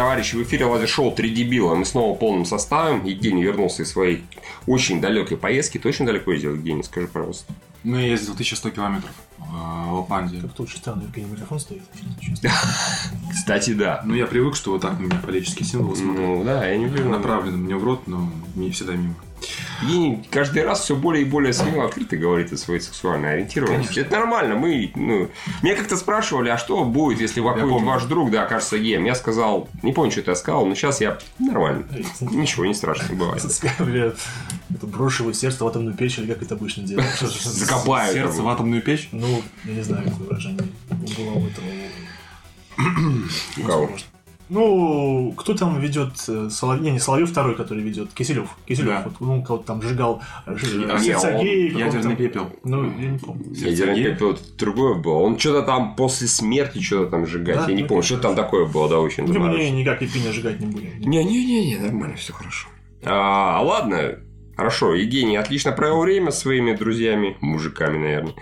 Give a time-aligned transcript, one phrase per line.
[0.00, 0.34] Товарищи!
[0.34, 1.74] В эфире Лазер-шоу «Три дебила».
[1.74, 3.04] Мы снова полным составом.
[3.04, 4.24] Евгений вернулся из своей
[4.66, 5.76] очень далекой поездки.
[5.76, 6.82] Ты очень далеко ездил, Евгений?
[6.82, 7.52] Скажи, пожалуйста.
[7.84, 10.38] Ну, я ездил 1100 километров э, в Лапландии.
[10.40, 11.82] Как-то очень странно, Евгений микрофон стоит.
[13.30, 14.00] Кстати, да.
[14.06, 16.18] Ну, я привык, что вот так на меня фаллические символы смотрят.
[16.18, 17.10] Ну, да, я не уверен.
[17.10, 19.16] Направлены мне в рот, но не всегда мимо.
[19.82, 24.00] Евгений каждый раз все более и более смело открыто говорит о своей сексуальной ориентированности.
[24.00, 24.54] Это нормально.
[24.54, 25.30] Мы, ну,
[25.62, 29.04] меня как-то спрашивали, а что будет, если какой-нибудь ваш друг, да, окажется геем?
[29.04, 31.86] Я сказал, не помню, что это я сказал, но сейчас я нормально.
[32.20, 33.42] Ничего не страшно бывает.
[33.44, 37.08] Это его сердце в атомную печь, или как это обычно делают?
[37.20, 38.12] Закопаю.
[38.12, 39.08] Сердце в атомную печь?
[39.12, 41.66] Ну, я не знаю, какое выражение было у этого.
[43.56, 43.90] У кого?
[44.50, 46.82] Ну, кто там ведет Соловьев?
[46.82, 48.12] Не, не Соловьев второй, который ведет.
[48.12, 48.48] Киселев.
[48.66, 48.88] Киселев.
[48.88, 49.02] Да.
[49.04, 50.20] Вот, ну, кого-то там сжигал.
[50.46, 51.70] ж- Не, Сергей.
[51.70, 52.50] Ядерный там- пепел.
[52.64, 53.44] Ну, я не помню.
[53.52, 54.04] Ядерный Сергей?
[54.12, 55.18] пепел это другое было.
[55.18, 57.56] Он что-то там после смерти что-то там сжигать.
[57.58, 59.76] Да, я не ну, помню, что там такое было, да, очень Ну, мы заморочено.
[59.76, 61.00] никак Епиня сжигать не будем.
[61.00, 62.68] Не-не-не, нормально, все хорошо.
[63.04, 64.18] А, ладно,
[64.56, 64.94] хорошо.
[64.94, 68.34] Евгений отлично провел время со своими друзьями, мужиками, наверное.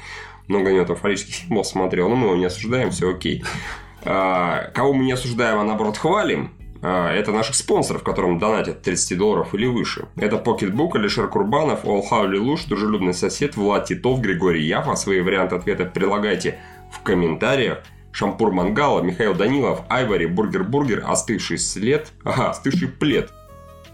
[0.47, 3.45] Много него там фаллических символов смотрел, но мы его не осуждаем, все окей.
[4.05, 9.19] А, кого мы не осуждаем, а наоборот хвалим, а, это наших спонсоров, которым донатят 30
[9.19, 10.09] долларов или выше.
[10.17, 14.95] Это Pocketbook, Алишер Курбанов, Олхаули Луш, Дружелюбный сосед, Влад Титов, Григорий Яфа.
[14.95, 16.59] Свои варианты ответа прилагайте
[16.93, 17.83] в комментариях.
[18.13, 23.31] Шампур Мангала, Михаил Данилов, Айвари, Бургер Бургер, Остывший след, ага, Остывший плед.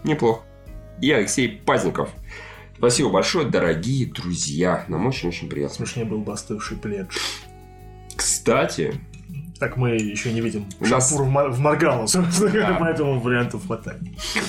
[0.03, 0.43] Неплохо.
[1.01, 2.09] И Алексей Пазников.
[2.77, 4.85] Спасибо большое, дорогие друзья.
[4.87, 5.75] Нам очень-очень приятно.
[5.75, 7.09] Смешнее был бы остывший плед.
[8.15, 8.99] Кстати,
[9.59, 11.59] Так мы еще не видим У нас- в, Мар- в
[12.07, 12.77] собственно говоря, Да.
[12.79, 14.01] поэтому вариантов хватает.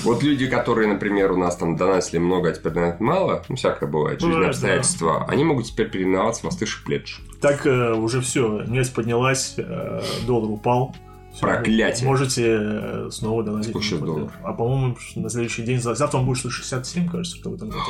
[0.03, 3.89] вот люди, которые, например, у нас там донатили много, а теперь донатят мало, ну, всякое
[3.89, 7.05] бывает, Ну, жизненные да, обстоятельства, они могут теперь переименоваться в остывший плед.
[7.41, 10.95] Так э, уже все, нефть поднялась, э, доллар упал.
[11.31, 12.05] Всё, Проклятие.
[12.07, 14.31] Можете э, снова сейчас на долларов?
[14.43, 17.69] А по-моему, на следующий день, за- завтра он будет что 67, кажется, что в этом
[17.69, 17.81] году.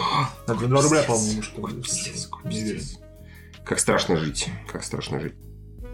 [0.48, 1.68] На 2 рубля, по-моему, что.
[3.64, 5.34] Как страшно жить, как страшно жить.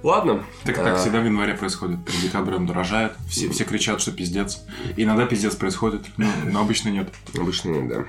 [0.04, 0.44] Ладно.
[0.66, 2.04] Так а, так всегда в январе происходит.
[2.06, 3.14] Перед декабрем дорожает.
[3.30, 4.62] Все, все кричат, что пиздец.
[4.98, 7.08] Иногда пиздец происходит, но, но обычно нет.
[7.38, 8.06] Обычно нет, да.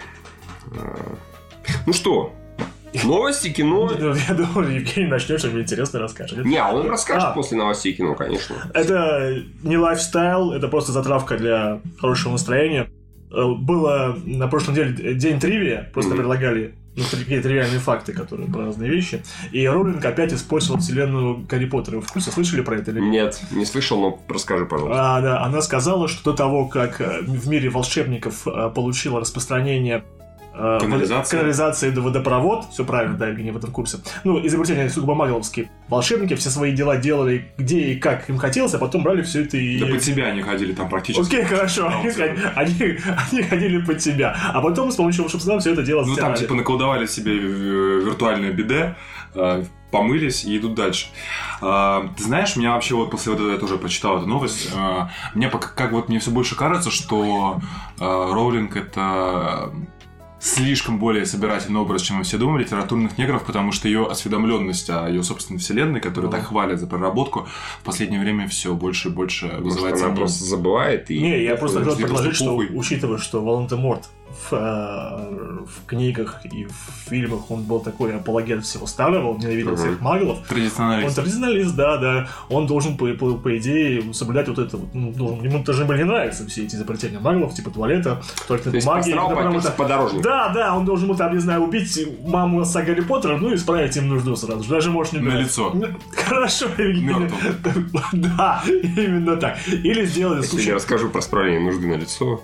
[0.76, 1.16] А,
[1.86, 2.34] Ну что,
[3.04, 3.90] новости, кино.
[4.28, 6.44] Я думал, Евгений начнет, что мне интересно расскажет.
[6.44, 7.32] Не, а он расскажет А.
[7.32, 8.56] после новостей кино, конечно.
[8.74, 12.88] Это не лайфстайл, это просто затравка для хорошего настроения.
[13.30, 16.18] Э, Было на прошлой неделе день тривия, просто Мгм.
[16.18, 19.22] предлагали ну, такие тривиальные факты, которые про разные вещи.
[19.52, 21.96] И Роулинг опять использовал вселенную Гарри Поттера.
[21.96, 23.12] Вы в курсе, слышали про это или нет?
[23.12, 25.16] Нет, не слышал, но расскажи, пожалуйста.
[25.16, 30.04] А, да, она сказала, что до того, как э, в мире волшебников э, получила распространение
[30.54, 31.92] э, Канализация.
[31.92, 33.98] до водопровод, все правильно, да, Евгений в этом курсе.
[34.24, 35.70] Ну, изобретения сугубо магловские.
[35.88, 39.56] Волшебники все свои дела делали где и как им хотелось, а потом брали все это
[39.56, 39.78] и...
[39.78, 41.34] Да под себя они ходили там практически.
[41.34, 42.10] Окей, хорошо, они,
[42.54, 42.98] они,
[43.32, 46.38] они ходили под тебя, а потом с помощью волшебства все это дело Ну там стирали.
[46.38, 48.96] типа наколдовали себе э, виртуальное биде,
[49.34, 51.06] э, помылись и идут дальше.
[51.60, 54.70] А, Ты знаешь, меня вообще вот после вот этого я тоже прочитал эту новость.
[54.74, 57.60] э, Мне пока как вот мне все больше кажется, что
[58.00, 59.70] э, Роулинг это
[60.44, 65.08] слишком более собирательный образ, чем мы все думали, литературных негров, потому что ее осведомленность о
[65.08, 67.48] ее собственной вселенной, которую так хвалят за проработку,
[67.80, 71.18] в последнее время все больше и больше Может, вызывает она просто забывает и...
[71.18, 72.68] Не, я просто хотел предложить, что похуй.
[72.74, 74.04] учитывая, что Волан-де-Морт
[74.50, 79.72] в, э, в книгах и в фильмах он был такой апологет всего старого, он ненавидел
[79.72, 79.76] Мгм.
[79.76, 80.38] всех маглов.
[80.38, 81.16] Он Традиционалист.
[81.16, 82.28] традиционалист, да, да.
[82.48, 84.76] Он должен, по, по, по идее, соблюдать вот это.
[84.76, 88.46] вот, ну, должен- ему должны были не нравиться все эти изобретения маглов, типа туалета, То
[88.48, 89.10] туалетной есть бумаги.
[89.12, 90.22] потому попился что- подорожник.
[90.22, 93.54] да, да, он должен был там, не знаю, убить маму отца Гарри Поттера, ну и
[93.54, 94.70] исправить им нужду сразу же.
[94.70, 95.70] Даже можешь не На лицо.
[95.74, 95.86] Ну,
[96.26, 96.66] Хорошо.
[98.12, 99.56] Да, именно так.
[99.68, 102.40] Или случай- я расскажу про справление нужды на лицо,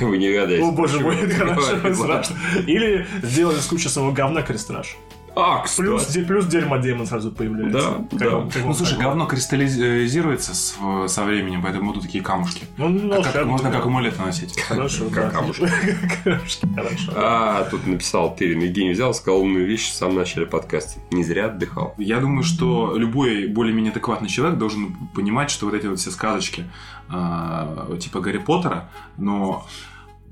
[0.00, 0.64] вы не гадаете.
[0.64, 2.22] О боже мой, это хорошо.
[2.66, 4.96] Или сделали из кучи самого говна крестраж.
[5.36, 6.18] А, Плюс, кстати.
[6.20, 7.78] де- плюс дерьмо демон сразу появляется.
[7.80, 8.36] Да, Как да.
[8.38, 9.04] он- как Ну он слушай, такой.
[9.06, 10.76] говно кристаллизируется с-
[11.08, 12.66] со временем, поэтому будут такие камушки.
[12.76, 13.76] Ну, ну, Как- волшебно, можно да.
[13.76, 14.60] как амулет носить.
[14.68, 15.38] Хорошо, Как да.
[15.40, 15.68] камушки.
[16.24, 17.12] Камушки, Хорошо.
[17.16, 18.60] А, тут написал Тырин.
[18.60, 21.00] Евгений взял, сказал умную вещь в самом начале подкаста.
[21.10, 21.94] Не зря отдыхал.
[21.98, 26.64] Я думаю, что любой более-менее адекватный человек должен понимать, что вот эти вот все сказочки,
[27.08, 28.88] а, типа Гарри Поттера,
[29.18, 29.66] но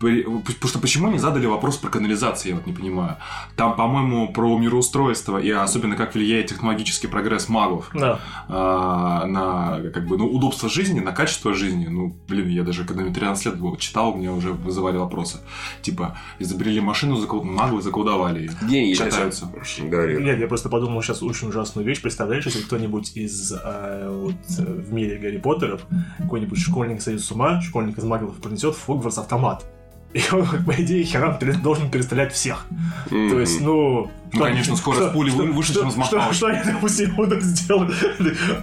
[0.02, 3.16] Потому что почему не задали вопрос про канализацию, я вот не понимаю.
[3.56, 8.18] Там, по-моему, про мироустройство и особенно как влияет технологический прогресс магов Да.
[8.48, 11.86] а, на как бы ну, удобство жизни, на качество жизни.
[11.86, 15.38] Ну, блин, я даже когда мне 13 лет было, читал, мне уже вызывали вопросы.
[15.82, 17.42] Типа, изобрели машину, закол...
[17.44, 18.50] маглы заколдовали ее.
[18.62, 19.50] Деньги Шатаются.
[19.80, 20.20] Говорил.
[20.20, 22.02] Нет, я просто подумал сейчас очень ужасную вещь.
[22.02, 25.82] Представляешь, если кто-нибудь из э, вот, э, в мире Гарри Поттеров,
[26.18, 29.64] какой-нибудь школьник сойдет с ума, школьник из маглов принесет в Хогвартс автомат.
[30.14, 32.66] И он, по идее, херам должен перестрелять всех.
[33.08, 34.10] То есть, ну...
[34.34, 36.32] Ну, что- конечно, скорость что- пули что- выше, что- чем с Что, Махалычем.
[36.34, 37.92] что они, допустим, будут сделать?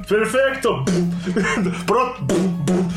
[0.09, 0.77] Перфекто!
[0.79, 1.13] Бум!
[1.85, 2.15] Про...
[2.21, 2.65] Бум!
[2.65, 2.91] Бум!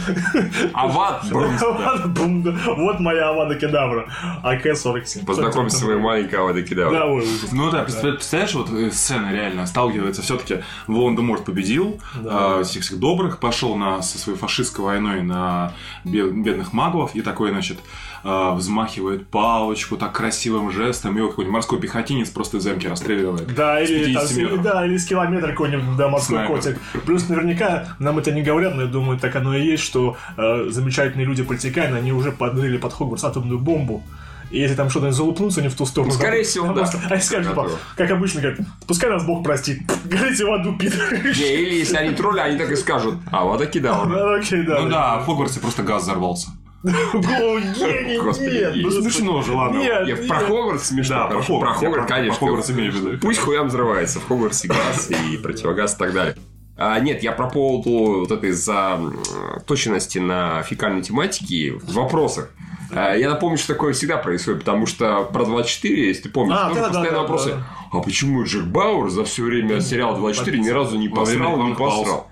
[0.72, 2.56] Ават, да.
[2.76, 4.08] Вот моя Авада Кедавра.
[4.42, 5.24] АК-47.
[5.26, 7.00] Познакомься с своей маленькой Авадой Да, Кедаврой.
[7.02, 7.52] ой, ужас.
[7.52, 12.60] Ну да, представ- представляешь, вот э, сцена реально сталкивается все-таки Волан-де-Морт победил, Да.
[12.60, 15.72] э, всех всех добрых, пошел на, со своей фашистской войной на
[16.04, 17.78] бе- бедных маглов и такой, значит,
[18.24, 23.54] э, взмахивает палочку так красивым жестом, его какой-нибудь морской пехотинец просто из замки расстреливает.
[23.54, 24.62] Да, или, 50 там, метров.
[24.62, 26.54] да, или с километра какой-нибудь, да, морской Снайпер.
[26.54, 26.80] котик.
[27.04, 30.66] Плюс наверняка нам это не говорят, но я думаю, так оно и есть, что э,
[30.70, 34.02] замечательные люди политиканы, они уже подрыли под Хогвартс атомную бомбу.
[34.50, 36.12] И если там что-то залупнутся не в ту сторону...
[36.12, 36.80] Скорее там- всего, там да.
[36.82, 37.78] просто- Они скажут, типа, Готово.
[37.96, 39.78] как обычно, говорят, пускай нас Бог простит.
[40.04, 40.72] Горите в аду.
[40.78, 43.14] Не, или если они тролли, они так и скажут.
[43.30, 44.14] Авада Кедавра.
[44.14, 44.80] Да, Окей, да.
[44.80, 46.50] Ну да, в Хогвартсе просто газ взорвался.
[46.82, 47.76] Нет.
[47.76, 48.82] гений.
[48.82, 49.78] ну, Смешно же, ладно.
[49.78, 50.40] Нет, Я про.
[50.40, 51.14] Хогвартс смешно.
[51.14, 51.42] Да, про
[51.74, 52.08] Хогвартс.
[52.08, 52.38] Конечно.
[52.38, 53.18] про Хогвартс имею в виду.
[53.20, 54.20] Пусть хуям взрывается.
[54.20, 56.36] В Хогвартсе газ и противогаз и так далее.
[56.76, 58.98] А, нет, я про поводу вот этой за
[59.66, 62.50] точности на фекальной тематике в вопросах.
[62.94, 66.68] А, Я напомню, что такое всегда происходит, потому что про 24, если ты помнишь, А,
[66.68, 67.50] тоже да, да, постоянно да, вопросы.
[67.50, 67.66] да.
[67.92, 72.28] А почему Джек Бауэр за все время сериала 24 ни разу не посрал, не посрал?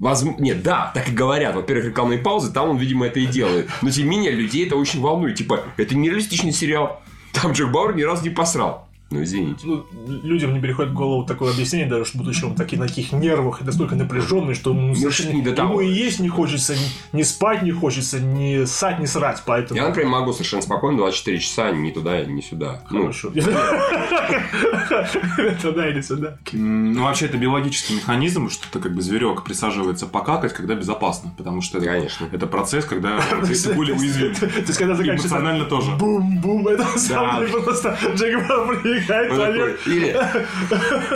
[0.00, 0.34] Возм...
[0.38, 1.54] Нет, да, так и говорят.
[1.54, 3.68] Во-первых, рекламные паузы, там он, видимо, это и делает.
[3.82, 5.36] Но, тем не менее, людей это очень волнует.
[5.36, 7.02] Типа, это нереалистичный сериал.
[7.32, 8.88] Там Джек Бауэр ни разу не посрал.
[9.10, 9.66] Ну, извините.
[9.66, 9.84] Ну,
[10.22, 13.60] людям не приходит в голову такое объяснение, даже что будучи он таки на таких нервах
[13.60, 15.80] и настолько напряженный, что ну, совершенно не до того.
[15.80, 19.80] ему и есть не хочется, ни, ни спать не хочется, ни ссать, ни срать, поэтому...
[19.80, 22.84] Я, например, могу совершенно спокойно 24 часа ни туда, ни сюда.
[22.90, 23.30] Ну, Хорошо.
[25.62, 26.38] Туда или сюда.
[26.52, 31.34] Ну, вообще, это биологический механизм, что ты как бы зверек присаживается покакать, когда безопасно.
[31.36, 32.28] Потому что это, Конечно.
[32.30, 34.34] это процесс, когда ты более уязвим.
[34.34, 35.28] То есть, когда заканчивается...
[35.28, 35.90] Эмоционально тоже.
[35.96, 38.46] Бум-бум, это на самом деле просто Джек
[39.08, 40.16] Бауэр приезжает в он туалет, такой, Или...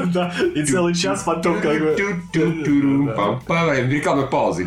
[0.12, 1.96] да, и целый час потом как бы...
[3.90, 4.66] Рекламные паузы.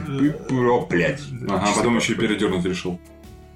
[0.50, 1.22] О, блядь.
[1.50, 3.00] Ага, потом еще и передернуть решил.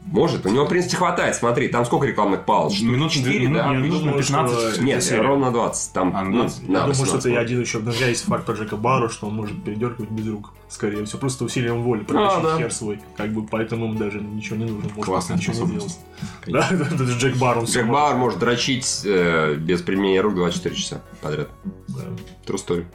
[0.07, 1.35] Может, у него, в принципе, хватает.
[1.35, 2.81] Смотри, там сколько рекламных пауз?
[2.81, 3.71] Минут 4, минут- да?
[3.71, 4.81] я минут на думаю, что- 15.
[4.81, 5.21] Нет, серия.
[5.21, 5.93] ровно 20.
[5.93, 6.67] Там, А, ну, 20?
[6.67, 7.31] да, Я думаю, что это 18.
[7.31, 10.27] и один еще, у меня есть факт про Джека Бару, что он может передергивать без
[10.27, 10.53] рук.
[10.69, 12.57] Скорее всего, просто усилием воли протащить да.
[12.57, 12.99] хер свой.
[13.15, 14.89] Как бы поэтому ему даже ничего не нужно.
[14.89, 15.99] Может Классная ничего не делать.
[16.47, 17.91] Да, это же Джек Бар, всё Джек может.
[18.01, 21.49] Бауэр может дрочить э, без применения рук 24 часа подряд.
[21.89, 22.01] Да.
[22.47, 22.85] True story.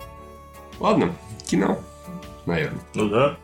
[0.81, 1.15] Ладно,
[1.47, 1.79] кино.
[2.47, 2.81] Наверное.
[2.95, 3.37] Ну да.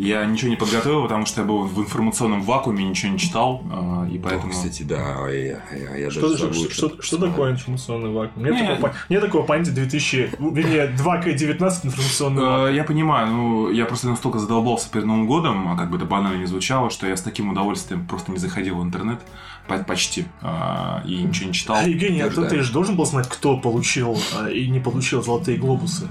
[0.00, 4.08] Я ничего не подготовил, потому что я был в информационном вакууме, ничего не читал, а,
[4.10, 4.50] и поэтому...
[4.50, 8.44] Кстати, да, я, я, я Что, даже что, забыл, что, что, что такое информационный вакуум?
[8.46, 8.66] Нет, Не.
[8.68, 12.66] такого, нет такого понятия 2000, ну, вернее, 2К19 информационный вакуум.
[12.68, 16.06] Э, Я понимаю, ну, я просто настолько задолбался перед Новым годом, а как бы это
[16.06, 19.20] банально не звучало, что я с таким удовольствием просто не заходил в интернет,
[19.68, 21.76] по- почти, а, и ничего не читал.
[21.76, 25.58] А, Евгений, а ты, же должен был знать, кто получил а, и не получил золотые
[25.58, 26.08] глобусы?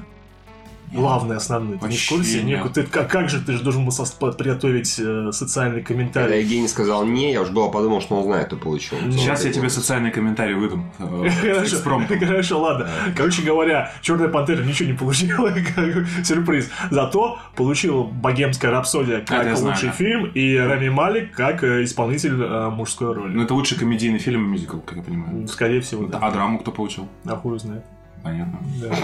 [0.92, 1.80] Главные, основные.
[1.80, 2.44] Ты не в курсе?
[2.44, 2.74] нет.
[2.74, 6.42] Ты, как, как же ты же должен был подготовить э, социальный Когда комментарий?
[6.42, 8.98] Евгений сказал не, я уж было подумал, что он знает, кто получил.
[9.12, 10.92] Сейчас я тебе социальный комментарий выдам.
[11.00, 11.30] э,
[12.26, 12.90] Хорошо, ладно.
[13.16, 15.54] Короче говоря, Черная пантера ничего не получила,
[16.24, 16.70] сюрприз.
[16.90, 19.96] Зато получил Богемская рапсодия как лучший да.
[19.96, 23.34] фильм и Рами Малик как э, исполнитель э, мужской роли.
[23.34, 25.48] Ну, это лучший комедийный фильм и мюзикл, как я понимаю.
[25.48, 26.20] Скорее всего, да.
[26.22, 27.08] А драму кто получил?
[27.26, 27.84] А хуй знает.
[28.24, 28.60] Понятно.
[28.82, 28.96] Да.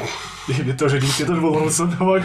[0.48, 2.22] Или тоже, я тоже был информационного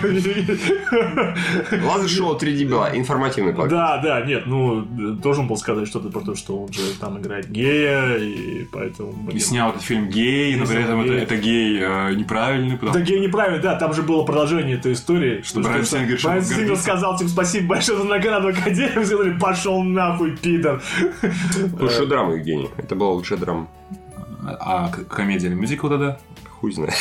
[1.85, 3.70] Лазер шоу 3 дебила, информативный подкаст.
[3.70, 7.49] Да, да, нет, ну, должен был сказать что-то про то, что он же там играет
[7.50, 9.30] гея, и поэтому...
[9.30, 11.23] И снял этот фильм гей, но при этом это, гей.
[11.23, 15.42] это гей э, неправильный, потому Да, гей неправильно, да, там же было продолжение этой истории.
[15.42, 20.37] Что Брайан Сингер Брайан Сингер сказал, типа, спасибо большое за награду Академии, сказали, пошел нахуй,
[20.37, 20.82] пидор.
[21.78, 22.68] Лучшая драма, Евгений.
[22.76, 23.68] Это была лучшая драма.
[24.42, 26.18] А к- комедия или мюзикл тогда?
[26.61, 26.95] Хуй знает.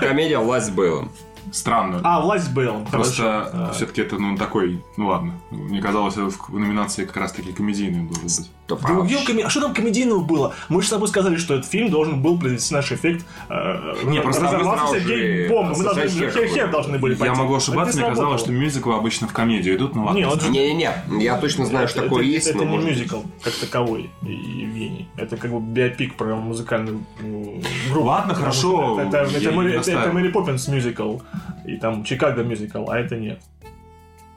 [0.00, 1.10] Комедия «Власть с Бейлом».
[1.52, 2.00] Странную.
[2.04, 2.86] А, власть Бейл.
[2.90, 3.50] Просто хорошо.
[3.52, 5.32] А, все-таки это, ну, такой, ну ладно.
[5.50, 8.50] Мне казалось, это в номинации как раз-таки комедийный должен быть.
[8.68, 10.54] Да, коме- А что там комедийного было?
[10.68, 13.26] Мы же с тобой сказали, что этот фильм должен был произвести наш эффект.
[13.48, 15.76] э, Не, просто разорвался Сергей бомба.
[15.76, 17.34] Мы должны, ассоциация хер, хер должны были Я пойти.
[17.34, 20.18] могу Это ошибаться, не мне казалось, что мюзиклы обычно в комедию идут, ну ладно.
[20.48, 24.10] Не-не-не, я точно знаю, что Это- такое это, есть, Это но не мюзикл как таковой
[24.22, 25.08] Евгений.
[25.16, 28.06] Это как бы биопик про музыкальную м, группу.
[28.06, 29.50] Ладно, хорошо, Это, я.
[29.50, 31.18] Мэри Поппинс мюзикл.
[31.64, 33.40] И там Чикаго мюзикл, а это нет.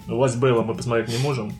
[0.08, 1.54] Власть Бейла мы посмотреть не можем.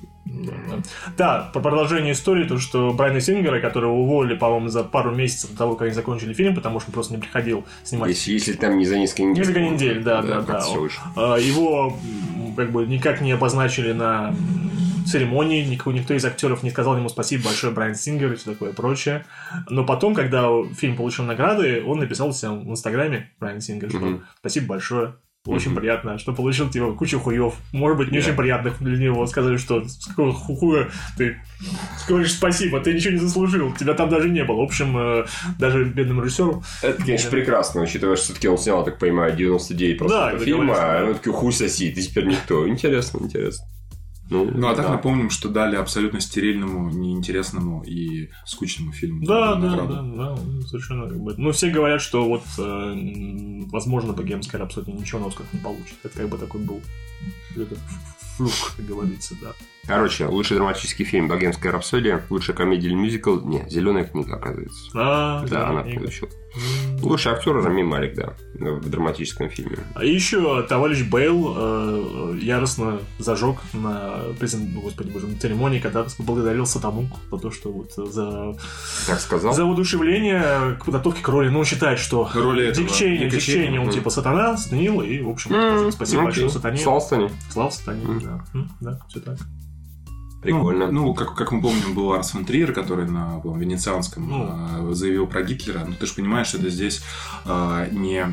[1.18, 5.58] Да, по продолжению истории, то, что Брайана Сингера, которого уволили, по-моему, за пару месяцев до
[5.58, 8.78] того, как они закончили фильм, потому что он просто не приходил снимать Если, если там
[8.78, 9.40] не за несколько недель.
[9.40, 10.66] Несколько недель, да, да, да.
[10.70, 11.04] вышло.
[11.16, 11.96] А, Его
[12.56, 14.34] как бы никак не обозначили на
[15.06, 18.72] церемонии, никто, никто из актеров не сказал ему спасибо большое, Брайан Сингер и все такое
[18.74, 19.26] прочее.
[19.70, 20.48] Но потом, когда
[20.78, 24.24] фильм получил награды, он написал себя в Инстаграме, Брайан Сингер, что Мгм.
[24.40, 25.80] спасибо большое, очень Мгм.
[25.82, 27.56] приятно, что получил типа кучу хуев.
[27.74, 28.26] Может быть, не Да.
[28.26, 29.26] очень приятных для него.
[29.28, 31.36] Сказали, что с какого ху- хуя ты
[32.08, 34.58] говоришь спасибо, ты ничего не заслужил, тебя там даже не было.
[34.58, 35.26] В общем, э,
[35.60, 40.38] даже бедному режиссеру Это, конечно, прекрасно, учитывая, что все-таки он снял, так понимаю, 99% Да,
[40.38, 42.66] фильма, а он такой хуй соси, ты теперь никто.
[42.68, 43.66] Интересно, интересно.
[44.34, 44.92] Ну, Ну, а так да.
[44.94, 49.26] напомним, что дали абсолютно стерильному, неинтересному и скучному фильму.
[49.26, 50.38] Да, да, да, да,
[50.68, 51.36] совершенно как бы.
[51.38, 52.96] Ну, все говорят, что вот, э,
[53.72, 55.96] возможно, богемская рапсодия ничего на Оскар не получит.
[56.04, 56.82] Это как бы такой был
[58.36, 59.54] флюк, как говорится, да.
[59.86, 64.90] Короче, лучший драматический фильм «Богемская рапсодия», лучшая комедия или мюзикл, не, «Зеленая книга», оказывается.
[64.96, 66.00] А, Да, она книга.
[66.00, 66.30] получила.
[67.02, 69.80] Лучший актер Рами Малик, да, в драматическом фильме.
[69.96, 76.06] А еще товарищ Бейл э, яростно зажег на, презен- ну, господи боже, на церемонии, когда
[76.18, 78.56] поблагодарил Сатану за то, что вот за,
[79.08, 79.54] Так сказал?
[79.54, 81.50] за воодушевление к подготовке к роли.
[81.50, 85.20] Ну, он считает, что Роли этого Дикчейни, Ника Дикчейни, Чейни, он типа сатана, сатанил, и,
[85.22, 86.26] в общем, М, спасибо окей.
[86.28, 86.78] большое сатане.
[86.78, 87.30] Слава Стане.
[87.50, 88.20] Слава сатане, М.
[88.22, 88.46] да.
[88.54, 89.40] М, Да, все так.
[90.44, 90.88] Прикольно.
[90.92, 94.92] Ну, ну, как, как мы помним, был Арс фон Триер, который на венецианском Ну.
[94.92, 95.84] э, заявил про Гитлера.
[95.88, 97.04] Ну, ты же понимаешь, что это здесь
[97.46, 98.26] э, не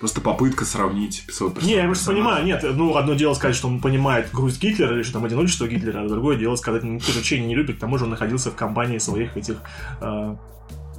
[0.00, 3.80] просто попытка сравнить свой Не, я просто понимаю, нет, ну, одно дело сказать, что он
[3.80, 7.22] понимает грусть Гитлера или что там одиночество Гитлера, а другое дело сказать, ну, кто же
[7.22, 9.56] Чейни не любит, к тому же он находился в компании своих этих
[10.00, 10.36] э,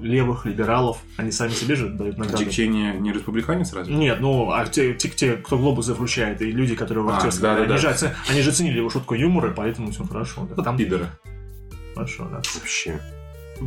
[0.02, 2.44] левых либералов, они сами себе же дают награды.
[2.46, 3.94] Дик Чейни не республиканец разве?
[3.96, 7.42] Нет, ну, а те, те, те, кто глобусы вручает, и люди, которые в А, актерской,
[7.42, 7.74] да-да-да.
[7.74, 10.48] они, же, оце- они же ценили его шутку юмора, поэтому все хорошо.
[10.56, 10.64] Да.
[10.64, 11.08] Там Пидоры.
[11.96, 12.42] хорошо, да.
[12.56, 13.00] Вообще.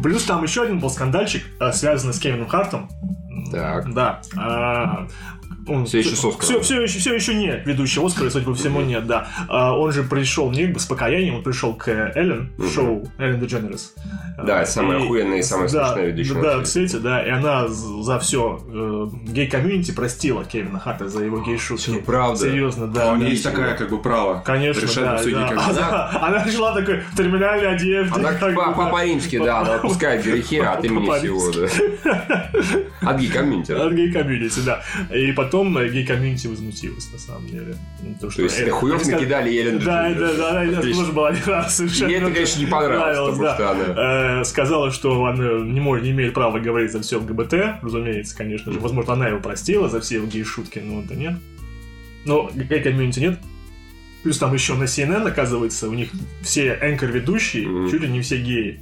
[0.02, 2.88] Плюс там еще один был скандальчик, э, связанный с Кевином Хартом.
[3.50, 3.92] Так.
[3.92, 4.22] Да.
[4.36, 5.06] А,
[5.68, 6.40] он, Всё еще с Оскаром.
[6.40, 7.66] Все, все, еще, все еще нет.
[7.66, 9.28] Ведущий Оскара, судя по всему, нет, да.
[9.48, 13.90] А, он же пришел не с покаянием, он пришел к Эллен, в шоу Эллен DeGeneres.
[14.44, 16.42] Да, это самая и- охуенная и самая да, смешная ведущая.
[16.42, 16.98] Да, в свете.
[16.98, 18.60] да, и она за все
[19.26, 21.82] гей-комьюнити простила Кевина Харта за его гей-шутки.
[21.90, 22.38] Всё, правда?
[22.40, 23.10] Серьезно, да.
[23.10, 25.48] А у нее есть такая, как бы, право Конечно, да, все да.
[25.48, 28.14] Она, она пришла такой в терминальной одежде.
[28.14, 32.50] Она как по- бы, Папа Римский, да, она отпускает грехи от имени всего, да.
[33.02, 33.72] От гей-комьюнити.
[33.72, 34.82] От гей-комьюнити, да.
[35.14, 37.76] И потом э, гей-комьюнити возмутилась, на самом деле.
[38.02, 41.28] Ну, То, То есть, это хуёв накидали Эллен Да, да, да, да, это тоже было
[41.28, 42.10] один раз совершенно.
[42.10, 44.40] Ей это, конечно, не понравилось, потому что она...
[44.40, 48.72] Э, Сказала, что она не, может, не имеет права говорить за все ЛГБТ, разумеется, конечно
[48.72, 48.80] же.
[48.80, 51.34] Возможно, она его простила за все его гей-шутки, но это нет.
[52.24, 53.38] Но гей-комьюнити нет.
[54.22, 56.10] Плюс там еще на CNN, оказывается, у них
[56.42, 58.80] все энкор-ведущие, чуть ли не все геи.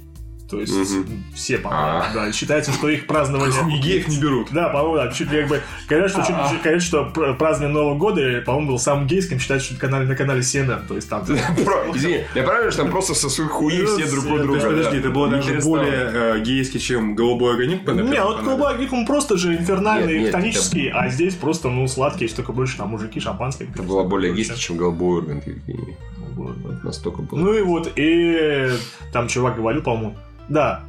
[0.51, 1.23] То есть Мгм.
[1.33, 2.11] все, по-моему, А.
[2.13, 2.31] да.
[2.33, 3.55] Считается, что их празднование...
[3.77, 4.49] И геев не берут.
[4.51, 5.61] Да, по-моему, да, чуть ли как бы...
[5.87, 9.75] Говорят, что, чуть, говорят, что пр- празднование Нового года, по-моему, был самым гейским, считается, что
[9.75, 10.87] это канале, на канале CNN.
[10.87, 11.23] То есть там...
[11.95, 14.59] Извини, я правильно, что там просто сосут хуи все друг у друга.
[14.59, 18.43] Подожди, это было Не даже более э, гейски, чем голубой огонек Не, вот канале?
[18.43, 22.89] Клубак он просто же инфернальный, хтонический, а здесь просто, ну, сладкий, есть только больше там
[22.89, 23.67] мужики, шампанское.
[23.73, 25.21] Это было более гейски, чем голубой.
[25.21, 25.95] Евгений.
[26.35, 26.83] Вот.
[26.83, 27.39] Настолько было.
[27.39, 28.69] Ну и вот, и
[29.11, 30.15] там чувак говорил, по-моему,
[30.51, 30.83] да,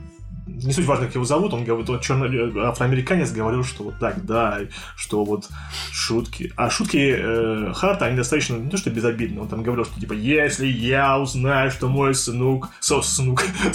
[0.47, 4.25] не суть важно, как его зовут, он говорит, вот черно- афроамериканец говорил, что вот так,
[4.25, 4.59] да,
[4.97, 5.49] что вот
[5.93, 6.53] шутки.
[6.57, 10.13] А шутки э, Харта, они достаточно, не то что безобидные, он там говорил, что типа,
[10.15, 13.45] если я узнаю, что мой сынок, со, сынок,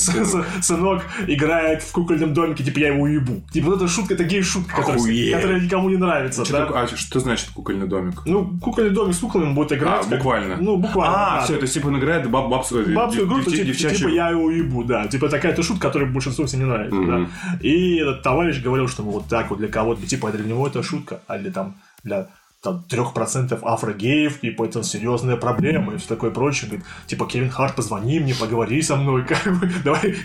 [0.61, 3.41] сынок играет в кукольном домике, типа, я его уебу.
[3.51, 6.65] Типа, вот эта шутка, это гей-шутка, которая, никому не нравится, Что да.
[6.65, 8.21] такое- а что значит кукольный домик?
[8.25, 10.05] Ну, кукольный домик с куклами будет играть.
[10.05, 10.57] А, как- буквально.
[10.57, 11.15] Ну, буквально.
[11.15, 11.43] А, да.
[11.45, 13.97] все, то есть, типа, он играет баб, бабскую, Бабскую группу, типа, девчачью.
[13.97, 15.07] типа я его уебу, да.
[15.07, 17.25] Типа такая-то шутка, которая большинству всем не нравится, Мгм.
[17.51, 17.57] да.
[17.61, 20.83] И этот товарищ говорил, что ну, вот так вот для кого-то, типа, для него это
[20.83, 22.27] шутка, а для там, для
[22.63, 26.69] там, 3% афрогеев, типа, это серьезная проблема и все такое прочее.
[26.69, 30.15] Говорит, типа, Кевин Харт, позвони мне, поговори со мной, как бы, давай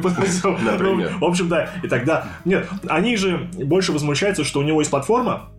[0.00, 0.58] позовем.
[0.64, 1.12] Например.
[1.12, 1.70] Ну, в общем, да.
[1.82, 5.50] И тогда, нет, они же больше возмущаются, что у него есть платформа,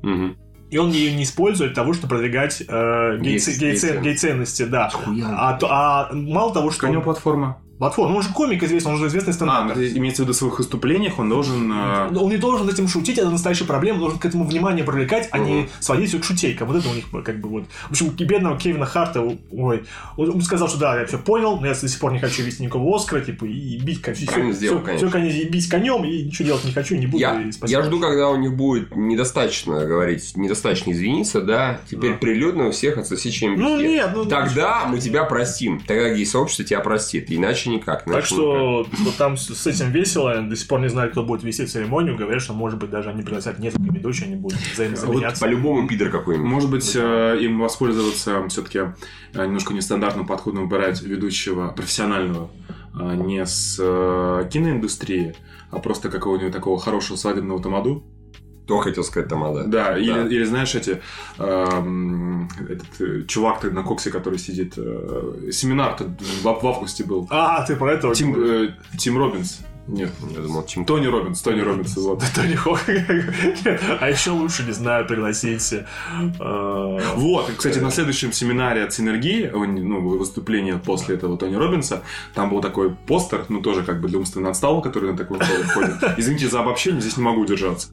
[0.72, 4.04] и он ее не использует для того, чтобы продвигать э, гей- Гей- гей- гей-ценности.
[4.04, 4.90] гей-ценности, да.
[5.26, 6.88] А, а мало того, что...
[6.88, 7.58] У него платформа.
[7.78, 10.34] Платформа, ну, он же комик известный, он же известный А, ну, это имеется в виду
[10.34, 11.72] в своих выступлениях, он должен...
[11.72, 14.84] э, Но Он не должен этим шутить, это настоящая проблема, он должен к этому внимание
[14.86, 15.70] привлекать, а не Мгм.
[15.82, 16.68] сводить все к шутейкам.
[16.68, 17.66] Вот это у них как бы вот.
[17.88, 19.84] В общем, бедного Кевина Харта, ой,
[20.18, 22.64] он сказал, что да, я все понял, но я до сих пор не хочу вести
[22.64, 25.10] никакого Оскара, типа, и бить все, Правильно сделал, все, конечно.
[25.12, 27.18] конец, и бить конем, и ничего делать не хочу, не буду.
[27.20, 32.18] Я, я жду, когда у них будет недостаточно говорить, недостаточно извиниться, да, теперь Да.
[32.18, 34.26] прилюдно у всех отсоси чем Ну нет, ну...
[34.26, 35.82] Тогда мы тебя простим.
[35.86, 37.26] Тогда гей-сообщество тебя простит.
[37.30, 38.04] Иначе никак.
[38.04, 41.44] Так иначе что вот там с этим весело, до сих пор не знаю, кто будет
[41.44, 44.74] вести церемонию, говорят, что может быть даже они пригласят несколько ведущих, они будут никак.
[44.74, 45.42] взаимозаменяться.
[45.42, 46.50] По-любому пидор какой-нибудь.
[46.50, 48.80] Может быть, э, им воспользоваться все-таки
[49.34, 52.50] немножко нестандартным подходом выбирать ведущего профессионального
[52.98, 55.36] а не с э, киноиндустрии,
[55.70, 58.04] а просто какого-нибудь такого хорошего свадебного тамаду.
[58.66, 59.64] Кто хотел сказать Тамада?
[59.68, 61.00] Да, или, или знаешь, эти
[61.38, 67.28] эм, этот э, чувак ты на коксе, который сидит, э, семинар-то в, в августе был.
[67.30, 68.16] А, ты про этого?
[68.16, 69.60] Тим, э, Тим Робинс.
[69.88, 72.24] Нет, Я думал, чем Тони Робинс, Тони Робинс, вот.
[72.36, 72.80] Тони Хок.
[74.02, 75.74] А еще лучше, не знаю, пригласить...
[75.74, 75.86] э,
[77.16, 82.02] Вот, и, кстати, на следующем семинаре от Синергии, не, ну, выступление после этого Тони Робинса,
[82.34, 85.98] там был такой постер, ну, тоже как бы для умственно отсталого, который на такой входит.
[86.18, 87.90] Извините за обобщение, здесь не могу удержаться.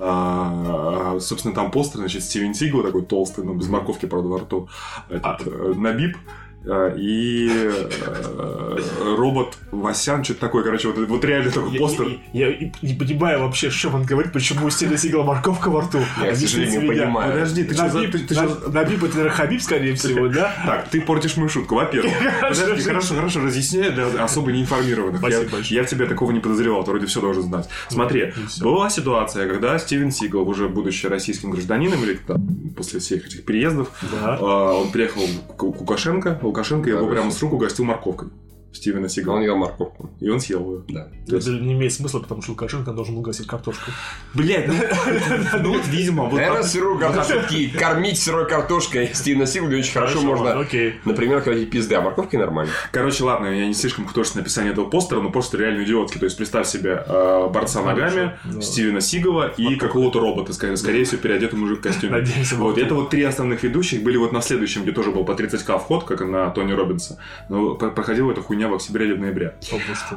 [0.00, 4.68] А, собственно, там постер, значит, Стивен Сигл такой толстый, но без морковки, правда, во рту,
[5.08, 8.78] этот, э, Набиб, а, и э,
[9.16, 12.08] робот Васян, что-то такое, короче, вот, вот реально такой Я- постер.
[12.32, 16.00] Я, я не понимаю вообще, что он говорит, почему у Стивена Сигала морковка во рту.
[16.22, 17.04] Я, к сожалению, меня.
[17.04, 17.32] понимаю.
[17.32, 18.70] Подожди, ты что за...
[18.70, 20.52] Набиб, это наверное, Хабиб, скорее всего, да?
[20.66, 22.12] Так, ты портишь мою шутку, во-первых.
[22.40, 25.22] Подожди, хорошо, хорошо, разъясняю для особо неинформированных.
[25.28, 27.68] Я, я в тебя такого не подозревал, ты вроде все должен знать.
[27.88, 32.46] Смотри, была ситуация, когда Стивен Сигал, уже будучи российским гражданином, или там,
[32.76, 33.88] после всех этих переездов,
[34.22, 35.22] а, он приехал
[35.56, 38.28] к к Лукашенко, Лукашенко его прямо с рук угостил морковкой.
[38.72, 39.40] Стивена Он Сигала.
[39.40, 40.10] ел морковку.
[40.20, 40.82] И он съел ее.
[40.88, 41.08] Да.
[41.26, 43.90] То есть- Это не имеет смысла, потому что Лукашенко должен был гасить картошку.
[44.34, 44.74] Блять, ну,
[45.62, 47.38] ну вот, видимо, вот Наверное, так- сырую картошку
[47.78, 50.64] кормить сырой картошкой Стивена Сигла очень хорошо можно.
[51.04, 52.70] Например, ходить пизды, а морковки нормально.
[52.92, 56.20] Короче, ладно, я не слишком художественное описание этого постера, но постер реально идиотский.
[56.20, 58.32] То есть представь себе э, борца ногами.
[58.60, 62.12] Стивена Сигала и какого-то робота, скорее, всего, переодетый мужик в костюме.
[62.12, 65.32] Надеемся, Вот, это вот три основных ведущих были вот на следующем, где тоже был по
[65.32, 67.18] 30к вход, как на Тони Робинса.
[67.48, 69.54] Но про- проходила эта хуйня в октябре или в ноябре.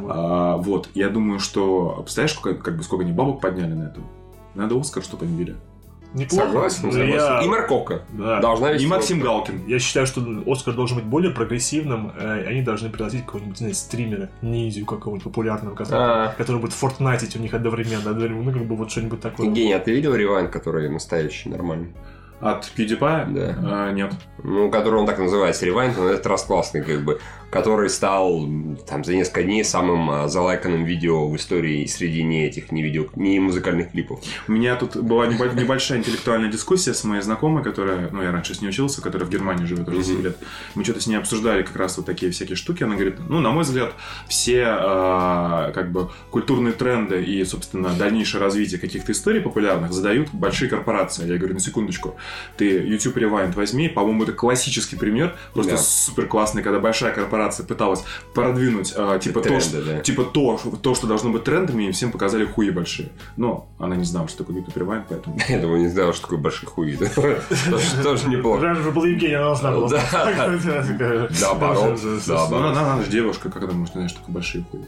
[0.09, 1.99] А, вот, я думаю, что...
[2.03, 3.99] Представляешь, сколько, как бы, сколько они бабок подняли на это?
[4.55, 5.55] Надо Оскар, чтобы они били.
[6.13, 6.45] Неплохо.
[6.47, 7.13] Согласен, Но согласен.
[7.15, 8.01] я- И морковка.
[8.09, 8.41] Да.
[8.41, 9.31] Должна И Максим Оскар.
[9.33, 9.67] Галкин.
[9.67, 12.11] Я считаю, что Оскар должен быть более прогрессивным.
[12.19, 16.33] э, Они должны пригласить какого-нибудь, знаю, стримера, ниндзю какого-нибудь популярного, который, А.
[16.37, 18.09] который будет фортнайтить у них одновременно.
[18.09, 18.43] одновременно.
[18.43, 19.45] Ну, как бы вот что-нибудь такое.
[19.47, 21.93] Евгений, а ты видел ревайн, который настоящий, нормальный?
[22.41, 23.31] От PewDiePie?
[23.33, 23.55] Да.
[23.87, 24.11] А, нет.
[24.43, 27.21] Ну, который он так называется, ревайн, но на этот раз классный, как бы,
[27.51, 28.47] который стал
[28.87, 33.05] там за несколько дней самым а, залайканным видео в истории среди не этих, не видео,
[33.15, 34.21] не музыкальных клипов.
[34.47, 38.55] У меня тут была небо- небольшая интеллектуальная дискуссия с моей знакомой, которая, ну, я раньше
[38.55, 40.37] с ней учился, которая в Германии живет уже 7 лет.
[40.75, 42.83] Мы что-то с ней обсуждали как раз вот такие всякие штуки.
[42.83, 43.93] Она говорит, ну, на мой взгляд,
[44.29, 50.69] все, э, как бы, культурные тренды и, собственно, дальнейшее развитие каких-то историй популярных задают большие
[50.69, 51.27] корпорации.
[51.27, 52.15] Я говорю, на секундочку,
[52.55, 55.77] ты YouTube Rewind возьми, по-моему, это классический пример, просто Да.
[55.77, 59.99] супер классный, когда большая корпорация пыталась продвинуть, э, типа, то, Тренды, что, да.
[60.01, 63.09] типа то, то, что должно быть трендами, и всем показали хуи большие.
[63.37, 65.37] Но она не знала, что такое YouTube Rewind, поэтому...
[65.49, 66.97] Я думаю, не знал, что такое большой хуй.
[66.97, 67.07] да.
[68.03, 68.61] Тоже- неплохо.
[68.61, 69.89] Раньше же был Евгений, она должна была.
[69.89, 71.29] Да.
[71.41, 72.65] Наоборот, Ну, наоборот.
[72.71, 74.81] она, она, она же девушка, как она может знать, что такое большие хуи?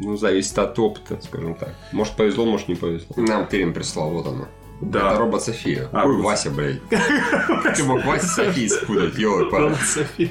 [0.00, 1.74] Ну, зависит от опыта, скажем так.
[1.92, 3.08] Может, повезло, может, не повезло.
[3.16, 4.48] Нам Терен прислал, вот оно.
[4.80, 5.16] Это Да.
[5.16, 5.88] робот София.
[5.92, 6.20] А, Ой.
[6.20, 6.80] Вася, блядь.
[7.76, 10.30] Ты мог Вася с Софией спутать, ёлы София.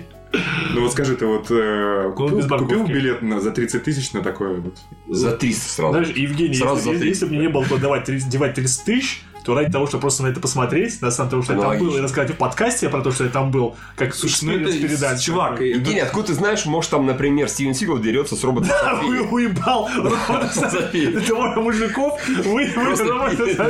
[0.74, 4.78] Ну вот скажи, ты вот э, купил, билет на, за 30 тысяч на такое вот?
[5.08, 5.92] За 300 сразу.
[5.94, 7.08] Знаешь, Евгений, Сразу если, за если, 30.
[7.08, 10.24] если бы мне не было давать 30, девать 30 тысяч, то ради того, чтобы просто
[10.24, 13.02] на это посмотреть, на самом деле, что я там был, и рассказать в подкасте про
[13.02, 15.22] то, что я там был, как Слушай, ну передать.
[15.22, 19.22] чувак, Евгений, откуда ты знаешь, может, там, например, Стивен Сигал дерется с роботом А вы
[19.22, 19.88] уебал!
[21.28, 23.66] Двое мужиков, вы, робота да.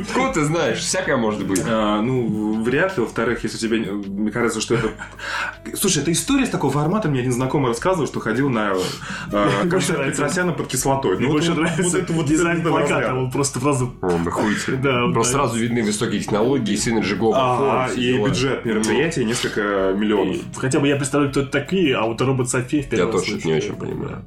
[0.00, 0.78] Откуда ты знаешь?
[0.78, 1.62] Всякое может быть.
[1.66, 3.02] А, ну, вряд ли.
[3.04, 3.78] Во-вторых, если тебе...
[3.78, 4.90] Мне кажется, что это...
[5.74, 7.08] Слушай, это история с такого формата.
[7.08, 8.74] Мне один знакомый рассказывал, что ходил на
[9.92, 10.22] нравится.
[10.22, 11.16] Петросяна под кислотой.
[11.16, 13.94] Мне Ну, больше нравится дизайн плаката, он просто сразу...
[14.02, 14.78] Он охуительный.
[15.08, 20.36] Да, Просто сразу видны высокие технологии, Synergy Global А, и бюджет мероприятия несколько миллионов.
[20.56, 23.40] Хотя бы я представляю, кто это такие, а вот робот София в первый Я тоже
[23.44, 24.24] не очень понимаю.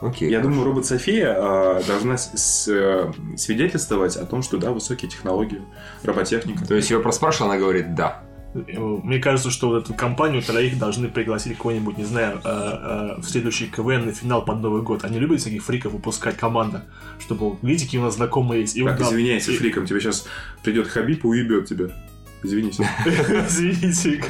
[0.00, 0.28] Окей.
[0.30, 0.50] Я хорошо.
[0.50, 5.62] думаю, робот София э, должна с- с- э, свидетельствовать о том, что да, высокие технологии,
[6.02, 6.66] роботехника.
[6.66, 8.20] То есть его просто спрашивал, она говорит «да».
[8.54, 12.48] Мне кажется, что вот эту компанию троих должны пригласить кого-нибудь, не знаю, э,
[13.18, 15.04] э, в следующий КВН на финал под Новый год.
[15.04, 16.84] Они любят всяких фриков выпускать команда,
[17.18, 18.76] чтобы, вот, видите, какие у нас знакомые есть.
[18.76, 20.26] И вот Так, там- извиняйся, и- фриком, тебе сейчас
[20.62, 21.86] придет Хабиб и уебет тебя.
[22.44, 22.78] Извинись.
[23.48, 24.22] Извините.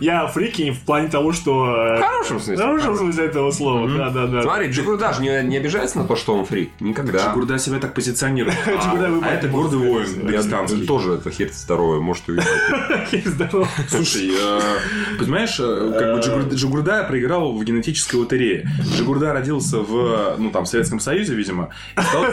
[0.00, 1.74] Я фрики в плане того, что...
[1.74, 2.64] э, В хорошем В смысле.
[2.64, 3.96] хорошем смысле этого слова, Мгм.
[3.98, 4.42] да, да, да.
[4.42, 6.70] Смотри, Джигур даже не, не обижается на то, что он фрик.
[6.80, 7.28] Никогда.
[7.30, 8.56] Джигурда себя так позиционирует.
[8.66, 10.86] Джигурда А выбрать это гордый воин дагестанский.
[10.86, 12.46] тоже это хер здоровый, может увидеть.
[13.26, 13.66] Здорово.
[13.88, 14.60] Слушай, э,
[15.18, 18.68] понимаешь, э, как бы Джигурда, Джигурда проиграл в генетической лотерее.
[18.94, 21.70] Джигурда родился в, ну, там, в Советском Союзе, видимо,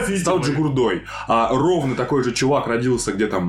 [0.08, 1.04] и стал, Джигурдой.
[1.26, 3.46] А ровно такой же чувак родился, где там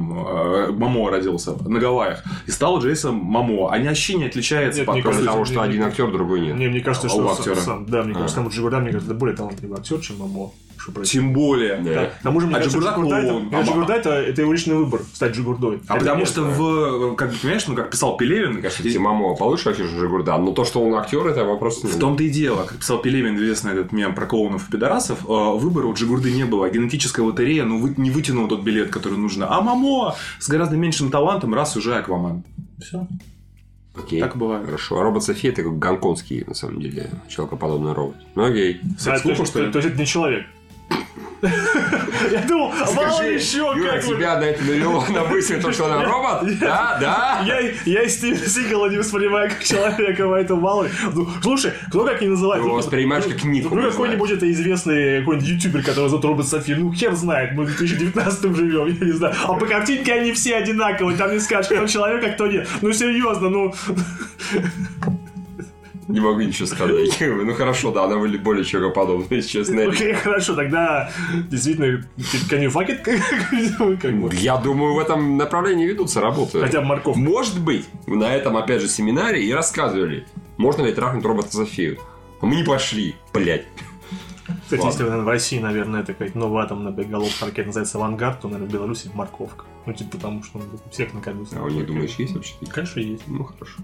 [0.77, 3.71] Мамо родился, на Гавайях, и стал Джейсон Мамо.
[3.71, 6.41] Они вообще не отличаются Нет, по мне Кроме кажется, того, что не- один актер, другой
[6.41, 6.55] нет.
[6.57, 7.55] Не, мне кажется, А что у актера?
[7.55, 8.43] сам- да, мне кажется, А.
[8.43, 10.51] там Джигурда, мне кажется, это более талантливый актер, чем Мамо.
[10.81, 11.11] Что происходит?
[11.25, 11.77] Тем более.
[11.77, 12.05] Да.
[12.07, 15.01] К тому же, мне А кажется, Джигурда Джигурда, это, Джигурда это, это его личный выбор,
[15.13, 15.79] стать Джигурдой.
[15.87, 19.35] А Это потому что в, как бы, понимаешь, ну, как писал Пелевин, кажется, и- Тимамо
[19.35, 20.37] получше вообще Жигурда.
[20.37, 23.73] Но то, что он актер, это вопрос В том-то и дело, как писал Пелевин, известный
[23.73, 26.67] этот мем про клоунов и пидорасов, э, выбора у Джигурды не было.
[26.69, 29.47] Генетическая лотерея, ну, вы- не вытянул тот билет, который нужно.
[29.55, 32.43] А Мамо с гораздо меньшим талантом, раз уже Аквамен.
[32.79, 33.07] Все.
[33.93, 34.21] Окей.
[34.21, 34.65] Так бывает.
[34.65, 34.99] Хорошо.
[34.99, 38.15] А робот София это как гонконгский, на самом деле, человекоподобный робот.
[38.35, 38.79] Ну окей.
[39.05, 39.71] А, то, что ли?
[39.71, 40.45] то есть это не человек.
[41.41, 45.85] Я думал, а мало еще Юра, как тебя на это навело на мысль, то, что
[45.85, 46.59] она робот?
[46.59, 47.41] Да, да.
[47.43, 50.89] Я, и Стивена Сигала не воспринимаю как человека, поэтому мало ли.
[51.13, 52.61] Ну, слушай, кто как не называет?
[52.61, 56.25] Ты его Ну, воспринимаешь как Нику, Ну, не какой-нибудь это известный какой-нибудь ютубер, который зовут
[56.25, 56.75] Робот Софи.
[56.75, 59.33] Ну, хер знает, мы в 2019 живем, я не знаю.
[59.43, 62.67] А по картинке они все одинаковые, там не скажешь, кто человек, а кто нет.
[62.81, 63.73] Ну, серьезно, ну...
[66.11, 67.17] Не могу ничего сказать.
[67.21, 69.83] Ну хорошо, да, она выглядит более человекоподобной, если честно.
[69.89, 71.09] Окей, хорошо, тогда
[71.49, 72.03] действительно,
[72.49, 74.33] can you fuck it?
[74.35, 76.59] Я думаю, в этом направлении ведутся работы.
[76.59, 77.15] Хотя бы морковь.
[77.15, 80.25] Может быть, на этом, опять же, семинаре и рассказывали,
[80.57, 81.97] можно ли трахнуть робота Софию.
[82.41, 83.65] А мы не пошли, блядь.
[84.63, 85.03] Кстати, Ладно.
[85.03, 88.73] если в России, наверное, это какая-то новая атомная боеголовка ракета называется «Авангард», то, наверное, в
[88.73, 89.65] Беларуси морковка.
[89.85, 91.49] Ну, типа, потому что ну, всех накормить.
[91.53, 92.53] А у них, думаешь, есть вообще?
[92.69, 93.23] Конечно, есть.
[93.27, 93.81] Ну, хорошо.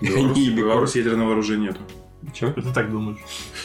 [0.00, 1.80] Беларусь- Они Беларусь ядерного оружия нету.
[2.34, 2.52] Чё?
[2.52, 3.18] Ты так думаешь?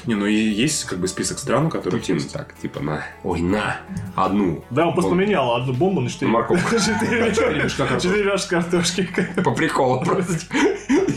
[0.06, 2.32] Не, ну и есть как бы список стран, у которых Путин есть.
[2.32, 3.04] так, типа, на.
[3.24, 3.78] Ой, на.
[4.16, 4.64] Одну.
[4.70, 6.32] Да, он просто поменял одну бомбу на четыре.
[6.32, 6.70] Морковку.
[6.80, 9.10] Четыре мешка картошки.
[9.44, 10.34] По приколу просто.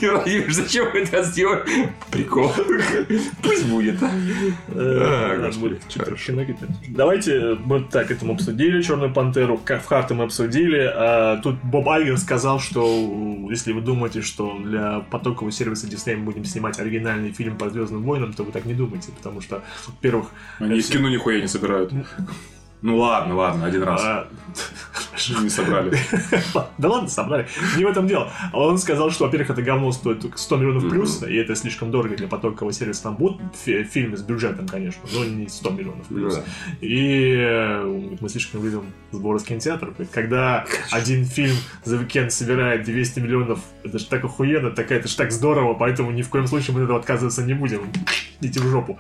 [0.01, 1.65] Юра, зачем вы это сделали?
[2.11, 2.53] Прикол.
[3.43, 4.03] Пусть будет.
[4.03, 4.11] А,
[4.69, 5.51] Э,
[6.47, 6.71] кидать.
[6.89, 10.91] Давайте мы так этому обсудили Черную пантеру, как в Харте мы обсудили.
[10.95, 12.87] А тут Боб Айгер сказал, что
[13.51, 16.79] если вы думаете, что для потокового сервиса Disney мы будем снимать
[17.29, 20.89] оригинальный фильм по Звездным войнам, то вы так не думайте, потому что, во-первых, Они из
[20.89, 21.93] кино нихуя не собирают.
[22.81, 24.01] Ну ладно, ладно, один раз.
[24.05, 24.29] а,
[25.43, 25.97] Не собрали.
[26.79, 27.47] Да ладно, собрали.
[27.77, 28.31] Не в этом дело.
[28.53, 31.91] А Он сказал, что, во-первых, это говно стоит только 100 миллионов плюс, и это слишком
[31.91, 33.03] дорого для потокового сервиса.
[33.05, 36.41] Там будут фи- фильмы с бюджетом, конечно, но не 100 миллионов плюс.
[36.81, 39.95] И э, мы слишком видим сборы с кинотеатров.
[40.13, 45.17] Когда один фильм за уикенд собирает 200 миллионов, это же так охуенно, так, это же
[45.17, 47.81] так здорово, поэтому ни в коем случае мы от этого отказываться не будем.
[48.41, 48.97] Идите в жопу.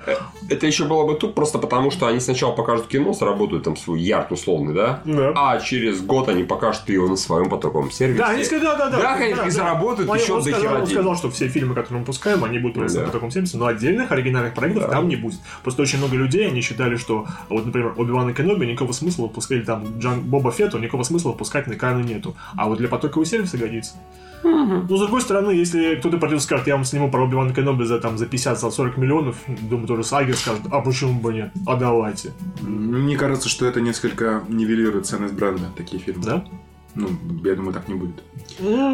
[0.50, 4.00] Это еще было бы тут просто потому, что они сначала покажут кино, сработают там свой
[4.00, 5.00] ярд условный, да?
[5.04, 5.32] Да.
[5.36, 8.18] А через год они покажут его на своем потоковом сервисе.
[8.18, 8.98] Да, они сказали, да, да, да.
[8.98, 11.74] Да, конечно, и заработают Он- еще он до сказал, хера он сказал, что все фильмы,
[11.74, 13.10] которые мы пускаем, они будут на Да.
[13.10, 14.90] таком сервисе, но отдельных оригинальных проектов Да.
[14.90, 15.38] там не будет.
[15.62, 19.64] Просто очень много людей, они считали, что, вот, например, Оби-Ван и Кеноби никакого смысла выпускать,
[19.66, 22.34] там Джан Боба Фетту, никакого смысла выпускать на экраны нету.
[22.56, 23.94] А вот для потокового сервиса годится.
[24.88, 27.84] Но с другой стороны, если кто-то придет и скажет, я вам сниму про Оби-Ван Кеноби
[27.84, 31.52] за, там, за 50-40 миллионов, думаю, тоже Сагер скажет, а почему бы нет?
[31.66, 32.32] А давайте.
[32.60, 36.24] Мне кажется, что это несколько нивелирует ценность бренда, такие фильмы.
[36.24, 36.44] Да?
[36.94, 37.08] Ну,
[37.44, 38.22] я думаю, так не будет.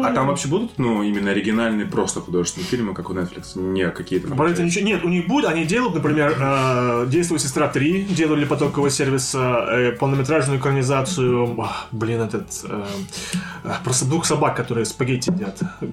[0.05, 4.27] А там вообще будут, ну, именно оригинальные, просто художественные фильмы, как у Netflix, не какие-то...
[4.45, 8.89] это ничего нет, у них будет, они делают, например, э, «Действует сестра 3», делали потокового
[8.91, 12.83] сервиса э, полнометражную экранизацию, ах, блин, этот, э,
[13.63, 15.59] э, про с- двух собак, которые спагетти едят.
[15.81, 15.87] Э,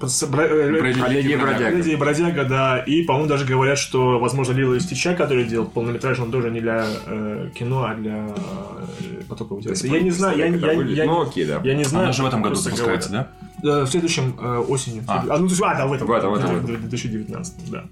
[1.03, 1.77] А Леди и бродяга.
[1.77, 5.67] Леди и бродяга, да, и, по-моему, даже говорят, что, возможно, Лила и Стича, который делал
[5.67, 9.87] полнометражный, он тоже не для э, кино, а для э, потокового сервиса.
[9.87, 11.61] Я не знаю, я, я, я, Ну окей, да.
[11.65, 12.05] я не знаю.
[12.07, 13.28] Она же в этом году запускается, да?
[13.62, 15.05] Э, В следующем э, осенью.
[15.07, 15.24] А.
[15.28, 16.07] А, ну, то есть, а, да, в этом.
[16.09, 16.59] В этом, в этом.
[16.59, 17.85] В 2019, да.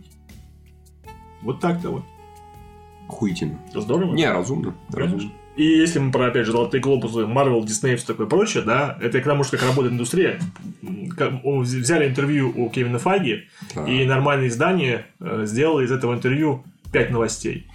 [1.42, 2.02] Вот так-то вот.
[3.08, 3.58] Хуйтин.
[3.74, 4.14] Здорово.
[4.14, 4.74] Не, разумно.
[4.92, 5.30] Разумно.
[5.56, 8.96] И если мы про, опять же, золотые глобусы, Marvel, Disney и все такое прочее, да,
[9.00, 10.40] это к тому, что как работает индустрия.
[10.82, 13.88] Взяли интервью у Кевина Файги, Так.
[13.88, 17.66] и нормальное издание э, сделало из этого интервью 5 новостей.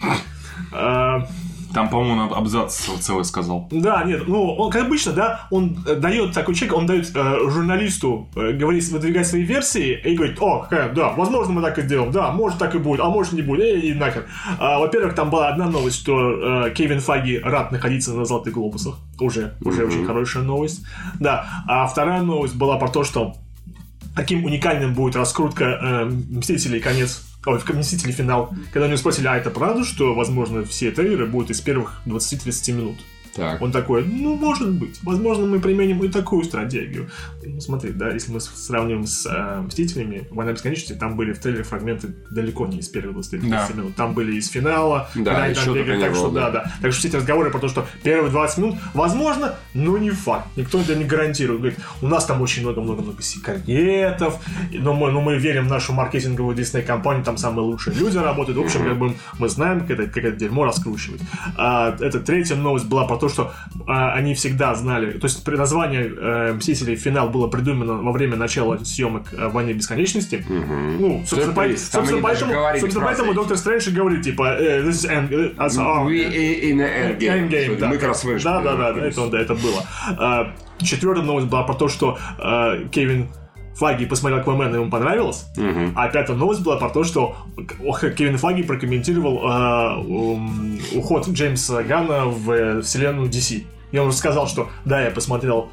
[1.76, 3.68] Там, по-моему, абзац целый сказал.
[3.70, 7.50] Да, нет, ну, он, как обычно, да, он э, дает такой человек, он дает э,
[7.50, 11.82] журналисту э, говорить, выдвигать свои версии и говорит, о, э, да, возможно, мы так и
[11.82, 14.26] сделаем, да, может так и будет, а может не будет, э, и нахер.
[14.58, 18.96] А, во-первых, там была одна новость, что э, Кевин Фаги рад находиться на Золотых Глобусах,
[19.20, 19.90] уже, уже Мгм.
[19.90, 20.82] очень хорошая новость,
[21.20, 21.46] да.
[21.68, 23.36] А вторая новость была про то, что
[24.16, 29.28] каким уникальным будет раскрутка э, Мстителей конец Ой, в Мстители финал, когда у него спросили,
[29.28, 32.98] а это правда, что, возможно, все трейлеры будут из первых 20-30 минут?
[33.36, 33.62] Так.
[33.62, 35.00] Он такой, ну, может быть.
[35.04, 37.10] Возможно, мы применим и такую стратегию.
[37.44, 41.64] Ну, смотри, да, если мы сравним с э, Мстителями, Война Бесконечности, там были в трейлере
[41.64, 43.68] фрагменты далеко не из первых 20 Да.
[43.76, 43.96] минут.
[43.96, 46.64] Там были из финала, Да, когда они там бегали, так что, да, да.
[46.64, 46.72] да.
[46.82, 50.48] Так что все эти разговоры про то, что первые 20 минут, возможно, но не факт.
[50.56, 51.60] Никто это не гарантирует.
[51.60, 54.40] Говорит, у нас там очень много-много-много секретов,
[54.72, 58.58] но мы, но мы верим в нашу маркетинговую Disney-компанию, там самые лучшие люди работают.
[58.58, 61.22] В общем, как бы мы знаем, как это, как это дерьмо раскручивать.
[61.58, 63.52] А, это третья новость была про то, что
[63.88, 68.36] а, они всегда знали, то есть при название э, Мстителей финал было придумано во время
[68.36, 70.46] начала съемок э, Войны Бесконечности.
[70.48, 71.02] Мгм.
[71.02, 73.34] Ну, собственно, по- собственно, поэтому, собственно, поэтому.
[73.34, 77.12] Доктор Стрэндж и говорит, типа, э, this is end, э, as our- We in a
[77.12, 77.50] endgame.
[77.50, 77.88] Endgame, да.
[77.90, 78.44] Мы как раз вышли.
[78.46, 79.84] Да, да, да, это, да, это было.
[80.18, 83.30] А, Четвертая новость была про то, что а, Кевин
[83.76, 85.46] Фаги посмотрел Аквамена, ему понравилось.
[85.58, 85.94] Мгм.
[85.96, 87.36] А пятая новость была про то, что
[88.18, 89.38] Кевин Фаги прокомментировал
[90.08, 93.66] ум, уход Джеймса Ганна в э, вселенную DC.
[93.92, 95.70] И он рассказал, что да, я посмотрел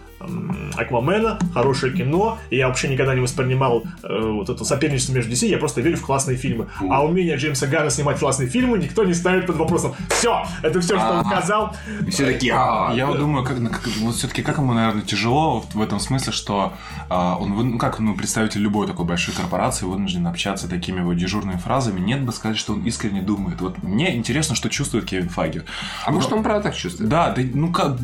[0.77, 5.47] Аквамена, хорошее кино, и я вообще никогда не воспринимал э, вот это соперничество между DC,
[5.47, 6.69] я просто верю в классные фильмы.
[6.89, 9.95] А умение Джеймса Ганна снимать классные фильмы никто не ставит под вопросом.
[10.11, 11.25] Все, это все, что он А.
[11.25, 11.77] сказал.
[12.09, 16.01] Все такие, а, Я вот думаю, как, вот все-таки как ему, наверное, тяжело в, этом
[16.01, 16.73] смысле, что
[17.09, 21.59] а, он, ну, как ну, представитель любой такой большой корпорации вынужден общаться такими вот дежурными
[21.59, 22.01] фразами.
[22.01, 23.61] Нет бы сказать, что он искренне думает.
[23.61, 25.63] Вот мне интересно, что чувствует Кевин Файги.
[26.05, 27.11] А может он правда так чувствует?
[27.11, 27.97] Да, да, ну как,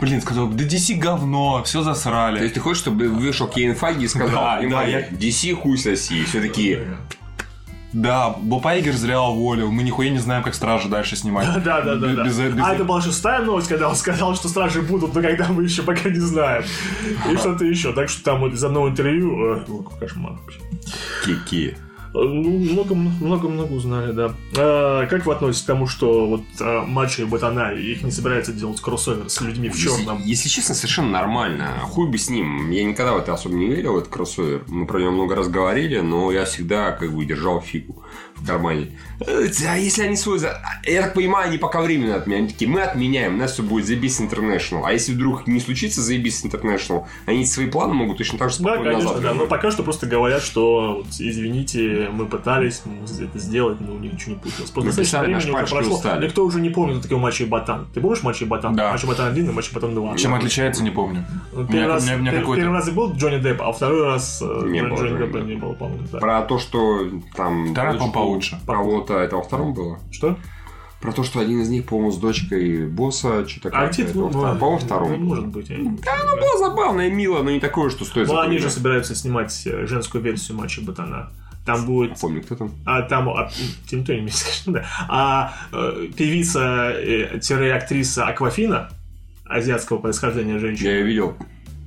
[0.00, 2.42] блин, сказал, да DC говно, все То засрали.
[2.42, 5.78] есть ты хочешь, чтобы вышел Кейн Файги и сказал, Да, да, «Внимание, я- DC хуй
[5.78, 6.24] соси.
[6.24, 6.96] Все такие,
[7.92, 11.48] Да, Боб Айгер зря уволил, мы нихуя не знаем, как Стражи дальше снимать.
[11.64, 12.24] Да, да, да, да.
[12.24, 15.48] Без- без- А это была шестая новость, когда он сказал, что стражи будут, но когда
[15.48, 16.62] мы еще пока не знаем.
[17.28, 17.92] И что-то еще.
[17.92, 19.54] Так что там вот из одного интервью...
[19.56, 20.60] э, о, кошмар вообще.
[21.24, 21.74] кики.
[22.12, 24.34] Много, много, много узнали, да.
[24.56, 28.52] А, как вы относитесь к тому, что вот а, Мачо и Ботана, их не собираются
[28.52, 30.18] делать кроссовер с людьми в черном?
[30.18, 31.78] Если, если честно, совершенно нормально.
[31.82, 32.70] Хуй бы с ним.
[32.70, 34.64] Я никогда в это особо не верил, в этот кроссовер.
[34.68, 38.04] Мы про него много раз говорили, но я всегда как бы держал фигу
[38.40, 38.88] в кармане.
[39.20, 40.38] Э, А если они свой...
[40.38, 42.44] за- Я так понимаю, они пока временно отменяют.
[42.44, 44.82] Они такие, мы отменяем, у нас все будет The Beast International.
[44.84, 48.56] А если вдруг не случится The Beast International, они свои планы могут точно так же
[48.58, 49.34] Да, спокойно конечно, назад да.
[49.34, 52.82] Но пока что просто говорят, что вот, извините, мы пытались
[53.20, 54.70] это сделать, но ничего не получилось.
[54.70, 55.94] Просто Мы достаточно времени уже прошло.
[55.96, 56.24] устали.
[56.26, 57.88] Никто уже не помнит, такой Мачо и Ботан.
[57.92, 58.74] Ты помнишь Мачо и Ботан?
[58.74, 58.92] Да.
[58.92, 60.16] Мачо и Ботан 1 и Мачо и Ботан 2.
[60.16, 61.26] Чем отличается, не помню.
[61.52, 63.12] Ну, У Первый меня- раз, у меня- у меня пер- какой-то- первый раз и был
[63.14, 66.06] Джонни Депп, а второй раз э, Не Джонни Джонни Деппа не было, по-моему.
[66.10, 66.18] да.
[66.18, 67.72] Про то, что там...
[67.72, 67.98] Вторая,
[68.34, 69.06] дочку по-моему, получше.
[69.10, 69.98] Кого-то, это во втором было?
[70.10, 70.38] Что?
[71.00, 74.18] Про то, что один из них, по-моему, с дочкой босса, что-то А как где это
[74.18, 75.12] во втором- По-моему, втором.
[75.12, 75.68] Ну, может быть.
[75.68, 79.14] Да, оно было забавно и мило, но не такое, что стоит Ну, они же собираются
[79.14, 81.30] снимать э, женскую версию матча Ботана.
[81.64, 82.72] Там будет Помню, кто там.
[82.84, 83.50] А там, а,
[83.88, 84.86] тем то не конечно, да.
[85.08, 87.38] А э, певица, э,
[88.26, 88.90] Аквафина,
[89.46, 90.88] азиатского происхождения женщина.
[90.88, 91.36] Я ее видел.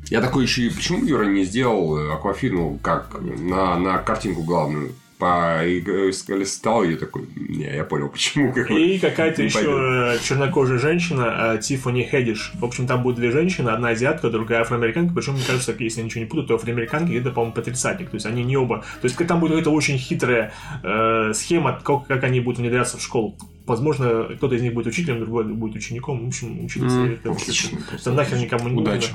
[0.10, 4.94] Я такой еще и почему Юра не сделал Аквафину как на, на картинку главную?
[5.24, 7.30] По листал ее такой.
[7.38, 8.54] Не, я понял, почему.
[8.54, 12.52] И какая-то еще э, чернокожая женщина, э, Тиффани Хедиш.
[12.56, 15.14] В общем, там будет две женщины, одна азиатка, другая афроамериканка.
[15.14, 18.10] Причем, мне кажется, если я ничего не путаю, то афроамериканка где-то, по-моему, потрясательник.
[18.10, 18.84] То есть они не оба.
[19.02, 20.52] То есть там будет какая-то очень хитрая
[20.84, 23.38] э, схема, как, как они будут внедряться в школу.
[23.66, 26.26] Возможно, кто-то из них будет учителем, другой будет учеником.
[26.26, 29.12] В общем, учиться М, это, отлично, это нахер никому не Удачи.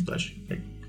[0.00, 0.32] Удачи.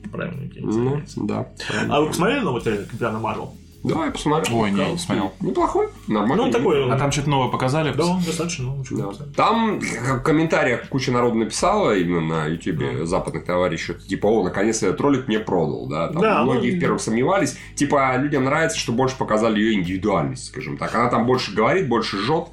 [0.10, 1.49] Правильно, Ну, да.
[1.89, 3.53] А вы посмотрели новый трейлер Капитана Марвел?
[3.88, 4.58] Да, я посмотрел.
[4.58, 5.34] Ой, не, не смотрел.
[5.41, 6.36] Неплохой, нормально.
[6.36, 6.91] Ну, он такой...
[6.91, 7.93] А там что-то новое показали?
[7.93, 8.86] Да, он достаточно, ну, Да.
[8.88, 14.88] чего Там в комментариях куча народу написала именно на ютубе западных товарищей, типа, о, наконец-то
[14.88, 16.08] этот ролик мне продал, да.
[16.10, 17.58] Там Да, многие ну, в первых сомневались.
[17.76, 20.93] Типа, людям нравится, что больше показали ее индивидуальность, скажем так.
[20.95, 22.47] Она там больше говорит, больше жжет,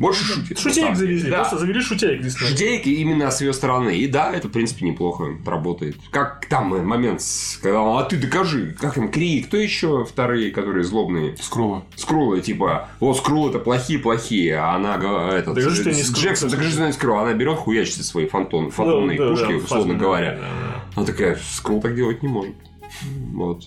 [0.00, 0.56] больше шутит.
[0.56, 1.36] на Шутеек завезли, Да.
[1.38, 2.34] просто завели шутеек здесь.
[2.36, 3.96] Шутеек именно с ее стороны.
[3.96, 5.96] И да, это, в принципе, неплохо работает.
[6.10, 7.22] Как там э, момент,
[7.62, 11.36] когда он, а ты докажи, как там Кри, кто еще вторые, которые злобные?
[11.36, 11.82] Скрулы.
[11.94, 14.96] Скрулы, типа, вот Скрулы это плохие-плохие, а она,
[15.34, 16.24] этот, Докажи, что не с- Скрул.
[16.24, 17.18] Джексон, докажи, что не Скрул.
[17.18, 20.32] Она берет, хуячится свои фантон, фотонные Ну, да, пушки, да, условно фазмы, говоря.
[20.32, 22.54] да, да, Она такая, Скрул так делать не может.
[23.34, 23.64] Вот.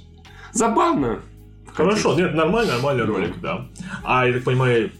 [0.52, 1.20] Забавно.
[1.74, 3.68] Хорошо, нет, нормальный, нормальный ролик, да.
[4.04, 4.92] А, я так понимаю,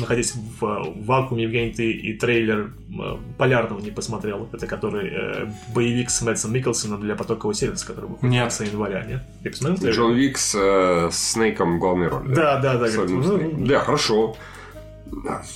[0.00, 4.48] находясь в, в вакууме, Евгений, ты и трейлер э, Полярного не посмотрел.
[4.52, 8.52] Это который э, боевик с Мэтсом Микkelсоном для потокового сервиса, который выходит Нет.
[8.52, 9.22] в конце января, нет?
[9.42, 9.96] Ты посмотрел трейлер?
[9.96, 12.34] Джон Вик с э, Снейком в главной роли.
[12.34, 12.86] Да, да, да.
[12.86, 14.36] Особенно говорит, ну, Да, хорошо.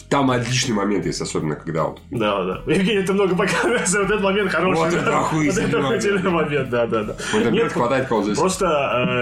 [0.08, 2.72] Там отличный момент есть, особенно когда вот Да, да.
[2.72, 4.78] Евгений, ты много показываешь, вот этот момент хороший.
[4.78, 5.00] Вот да.
[5.00, 6.24] это охуительный Вот момент.
[6.24, 7.12] момент, да, да, да.
[7.14, 8.38] в интернет Нет, хватает кого здесь.
[8.38, 8.66] Просто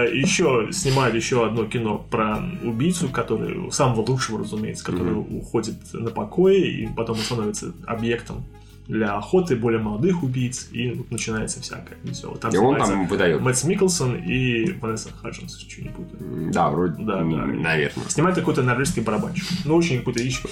[0.05, 6.11] э, еще снимают еще одно кино про убийцу, который самого лучшего, разумеется, который уходит на
[6.11, 8.45] покой и потом становится объектом
[8.87, 12.37] для охоты более молодых убийц, и вот начинается всякое веселое.
[12.37, 13.41] Там И он там выдает.
[13.41, 16.51] Мэтс Микkelсон и Ванесса Хаджинс, если не путаю.
[16.51, 17.23] Да, вроде, Да, да.
[17.23, 18.05] наверное.
[18.09, 19.45] Снимает какой-то норвежский барабанщик.
[19.65, 20.47] Ну, очень какой-то еще...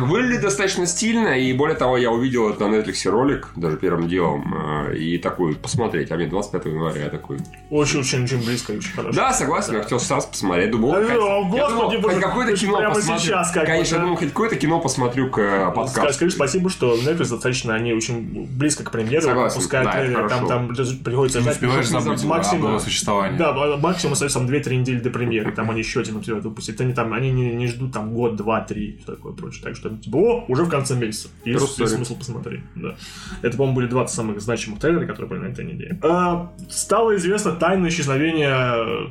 [0.00, 4.54] Выглядит достаточно стильно, и более того, я увидел это на Netflix ролик, даже первым делом,
[4.88, 7.38] э, и такой посмотреть, а мне 25 января я такой...
[7.70, 9.14] Очень-очень близко очень хорошо.
[9.16, 13.18] Да, согласен, я хотел сразу посмотреть, думал, О, хоть- я хоть какое-то кино посмотрю.
[13.24, 14.02] сейчас как Конечно, да?
[14.04, 16.12] думал, хоть какое-то кино посмотрю к э, подкасту.
[16.14, 20.28] Скажи спасибо, что Netflix достаточно, они очень близко к премьере Согласен, выпускают да, трейлеры, там,
[20.28, 20.48] хорошо.
[20.48, 23.36] там даже приходится ждать забыть максимум, существовании.
[23.38, 26.80] Да, м- максимум остается там 2-3 недели до премьеры, там они еще один эпизод выпустят.
[26.80, 29.62] Они там, они не, не ждут там год, два, три и такое прочее.
[29.64, 31.28] Так что, типа, о, уже в конце месяца.
[31.44, 32.60] Есть, есть смысл посмотреть.
[32.74, 32.96] Да.
[33.42, 35.98] Это, по-моему, были 20 самых значимых трейлеров, которые были на этой неделе.
[36.02, 39.10] А, стало известно тайное исчезновение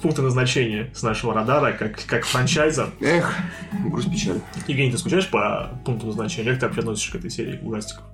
[0.00, 2.90] пункта назначения с нашего радара, как, как франчайза.
[3.00, 3.36] Эх,
[3.84, 4.40] грусть печаль.
[4.66, 6.50] Евгений, ты скучаешь по пункту назначения?
[6.50, 8.04] Как ты вообще относишься к этой серии ужастиков?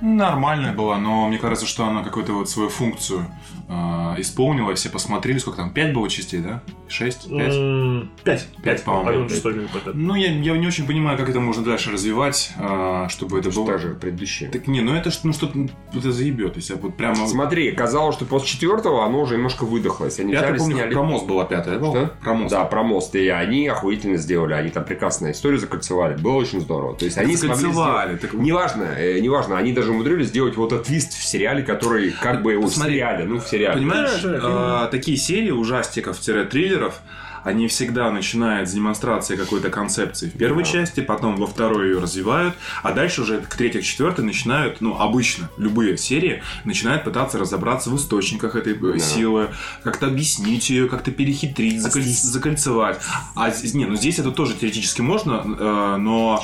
[0.00, 3.26] Нормальная была, но мне кажется, что она какую-то вот свою функцию
[3.68, 4.74] э, исполнила.
[4.74, 6.62] Все посмотрели, сколько там, 5 было частей, да?
[6.88, 7.30] 6?
[7.30, 7.54] 5?
[7.54, 8.48] М, Пять.
[8.62, 9.52] Пять, по-моему, что.
[9.94, 13.78] Ну, я, я не очень понимаю, как это можно дальше развивать, э, чтобы это было...
[13.78, 14.48] Же, предыдущее.
[14.50, 16.56] Так не, ну это ну ну, это заебет.
[16.56, 17.26] Если вот прямо...
[17.26, 20.18] Смотри, казалось, что после четвертого оно уже немножко выдохлось.
[20.18, 20.92] Они взяли, помню, сняли...
[20.92, 21.90] про мост была пятая, да?
[21.90, 22.10] Что?
[22.22, 22.50] Про мост.
[22.52, 23.14] Да, про мост.
[23.14, 24.54] И они охуительно сделали.
[24.54, 26.16] Они там прекрасную историю закольцевали.
[26.16, 26.96] Было очень здорово.
[26.96, 29.58] То есть они смогли Закольцевали, сделать- так- Неважно, э, неважно.
[29.58, 32.56] Они даже умудрились сделать вот этот твист в сериале, который как бы...
[32.56, 33.78] вот в Смотри, сериале, ну, в сериале.
[33.78, 37.00] Понимаешь, Да, да, э, такие серии ужастиков-триллеров,
[37.46, 40.70] они всегда начинают с демонстрации какой-то концепции в первой Да.
[40.70, 44.98] части, потом во второй ее развивают, а дальше уже к третьей, к четвертой начинают, ну,
[44.98, 49.48] обычно, любые серии начинают пытаться разобраться в источниках этой э, силы,
[49.84, 52.98] как-то объяснить ее, как-то перехитрить, заколь- закольцевать.
[53.36, 56.42] А здесь, не, ну здесь это тоже теоретически можно, э, но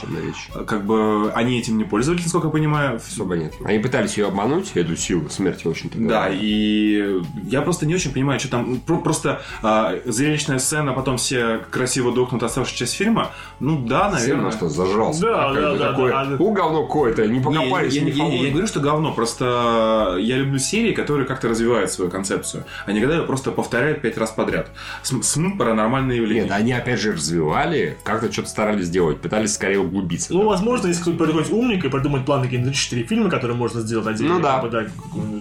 [0.55, 2.97] э, как бы они этим не пользовались, насколько я понимаю.
[2.97, 3.55] Особо нет.
[3.65, 5.99] Они пытались ее обмануть, эту силу смерти, в общем-то.
[5.99, 11.16] Да, и я просто не очень понимаю, что там про- просто а, зрелищная сцена, потом
[11.16, 13.31] все красиво дохнут оставшуюся часть фильма.
[13.61, 14.52] Ну да, Наверное, наверное.
[14.52, 15.20] что зажрался.
[15.22, 16.37] Да, да, да, такое, да.
[16.38, 18.50] У, говно какое-то, не Не, я, покопались, я- не я- я- я фолот.
[18.52, 23.16] говорю, что говно, просто я люблю серии, которые как-то развивают свою концепцию, а не когда
[23.16, 24.70] ее просто повторяют пять раз подряд.
[25.02, 26.42] См, паранормальные явления.
[26.42, 30.33] Нет, они опять же развивали, как-то что-то старались сделать, пытались скорее углубиться.
[30.33, 34.07] Ну, возможно, если кто-то придумать умник и придумать план какие-нибудь 3-4 фильма, которые можно сделать
[34.07, 34.35] отдельно.
[34.35, 34.62] Ну да.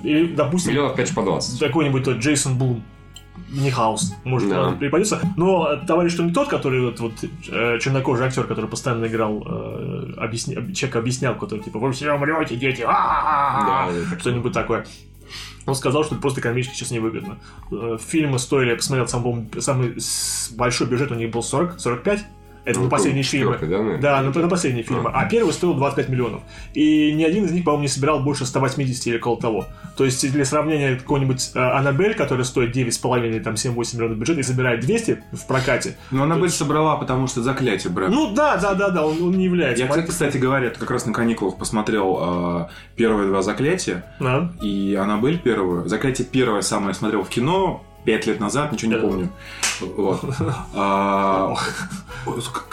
[0.03, 1.59] Или, допустим, Миллионов 5 по 20.
[1.59, 2.83] какой-нибудь тот Джейсон Блум.
[3.50, 4.67] Не хаус, может, Да.
[4.67, 5.20] он припадется.
[5.36, 7.13] Но товарищ что не тот, который вот, вот
[7.50, 10.56] э, чернокожий актер, который постоянно играл, э, объясня...
[10.74, 13.91] человек объяснял, который типа, вы все умрете, дети, а-а-а-а».
[13.91, 14.86] Да, что-нибудь такое.
[15.65, 17.38] Он сказал, что это просто экономически сейчас невыгодно.
[17.72, 19.96] Э, Фильмы стоили, я посмотрел, сам, самый
[20.56, 22.26] большой бюджет у них был 40, 45.
[22.63, 23.58] Это Ну, на последние фильмы.
[23.60, 23.97] да?
[23.97, 25.10] Да, на, на последние фильмы.
[25.13, 26.41] А первый стоил 25 миллионов.
[26.76, 29.65] И ни один из них, по-моему, не собирал больше 180 или около того.
[29.97, 34.38] То есть, для сравнения, какой-нибудь э, Аннабель, который стоит 9,5 или там 7-8 миллионов бюджет,
[34.38, 35.97] и собирает 200 в прокате.
[36.12, 38.10] Но она бы собрала, потому что заклятие, Брэд.
[38.12, 39.84] Ну да, да, да, да, он, он не является.
[39.84, 44.52] я, кстати, кстати говоря, как раз на каникулах посмотрел э, первые два заклятия, Да.
[44.62, 45.88] и Аннабель первую.
[45.89, 49.30] Заклятие первое самое я смотрел в кино пять лет назад, ничего не помню.
[49.82, 50.24] Вот.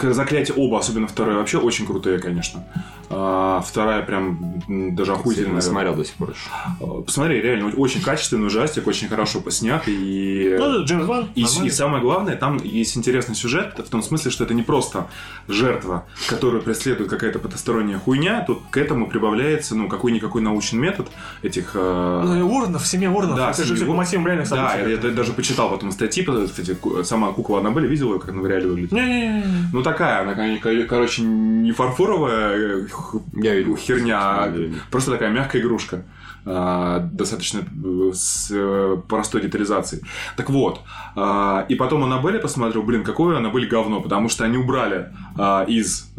[0.01, 2.63] Заклятие оба, особенно второе, вообще очень крутые, конечно.
[3.11, 5.55] А, Вторая прям даже Я охуительная.
[5.55, 6.35] не смотрел до сих пор.
[6.79, 10.55] А, Посмотри, реально, очень качественный ужастик, очень хорошо поснят и...
[10.59, 11.27] Ну, Джеймс Ван.
[11.33, 15.07] И, и самое главное, там есть интересный сюжет, в том смысле, что это не просто
[15.47, 21.07] жертва, которую преследует какая-то потусторонняя хуйня, тут к этому прибавляется, ну, какой-никакой научный метод
[21.41, 21.71] этих...
[21.73, 24.91] э, Ну, и Уорренов, семья Уорренов, Да, это же все по мотивам реальных Да, событий.
[25.01, 28.45] я, я даже почитал потом статьи, кстати, сама кукла Аннабель, видела ее, как она в
[28.45, 28.91] реале выглядит?
[28.91, 29.38] Не-не-не.
[29.73, 32.87] Ну, такая, она, кор- короче, не фарфоровая э,
[33.35, 33.75] Я видел.
[33.75, 34.53] херня, а
[34.91, 36.03] просто такая мягкая игрушка.
[36.49, 40.03] Э, достаточно э, с э, простой детализацией.
[40.35, 40.81] Так вот,
[41.15, 46.09] э, и потом Аннабель посмотрел, блин, какое Аннабель говно, потому что они убрали э, из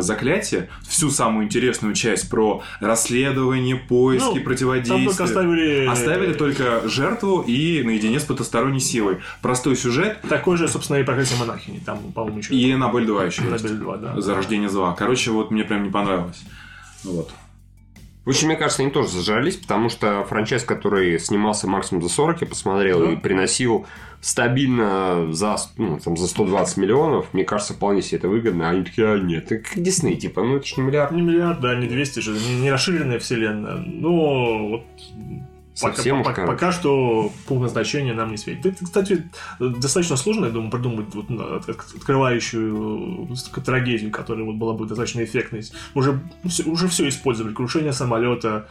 [0.00, 5.06] заклятия всю самую интересную часть про расследование, поиски, Ну, Там противодействие.
[5.06, 5.86] только оставили...
[5.86, 9.18] Оставили только жертву и наедине с потусторонней силой.
[9.42, 11.80] Простой сюжет Такой же, собственно, и проклятие монахини.
[11.84, 12.54] Там, по-моему, еще...
[12.54, 13.42] и Аннабель 2 еще.
[13.42, 14.20] Аннабель 2, да.
[14.20, 14.94] Зарождение зла.
[14.98, 16.42] Короче, вот мне прям не понравилось.
[17.04, 17.30] Вот.
[18.24, 22.40] В общем, мне кажется, они тоже зажрались, потому что франчайз, который снимался максимум за 40,
[22.40, 23.12] я посмотрел, Да.
[23.12, 23.86] и приносил
[24.22, 28.70] стабильно за, ну, там, за 120 миллионов, мне кажется, вполне себе это выгодно.
[28.70, 31.12] Они такие, а нет, это как Дисней, типа, ну это ж не миллиард.
[31.12, 33.76] Не миллиард, да, не 200 же, не, не расширенная вселенная.
[33.76, 34.84] Но вот
[35.74, 36.52] Совсем пока, короче.
[36.52, 38.66] пока что пункт назначения нам не светит.
[38.66, 44.44] Это, кстати, достаточно сложно, я думаю, придумать вот, ну, от- от- открывающую э, трагедию, которая
[44.44, 45.62] вот была бы достаточно эффектной.
[45.94, 47.52] Уже, всё- уже все использовали.
[47.54, 48.68] Крушение самолета.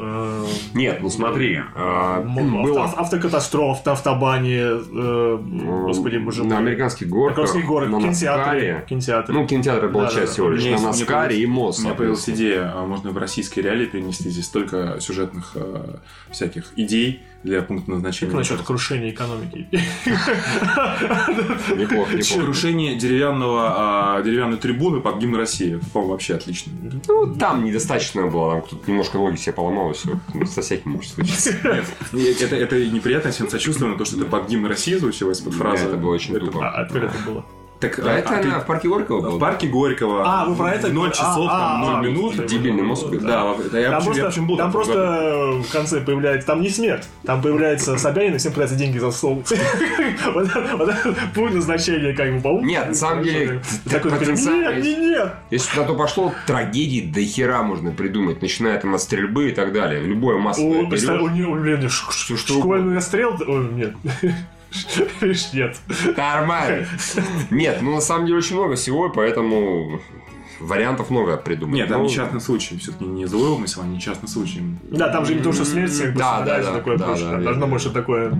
[0.00, 0.44] Э,
[0.74, 5.38] Нет, ну смотри, м, было авто- автокатастроф на автобане, э,
[5.84, 6.58] господи, боже на мой.
[6.58, 9.34] американских горках, Американских горок, на кинотеатры, кинотеатры.
[9.34, 10.20] Ну, кинотеатр была Да-да-да.
[10.22, 11.78] часть всего лишь, на Наскаре и МОЗ.
[11.80, 15.96] У меня появилась идея, а можно в российские реалии перенести здесь столько сюжетных э,
[16.30, 18.30] всяких идей для пункта назначения.
[18.30, 19.66] Как насчет крушения экономики?
[21.74, 22.44] Неплохо, неплохо.
[22.44, 25.80] Крушение деревянного, а, деревянной трибуны под гимн России.
[25.92, 26.72] По-моему, вообще отлично.
[27.08, 30.10] Ну, там недостаточно было, там кто-то немножко ноги себе поломал, и все.
[30.46, 31.52] Со всяким может случиться.
[32.12, 35.54] Нет, это, это неприятно, всем сочувствую, но то, что это под гимн России звучалось под
[35.54, 35.86] фразу.
[35.88, 36.68] это было очень тупо.
[36.68, 37.44] А откуда это было?
[37.80, 39.38] Так, Да, а, это а ты- в парке Горького в была.
[39.40, 40.22] парке Горького.
[40.24, 41.18] А, вы про это в 0 говорите?
[41.18, 42.36] часов, А, там, а, 0 а, минут.
[42.36, 44.72] вот, Дебильный вот, мозг, вот, Да, это я Там я просто, почему был там в
[44.72, 45.62] просто году.
[45.62, 48.98] в конце появляется, там не смерть, там появляется Собянин и всем пытается деньги.
[49.00, 49.50] Вот
[50.46, 52.66] это- вот это пункт назначения, как бы, по-моему.
[52.66, 55.34] Нет, на самом деле, Такой, потенциально нет, нет, нет.
[55.50, 59.72] Если на то пошло, трагедий до хера можно придумать, начиная там от стрельбы и так
[59.72, 60.02] далее.
[60.02, 61.38] Любое массовое О, представь, у берешь.
[61.38, 63.94] него, у него ш- Всё, что школьный расстрел, ой, нет.
[65.20, 65.76] Видишь, нет.
[66.16, 66.86] Нормально.
[67.50, 70.00] Нет, ну на самом деле очень много всего, поэтому
[70.60, 71.74] вариантов много придумать.
[71.74, 72.78] Нет, там Ну, несчастный случай.
[72.78, 74.62] Все-таки не злой умысел, а несчастный случай.
[74.82, 77.06] Да, там же не то, что смерть всех Да, да, да, такое да.
[77.38, 78.32] Должно быть что такое.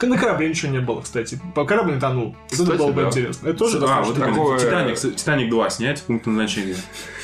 [0.00, 1.40] На корабле ничего не было, кстати.
[1.54, 2.34] По корабль не тонул.
[2.50, 3.08] Кстати, это было бы да.
[3.08, 3.48] интересно.
[3.48, 4.58] Это тоже а, вот такое-.
[4.58, 6.76] Титаник, Титаник 2 снять, пункт назначения.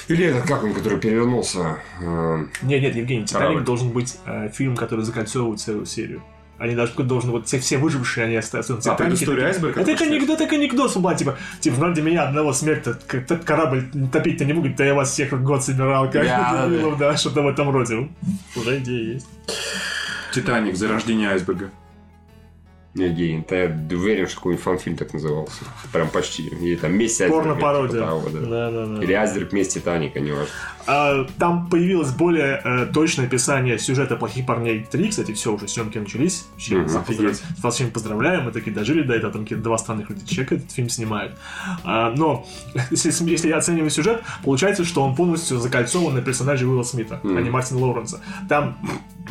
[0.09, 1.79] Или этот, как он, который перевернулся.
[2.01, 6.23] э, Нет, нет, Евгений, Титаник должен быть э, фильм, который закольцовывает целую серию.
[6.59, 9.05] Они даже должны, вот все, все выжившие, они остаются на А, Титанике.
[9.05, 12.87] предыстория такие, айсберга, Это хочешь анекдот, это анекдот, была, типа, типа, ради меня одного смерть,
[12.87, 16.67] этот корабль топить-то не будет, да я вас всех год собирал, как Да,
[16.99, 18.09] да, что-то в этом роде.
[18.57, 19.27] Уже идея есть.
[20.33, 21.71] Титаник, зарождение айсберга.
[22.95, 25.65] Евгений, да я уверен, что какой-нибудь фан-фильм так назывался.
[25.93, 26.45] Прям почти.
[26.47, 28.01] Или там «Месть айсберга», Порно-пародия.
[28.01, 28.41] типа да.
[28.41, 29.03] Да, да, да.
[29.03, 29.53] Или «Айсберг.
[29.53, 30.49] Месть Титаника», неважно.
[30.87, 35.09] А, Там появилось более э, точное описание сюжета «Плохих парней 3».
[35.09, 36.47] Кстати, все, уже съемки начались.
[36.85, 37.35] Поздравляю.
[37.35, 38.43] С вас всеми поздравляю.
[38.43, 39.33] Мы таки дожили до этого.
[39.33, 41.35] Там какие-то два странных люди человека этот фильм снимают.
[41.85, 42.47] А, Но
[42.91, 47.51] если, если оценивать сюжет, получается, что он полностью закольцован на персонаже Уилла Смита, а не.
[47.51, 48.21] Мартина Лоуренса.
[48.49, 48.77] Там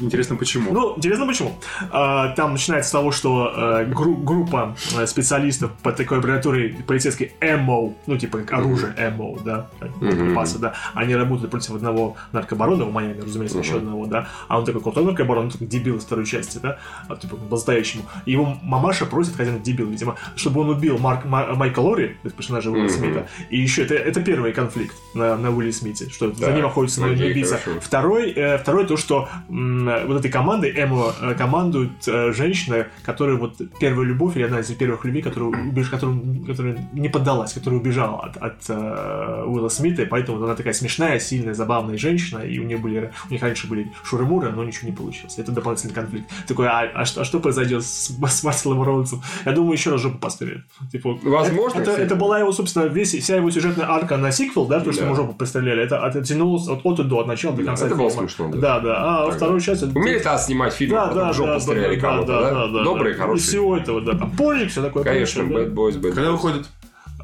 [0.01, 0.74] Интересно, почему?
[0.74, 1.56] ну, интересно почему.
[1.89, 7.32] А, Там начинается с того, что э, гру- группа э, специалистов по такой аббревиатуре полицейской
[7.41, 9.68] МО, ну, типа как оружие МО, да,
[10.01, 14.66] боеприпасы, да, они работают против одного наркобарона в Майами, разумеется, еще одного, да, а он
[14.66, 16.78] такой крутой наркобарон, он такой дебил из второй части, да,
[17.08, 18.04] а, типа по-настоящему.
[18.26, 22.18] И его мамаша просит, хотя он дебил, видимо, чтобы он убил Марк, Ма- Майка Лори,
[22.38, 22.89] персонажа Уилла Мгм.
[22.93, 26.66] Смита, и еще это, это первый конфликт на, на Уилле Смите, что за Так, ним
[26.66, 27.58] охотится окей, убийца.
[27.58, 27.82] хорошо.
[27.82, 33.36] Второй, э, второй то, что м, вот этой командой Эмо э, командует э, женщина, которая
[33.38, 35.89] вот первая любовь или одна из первых любви, которая, убеж...
[35.89, 36.18] которая,
[36.48, 41.20] которая не поддалась, которая убежала от, от э, Уилла Смита, и поэтому она такая смешная,
[41.36, 44.96] сильная, забавная женщина, и у нее были, у них раньше были шуры-муры, но ничего не
[44.96, 45.38] получилось.
[45.38, 46.30] Это дополнительный конфликт.
[46.48, 49.22] Такой, а, а что, а что произойдет с, с Мартином Роудсом?
[49.46, 50.64] Я думаю, еще раз жопу постреляет.
[50.92, 54.80] Типа, Возможно, Это, это была его, собственно, весь, вся его сюжетная арка на сиквел, да,
[54.80, 55.08] то, что Да.
[55.08, 55.84] ему жопу постреляли.
[55.84, 58.28] Это оттянулось от, от и до, от начала до конца это было фильма.
[58.30, 58.58] смешно, да.
[58.58, 58.96] Да, да.
[58.98, 59.84] А Так, вторую часть...
[59.84, 62.52] это- Умели-то снимать фильмы, да, потом да, жопу да, стреляли да, кому-то, да, да?
[62.52, 63.22] да, да, Добрые, да.
[63.22, 63.44] хорошие.
[63.44, 64.18] Из всего этого, да.
[64.18, 66.66] Там позже все такое Конечно, Bad Boys, Bad Когда выходит?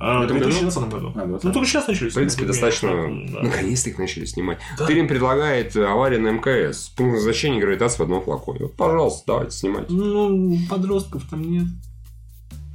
[0.02, 1.12] А, в В этом 2016 году.
[1.16, 1.54] А, Ну, 20.
[1.54, 2.14] только сейчас начались.
[2.14, 2.90] В принципе, достаточно...
[2.90, 3.44] Да.
[3.44, 4.58] Наконец-то их начали снимать.
[4.78, 6.90] Теперь им предлагает э, авария на МКС.
[6.90, 8.62] Пункт назначения гравитации в одном флаконе.
[8.62, 9.94] Вот, пожалуйста, давайте снимайте.
[9.94, 11.68] Ну, подростков там нет.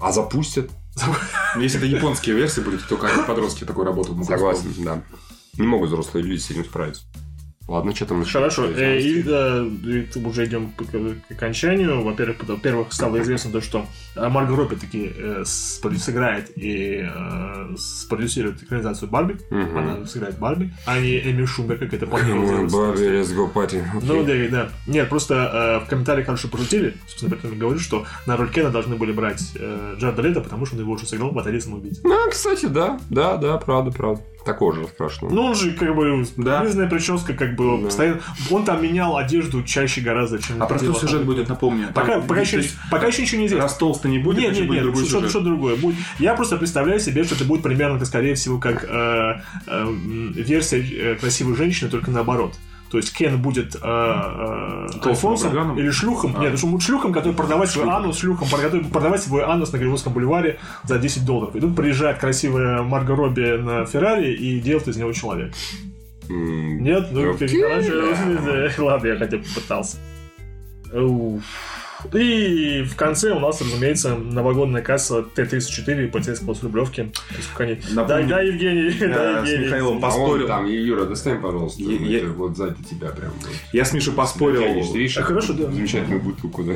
[0.01, 0.71] А запустят?
[1.59, 5.03] Если это японские версии будут, то как подростки такой работают могут Согласен, да.
[5.59, 7.03] Не могут взрослые люди с этим справиться.
[7.69, 8.25] Ладно, что там?
[8.25, 12.03] Хорошо, э, и, да, и уже идем к, к окончанию.
[12.03, 18.63] Во-первых, во-первых, стало известно то, что э, Марго Робби таки э, сыграет и э, спродюсирует
[18.63, 19.39] экранизацию Барби.
[19.51, 19.79] Мгм.
[19.79, 23.83] Она сыграет Барби, а не Эми Шумбер, как это on, Барби, let's go party.
[24.01, 24.49] Ну, Окей.
[24.49, 24.73] да, да.
[24.87, 26.95] Нет, просто э, в комментариях хорошо пошутили.
[27.09, 30.77] Собственно, поэтому говорю, что на роль Кена должны были брать э, Джарда Лето, потому что
[30.77, 32.01] он его уже сыграл в «Батаре самоубийц».
[32.05, 34.23] Ну, кстати, да, да, да, правда, правда.
[34.47, 35.35] Такого же раскрашенного.
[35.35, 36.65] Ну, он же, как бы, Да.
[36.65, 36.87] да.
[36.87, 37.85] прическа, как бы, Да.
[37.87, 38.21] постоянно...
[38.49, 40.63] Он там менял одежду чаще гораздо, чем...
[40.63, 41.89] А про что сюжет будет, напомню.
[41.93, 43.65] Пока, Там, пока, еще, есть, пока еще ничего не известно.
[43.65, 45.31] Раз толсто не будет, Нет, нет, будет нет, другой что, сюжет.
[45.31, 45.75] что другое.
[45.75, 45.97] Будет...
[46.21, 49.93] Я просто представляю себе, что это будет примерно, скорее всего, как э, э,
[50.37, 52.55] версия э, красивой женщины, только наоборот.
[52.91, 55.79] То есть Кен будет э, э, обраганом?
[55.79, 56.37] или шлюхом.
[56.37, 56.41] А.
[56.41, 60.13] Нет, он будет шлюхом, который продавать свой анус, шлюхом, который продавать свой анус на Голливудском
[60.13, 61.57] бульваре за 10 долларов.
[61.57, 65.55] И тут приезжает красивая Марго Робби на Феррари и делает из него человека.
[66.29, 69.99] Нет, ну ты Окей, короче, ладно, я хотя бы попытался.
[70.93, 71.43] Уф.
[72.15, 77.13] И в конце у нас, разумеется, новогодная касса Т-34 полицейского с Рублевки.
[77.59, 79.65] Не- Да, да, Евгений, да, э, с Евгений.
[79.67, 80.39] Михаилом А поспорил.
[80.39, 81.83] вон там, Юра, достань, пожалуйста.
[81.83, 83.33] Я- я- это вот сзади тебя прям.
[83.41, 83.51] вот.
[83.73, 84.63] Я с Мишей поспорил.
[84.63, 85.71] Конечно, видишь, А, хорошо, да.
[85.71, 86.75] Замечательную бутылку, да.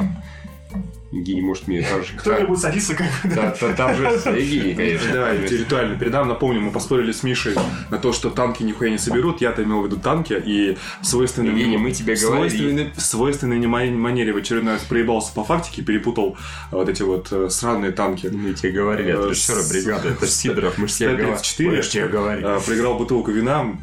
[1.13, 2.13] Евгений, может, мне там же...
[2.17, 5.13] Кто-нибудь будет садиться как та- Там же Евгений, конечно.
[5.13, 6.29] Давай, ритуально передам.
[6.29, 7.55] Напомню, мы поспорили с Мишей
[7.91, 9.41] на то, что танки нихуя не соберут.
[9.41, 10.41] Я-то имел в виду танки.
[10.45, 12.93] И в свойственной, Евгений, мы тебе говорили.
[12.97, 16.37] свойственной, манере в очередной раз проебался по фактике, перепутал
[16.71, 18.27] вот эти вот э, сраные танки.
[18.29, 21.37] Мы тебе говорили, от Э, режиссера бригады, это ж Сидоров, мы же тебе говорили.
[21.37, 21.71] 134.
[21.71, 22.47] Мы ж тебе говорили.
[22.47, 23.77] Э, Проиграл бутылку вина,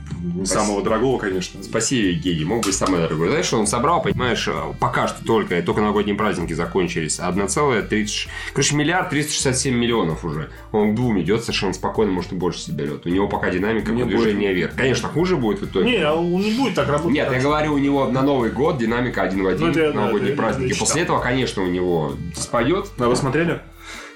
[0.46, 1.64] самого дорогого, конечно.
[1.64, 3.30] Спасибо, Евгений, мог быть самый дорогой.
[3.30, 8.28] Знаешь, что он собрал, понимаешь, э, пока что только, только новогодние праздники закончились, 1,30...
[8.54, 10.50] Короче, миллиард 367 миллионов уже.
[10.72, 13.06] Он к двум идет совершенно спокойно, может и больше соберет.
[13.06, 14.76] У него пока динамика Мне движения вверх.
[14.76, 15.86] Конечно, хуже будет в итоге.
[15.90, 17.14] Не, он не будет так работать.
[17.14, 19.94] Нет, я говорю, у него на Новый год динамика один в один, Ну, это да,
[19.94, 20.74] новогодние это праздники.
[20.74, 20.86] читал.
[20.88, 22.86] После этого, конечно, у него споет.
[22.98, 23.62] А вы смотрели?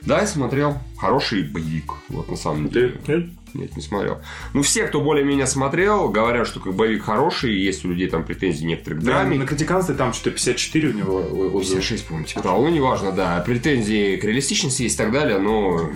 [0.02, 0.78] Да, я смотрел.
[0.98, 1.94] Хороший боевик.
[2.10, 3.00] Вот на самом деле.
[3.08, 3.28] Нет?
[3.54, 4.20] Нет, не смотрел.
[4.54, 8.66] Ну, все, кто более-менее смотрел, говорят, что как боевик хороший, есть у людей там претензии
[8.66, 9.38] некоторых к Да, драме.
[9.38, 11.62] на критиканстве там что-то 54 у него отзывов.
[11.62, 12.62] 56, по-моему, типа того.
[12.64, 13.44] Ну, неважно, да.
[13.46, 15.90] Претензии к реалистичности есть и так далее, но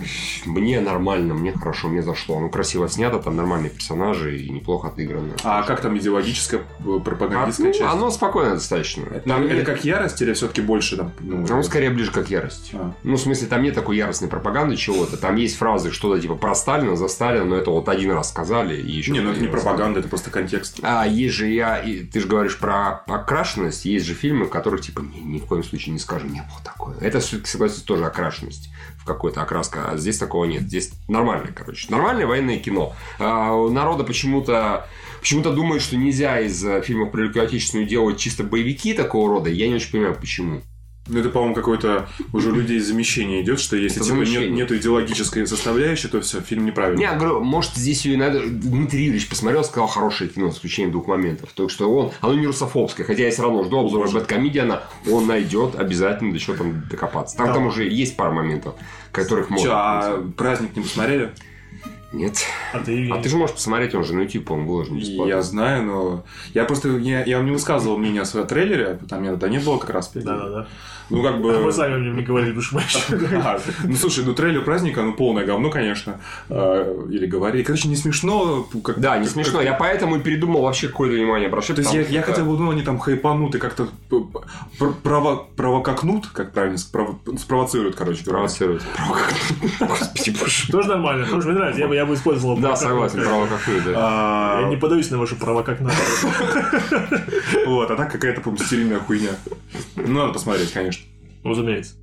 [0.44, 2.40] мне нормально, мне хорошо, мне зашло.
[2.40, 5.34] Ну, красиво снято, там нормальные персонажи и неплохо отыграно.
[5.44, 7.84] А как там идеологическая, э, А, пропагандистская ну, часть?
[7.92, 9.04] оно спокойно достаточно.
[9.06, 11.12] Это, Там это как ярость или все-таки больше там?
[11.20, 12.70] Ну, Ну, скорее ближе как ярость.
[12.74, 12.92] А.
[13.02, 15.16] Ну, в смысле, там нет такой яростной пропаганды чего-то.
[15.16, 18.80] Там есть фразы, что-то типа про Сталина, за Сталина, но это вот один раз сказали
[18.80, 19.12] и еще...
[19.12, 20.78] Не, ну это не пропаганда, это просто контекст.
[20.82, 24.80] А есть же я, и ты же говоришь про окрашенность, есть же фильмы, в которых
[24.82, 26.96] типа ни, ни в коем случае не скажем, не было такое.
[27.00, 30.62] Это, согласись, тоже окрашенность в какой-то окраска, а здесь такого нет.
[30.62, 31.86] Здесь нормальное, короче.
[31.90, 32.94] Нормальное военное кино.
[33.18, 34.86] А, у народа почему-то
[35.20, 39.50] почему-то думает, что нельзя из э, фильмов про Великую Отечественную делать чисто боевики такого рода.
[39.50, 40.62] Я не очень понимаю, почему.
[41.08, 44.76] Ну, это, по-моему, какое-то уже у людей замещение идет, что если Это типа, нет, нету
[44.76, 46.98] идеологической составляющей, то все, фильм неправильный.
[46.98, 48.40] Не, я говорю, может, здесь ее надо...
[48.44, 51.50] Дмитрий Юрьевич посмотрел, сказал хорошее кино, с исключением двух моментов.
[51.54, 52.12] Так что он...
[52.20, 53.06] Оно не русофобское.
[53.06, 54.82] Хотя я все равно жду обзора Бэткомедиана.
[55.10, 57.36] Он найдет обязательно до чего там докопаться.
[57.36, 57.54] Там, Да.
[57.54, 58.74] там уже есть пара моментов,
[59.12, 59.64] которых можно...
[59.66, 61.30] Чё, а праздник не посмотрели?
[62.12, 62.38] Нет.
[62.72, 65.28] А ты, А ты же можешь посмотреть, он же на YouTube, он выложен бесплатно.
[65.30, 66.24] Я знаю, но...
[66.54, 66.88] Я просто...
[66.96, 69.90] Я, я вам не высказывал мнение о своем трейлере, там меня тогда не было как
[69.90, 70.10] раз.
[70.14, 70.66] Да-да-да.
[71.08, 71.56] Ну, как бы...
[71.56, 75.02] А мы сами мне не говорили, потому что мы еще- Ну, слушай, ну трейлер праздника,
[75.02, 76.20] ну, полное говно, конечно.
[76.48, 77.62] А, Или говорили.
[77.62, 78.66] Короче, не смешно.
[78.82, 79.60] Как, Да, не смешно.
[79.60, 81.76] Я поэтому и передумал вообще какое-то внимание обращать.
[81.76, 83.88] То есть я, я хотел бы, ну, они там хайпанут и как-то
[85.02, 88.38] прово, провокакнут, как правильно, спрово- спровоцируют, короче говоря.
[88.38, 88.82] Провоцирует.
[89.80, 90.72] Господи, боже.
[90.72, 91.80] Тоже нормально, тоже мне нравится.
[91.80, 92.56] Я бы, я бы использовал.
[92.56, 94.58] Да, согласен, какое, да.
[94.62, 95.18] Я не подаюсь на
[95.62, 95.94] как надо.
[97.66, 99.30] Вот, а так какая-то, по-моему, стерильная хуйня.
[99.96, 100.95] Ну, надо посмотреть, конечно.
[101.46, 101.94] Разумеется.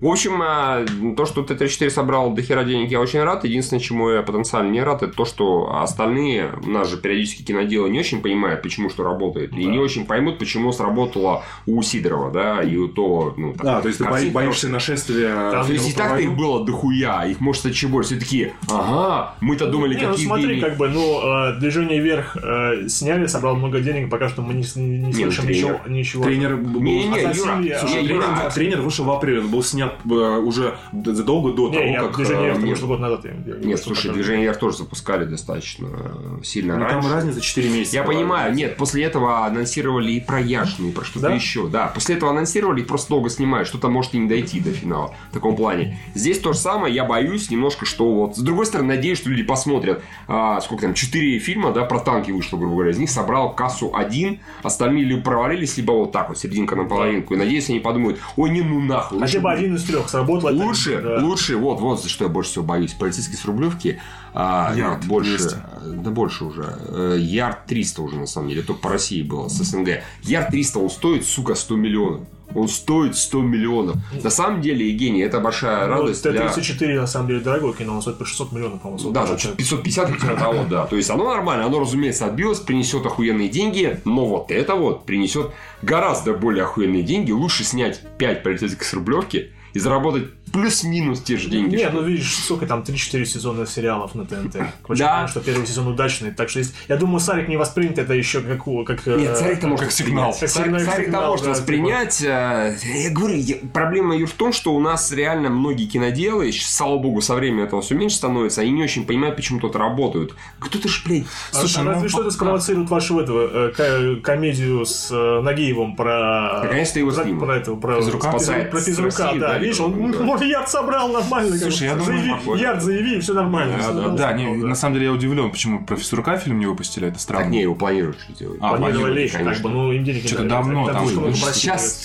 [0.00, 0.84] В общем, а,
[1.16, 3.44] то, что Т-34 собрал до хера денег, я очень рад.
[3.44, 7.90] Единственное, чему я потенциально не рад, это то, что остальные, у нас же периодически киноделы
[7.90, 9.52] не очень понимают, почему что работает.
[9.54, 9.70] И Да.
[9.72, 13.88] не очень поймут, почему сработало у Сидорова, да, и у то, ну, так, А, то
[13.88, 15.50] есть ты боишься нашествия...
[15.50, 18.10] Там То есть и так-то их было дохуя, их может еще больше.
[18.10, 21.20] Все такие, ага, мы-то думали, Не, ну какие смотри, Евгений- как бы, ну,
[21.50, 25.24] э, движение вверх э, сняли, собрал много денег, пока что мы не, не, не Не,
[25.24, 25.72] ну, слышим тренер.
[25.72, 25.80] ничего.
[25.88, 26.22] ничего.
[26.24, 26.80] Тренер был...
[26.82, 29.87] Не-не-не, А Юра, Василий, слушай, а, Тренер, Юра, тренер вышел в апреле, он был снят
[30.04, 32.16] меня э, уже задолго до того, Не, как...
[32.16, 32.84] движение э, вверх, потому нет.
[32.86, 37.00] год назад я- я- Нет, слушай, движение вверх тоже запускали достаточно э, сильно Ну, раньше.
[37.02, 37.96] там разница 4 месяца.
[37.96, 41.34] Я понимаю, нет, после этого анонсировали и про Яшину, и про что-то Да?
[41.34, 41.66] еще.
[41.68, 45.14] Да, после этого анонсировали и просто долго снимают, что-то может и не дойти до финала
[45.30, 45.98] в таком плане.
[46.14, 48.36] Здесь то же самое, я боюсь немножко, что вот...
[48.36, 52.30] С другой стороны, надеюсь, что люди посмотрят, а, сколько там, 4 фильма, да, про танки
[52.30, 56.38] вышло, грубо говоря, из них собрал кассу один, остальные либо провалились, либо вот так вот,
[56.38, 57.34] серединка на половинку.
[57.34, 59.18] И надеюсь, они подумают, ой, не ну нахуй.
[59.20, 60.50] Хотя бы- один из трех сработал.
[60.50, 61.24] это- Лучше, да.
[61.24, 62.92] лучше, вот, вот за что я больше всего боюсь.
[62.92, 64.00] Полицейский с Рублевки,
[64.34, 65.56] а, Ярд нет, больше, 200.
[66.02, 66.76] да больше уже.
[66.88, 70.02] Э, Ярд 300 уже, на самом деле, только по России было, с СНГ.
[70.22, 72.20] Ярд 300, он стоит, сука, 100 миллионов.
[72.54, 73.96] Он стоит 100 миллионов.
[74.24, 76.48] На самом деле, Евгений, это большая Ну, радость для...
[76.48, 79.10] Т-34 на самом деле дорогое кино, он стоит по 600 миллионов, по-моему.
[79.10, 80.86] Да, Вот там это- что-то 550 или типа того, да.
[80.86, 85.50] То есть оно нормально, оно, разумеется, отбилось, принесет охуенные деньги, но вот это вот принесет
[85.82, 87.32] гораздо более охуенные деньги.
[87.32, 91.76] Лучше снять 5 полицейских с рублевки и заработать плюс-минус те же деньги.
[91.76, 94.56] Не, что- ну видишь, сколько там 3-4 сезона сериалов на ТНТ.
[94.88, 95.08] Очень Да.
[95.14, 96.30] понятно, что первый сезон удачный.
[96.32, 98.64] Так что есть- я думаю, Сарик не воспринят это еще как...
[98.86, 100.34] как э, Нет, царик-то может как сигнал.
[100.38, 102.20] Как сигнал, сигнал, может да, воспринять.
[102.22, 106.98] э, Я говорю, я- проблема ее в том, что у нас реально многие киноделы, слава
[106.98, 110.34] богу, со временем этого все меньше становится, они не очень понимают, почему тут работают.
[110.58, 114.20] Кто-то ж, блядь, А- Слушай, а ну, разве что это спровоцирует вашу этого, э, ко-
[114.22, 116.60] комедию с э, Нагиевым про...
[116.64, 118.30] Наконец-то его про, про этого, про Физрука?
[118.30, 119.34] про, Спасает про физрука, да.
[119.38, 120.18] да, Видишь, он, да.
[120.40, 121.52] Он ярд собрал нормально.
[121.52, 121.84] как Слушай, бы.
[121.86, 122.62] я думаю, Заяви, похоже.
[122.62, 123.76] ярд заяви, все нормально.
[123.76, 124.08] Да, Всё да.
[124.08, 127.44] Да, не, на самом деле я удивлен, почему про физрука фильм не выпустили, это странно.
[127.44, 128.58] так не, его планируют что делать.
[128.60, 129.52] А, Планировали, конечно.
[129.54, 130.50] как бы, ну, им денег не Что-то дали.
[130.52, 131.06] давно там.
[131.08, 132.04] Сейчас,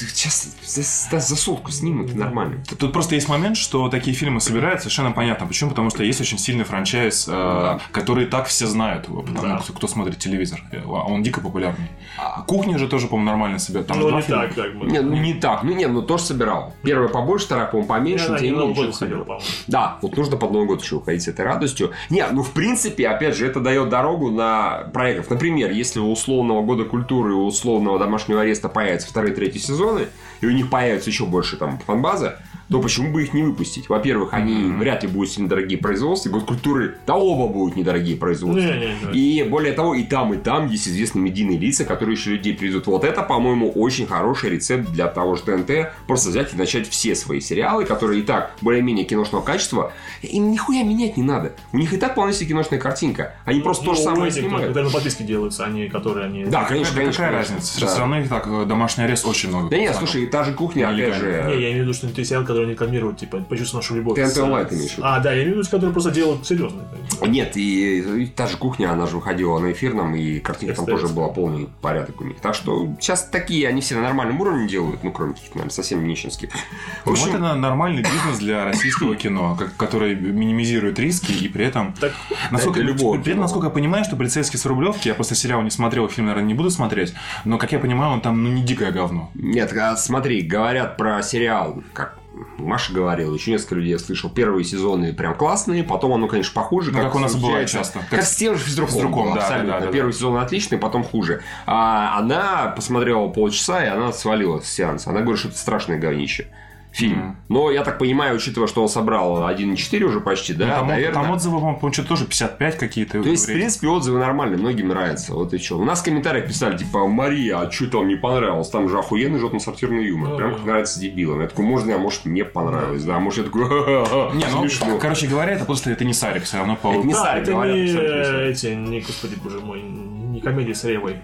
[0.64, 2.64] сейчас сутку снимут, нормально.
[2.80, 5.46] Тут просто есть момент, что такие фильмы собирают совершенно понятно.
[5.48, 5.70] Почему?
[5.70, 9.62] Потому что есть очень сильный франчайз, э, который и так все знают, потому Да.
[9.68, 10.62] кто, смотрит телевизор.
[10.72, 11.88] А Он дико популярный.
[12.18, 13.88] А кухня же тоже, по-моему, нормально собирает.
[13.88, 14.44] Там Ну, не фильма.
[14.44, 14.86] так, как бы.
[14.86, 15.64] Не, ну не так.
[15.64, 16.74] Ну, не, ну тоже собирал.
[16.84, 18.23] Первая побольше, вторая, по-моему, поменьше.
[18.30, 19.40] Не не Новый год уходила.
[19.68, 21.92] Да, вот нужно под Новый год еще уходить с этой радостью.
[22.10, 25.30] Не, ну в принципе, опять же, это дает дорогу на проектов.
[25.30, 30.08] Например, если у условного года культуры и у условного домашнего ареста появятся вторые, третьи сезоны,
[30.42, 32.40] и у них появится еще больше там фанбаза,
[32.70, 33.90] то почему бы их не выпустить?
[33.90, 36.30] Во-первых, они вряд ли будут сильно дорогие производства.
[36.30, 38.62] Год культуры, да оба будут недорогие производства.
[38.62, 39.14] Не-не-не.
[39.14, 42.88] И более того, и там, и там есть известные медийные лица, которые еще людей привезут.
[42.88, 45.92] Вот это, по-моему, очень хороший рецепт для того же ТНТ.
[46.08, 49.92] Просто взять и начать все свои сериалы, которые и так более-менее киношного качества.
[50.22, 51.54] Им нихуя менять не надо.
[51.72, 53.36] У них и так вполне себе киношная картинка.
[53.46, 54.66] Они просто то же Ну, самое эти, снимают.
[54.68, 56.46] Когда на подписке делаются, они, которые они...
[56.46, 57.24] Да, конечно, Да конечно.
[57.24, 57.56] какая конечно.
[57.56, 57.82] разница?
[57.82, 57.88] Да.
[57.88, 59.70] Все равно их так, э, домашний арест очень много.
[59.70, 61.46] Да нет, слушай, та же кухня, опять же...
[61.48, 64.20] Не, я имею в виду, что это сериал, который они рекламируют, типа, почувствуй нашу любовь.
[64.20, 65.08] С- Online ты имеешь в виду?
[65.08, 66.82] А, да, я имею в виду, которые просто делают серьезно.
[67.26, 71.08] Нет, и, и та же кухня, она же выходила на эфирном, и картинка там тоже
[71.08, 72.38] была полный порядок у них.
[72.40, 76.06] Так что сейчас такие, они все на нормальном уровне делают, ну, кроме каких-то, наверное, совсем
[76.06, 76.50] нищенских.
[76.52, 81.94] В Вот общем, это нормальный бизнес для российского кино, который минимизирует риски и при этом...
[82.00, 82.14] Так,
[82.52, 85.62] Насколько, для любого при этом, насколько я понимаю, что полицейский с Рублевки, я просто сериал
[85.62, 87.14] не смотрел, фильм, наверное, не буду смотреть,
[87.46, 89.32] но, как я понимаю, он там, ну, не дикое говно.
[89.34, 92.18] Нет, а смотри, говорят про сериал, как
[92.58, 94.30] Маша говорила, еще несколько людей я слышал.
[94.30, 96.92] Первые сезоны прям классные, потом оно, конечно, похуже.
[96.92, 98.00] Ну, как у нас бывает часто.
[98.00, 98.96] Как, Как с тем же физруком.
[98.96, 99.72] физруком, было, да, абсолютно.
[99.74, 99.92] да, да, да.
[99.92, 101.42] Первый сезон отличный, потом хуже.
[101.68, 105.12] А она посмотрела полчаса, и она свалила с сеанса.
[105.12, 106.48] Она говорит, что это страшное говнище.
[106.94, 107.18] Фильм.
[107.18, 107.38] Мгм.
[107.50, 111.24] Но я так понимаю, учитывая, что он собрал 1,4 уже почти, да, Ну, там, наверное.
[111.24, 113.24] там отзывы, по-моему, что-то тоже 55 какие-то.
[113.24, 115.34] То есть, в принципе, отзывы нормальные, многим нравится.
[115.34, 115.80] Вот и что.
[115.80, 118.70] У нас в комментариях писали, типа, Мария, а что там не понравилось?
[118.70, 120.36] Там же охуенный желтно-сортирный юмор.
[120.38, 121.42] Прям как нравится дебилам.
[121.42, 123.04] Я такой, можно, а может, мне понравилось.
[123.04, 126.58] Да, может, я такой, «Ха-ха-ха, Не, ну, короче говоря, это просто это не Сарик, все
[126.58, 126.90] равно по...
[126.94, 128.56] Это не да, Сарик, это говорят, не Сарик.
[128.56, 131.18] эти, не, господи, боже мой, не комедия с Ревой.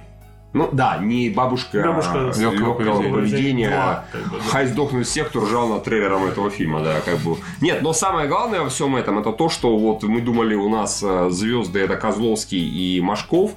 [0.51, 3.69] Ну, да, не бабушка, Бабушка а легкого поведения.
[3.69, 4.43] Два, как бы, да.
[4.49, 7.37] Хай сдохнуть все, кто ржал над трейлером этого фильма, да, как бы.
[7.61, 11.03] Нет, но самое главное во всем этом, это то, что вот мы думали, у нас
[11.03, 13.51] э, звезды это Козловский и Машков,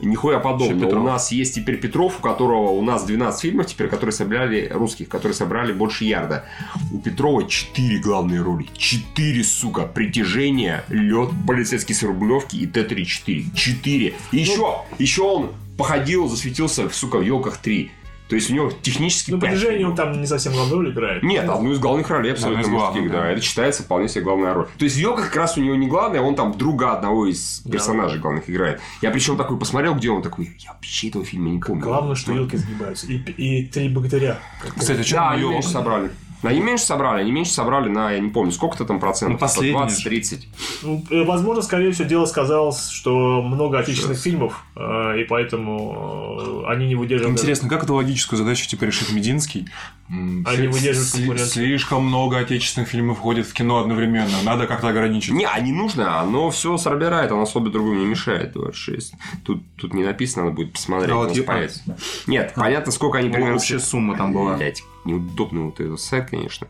[0.00, 0.98] Нихуя подобного.
[0.98, 5.08] У нас есть теперь Петров, у которого у нас 12 фильмов теперь, которые собрали русских,
[5.08, 6.44] которые собрали больше ярда.
[6.92, 8.66] У Петрова 4 главные роли.
[8.76, 9.82] 4, сука.
[9.82, 13.54] Притяжение, лед, полицейский с Рублевки и Т-34.
[13.54, 14.14] 4.
[14.32, 17.90] И еще, еще он походил, засветился, сука, в елках 3.
[18.26, 21.22] То есть у него технически Ну, движение он там не совсем главную роль играет.
[21.22, 23.20] Нет, одну из главных ролей абсолютно мужских, да.
[23.20, 23.28] да.
[23.30, 24.66] Это считается вполне себе главная роль.
[24.78, 27.72] То есть Йока как раз у него не главная, он там друга одного из Да.
[27.72, 28.80] персонажей главных играет.
[29.02, 31.82] Я причем такой посмотрел, где он такой, я вообще этого фильма не помню.
[31.82, 33.06] Главное, что елки сгибаются.
[33.06, 34.38] И, и три богатыря.
[34.74, 36.10] Кстати, что Да, они собрали.
[36.48, 39.78] Они меньше собрали, они меньше собрали на, я не помню, сколько-то там процентов, Ну, последний
[39.80, 40.42] 20-30.
[40.82, 46.72] Ну, э, возможно, скорее всего, дело сказалось, что много отечественных фильмов, э, и поэтому э,
[46.72, 47.38] они не выдерживают...
[47.38, 49.68] Интересно, как эту логическую задачу типа решит Мединский?
[50.08, 51.48] Они сли- выдерживают конкуренцию.
[51.64, 54.42] Слишком много отечественных фильмов входит в кино одновременно.
[54.44, 55.32] Надо как-то ограничить.
[55.32, 59.14] Не, а не нужно, оно все собирает, оно особо другому не мешает, 26.
[59.44, 61.10] Тут, тут не написано, надо будет посмотреть.
[61.10, 61.34] А вот.
[62.26, 63.56] Нет, понятно, сколько они Ну, примерно...
[63.56, 64.56] общая сумма там была.
[64.56, 66.66] Блять, неудобный вот этот сайт, конечно.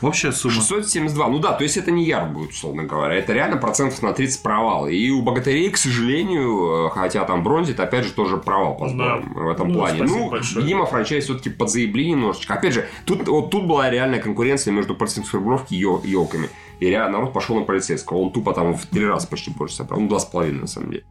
[0.00, 0.54] Общая сумма.
[0.54, 1.28] 672.
[1.28, 3.16] Ну да, то есть это не яр будет, условно говоря.
[3.16, 4.86] Это реально процентов на 30 провал.
[4.86, 9.32] И у богатырей, к сожалению, э, хотя там бронзит, опять же, тоже провал по сборам
[9.34, 10.04] в этом Ну, плане.
[10.04, 10.64] Ну, большое.
[10.64, 12.54] видимо, франчайз все-таки подзаебли немножечко.
[12.54, 16.48] Опять же, тут, вот тут была реальная конкуренция между полицейской рублевки и ел- елками.
[16.78, 18.18] И реально народ пошел на полицейского.
[18.18, 19.98] Он тупо там в три раза почти больше собрал.
[20.00, 21.04] Ну, два с половиной, на самом деле.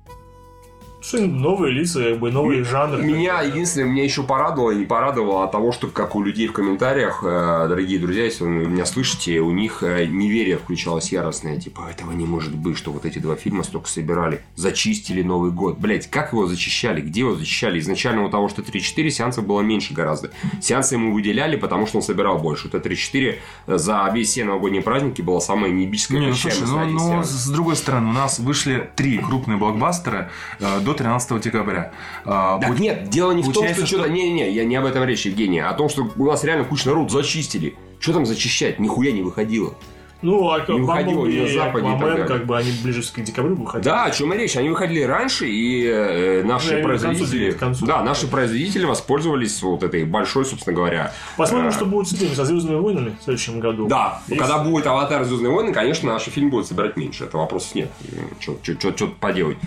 [1.07, 3.01] Что новые лица, как бы новые жанры.
[3.01, 6.51] Меня единственное, меня еще порадовало и не порадовало от того, что как у людей в
[6.51, 11.87] комментариях, э, дорогие друзья, если вы меня слышите, у них э, неверие включалось яростное, типа,
[11.89, 15.77] этого не может быть, что вот эти два фильма столько собирали, зачистили Новый год.
[15.77, 17.79] Блять, как его зачищали, где его зачищали?
[17.79, 20.31] Изначально у того, что 3-4 сеансов было меньше гораздо.
[20.61, 22.65] Сеансы ему выделяли, потому что он собирал больше.
[22.65, 23.35] Вот это 3-4
[23.65, 27.77] за весь все новогодние праздники было самое небическое Не, ну слушай, ну, ну, с другой
[27.77, 31.91] стороны, у нас вышли три крупные блокбастера э, до 13 декабря.
[32.25, 34.09] А, Так пу- нет, дело не в том, что что-то...
[34.09, 36.87] Не-не-не, я не об этом речь, Евгений, а о том, что у нас реально куча
[36.89, 37.75] народ зачистили.
[37.99, 38.79] Что там зачищать?
[38.79, 39.73] Нихуя не выходило.
[40.21, 43.85] Ну, а Не выходило Бамблби на Западе Аквамен, как бы они ближе к декабрю выходили.
[43.85, 44.57] Да, о чем и речь.
[44.57, 47.51] Они выходили раньше, и э, наши Ну, к концу, производители...
[47.51, 47.85] к концу.
[47.85, 51.13] Да, наши производители воспользовались вот этой большой, собственно говоря...
[51.37, 53.87] Посмотрим, э, что будет с этими, со Звездными войнами в следующем году.
[53.87, 55.23] Да, Если- когда будет «Аватар.
[55.23, 57.25] Звездные войны», конечно, наш фильм будет собирать меньше.
[57.25, 57.91] Это вопросов нет.
[58.39, 59.57] Что-то поделать.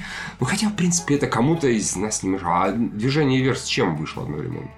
[0.41, 2.65] Ну, хотя, в принципе, это кому-то из нас не мешало.
[2.65, 4.69] А «Движение вверх» с чем вышло одновременно?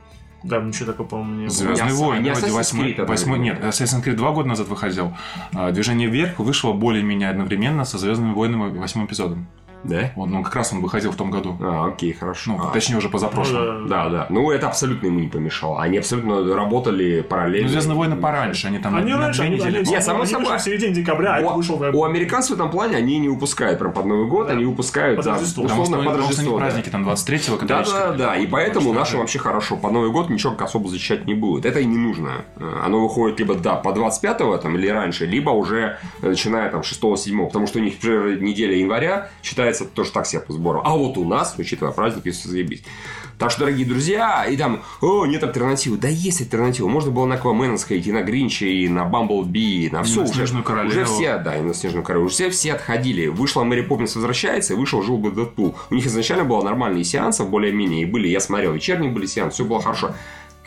[0.43, 1.51] Да, ничего такого, по-моему, не было.
[1.51, 3.61] Звездные войны, не вроде восьмой, восьмой, нет.
[3.63, 5.13] Assassin's Creed два года назад выходил.
[5.55, 9.47] А, Движение вверх вышло более-менее одновременно со Звездными войнами восьмым эпизодом.
[9.85, 10.13] Да?
[10.17, 11.57] Вот, ну, как раз он выходил в том году.
[11.61, 12.53] А, окей, хорошо.
[12.53, 12.73] Ну, А.
[12.73, 13.83] точнее, уже позапрошлом.
[13.83, 14.27] Ну, Да, да.
[14.31, 15.81] Ну, это абсолютно ему не помешало.
[15.83, 17.67] Они абсолютно работали параллельно.
[17.67, 19.79] Ну, Звездные войны пораньше, они там Они на раньше, две они, недели.
[19.79, 20.59] они, Не, само собой.
[20.59, 23.29] в середине декабря, а это У, вышел как- у американцев в этом плане они не
[23.29, 24.53] выпускают прям под Новый год, Да.
[24.53, 25.63] они выпускают Под да, Рождество.
[25.65, 26.59] Потому что, условно под потому что они Рождество.
[26.59, 26.65] да.
[26.65, 29.77] праздники там 23-го, Да, да, да, и поэтому что- вообще хорошо.
[29.77, 31.67] Под Новый год ничего как особо защищать не будет.
[31.67, 32.45] Это и не нужно.
[32.57, 36.83] Э, Оно выходит либо, да, по 25-го там, или раньше, либо уже э, начиная там
[36.83, 40.83] 6-7, потому что у них первая неделя января считается тоже так себе по сбору.
[40.85, 42.83] А вот у нас, учитывая праздники, все заебись.
[43.39, 45.97] Так что, дорогие друзья, и там, о, нет альтернативы.
[45.97, 46.87] Да есть альтернатива.
[46.89, 50.21] Можно было на Аквамена сходить, и на Гринча, и на Бамблби, и на все.
[50.21, 50.91] на уже, Снежную Королеву.
[50.91, 52.27] уже все, да, и на Снежную Королеву.
[52.27, 53.27] Уже все, все отходили.
[53.27, 55.75] Вышла Мэри Поппинс возвращается, и вышел Жил бы Дэдпул.
[55.91, 59.65] У них изначально было нормальные сеансы, более-менее, и были, я смотрел, вечерние были сеансы, все
[59.65, 60.15] было хорошо.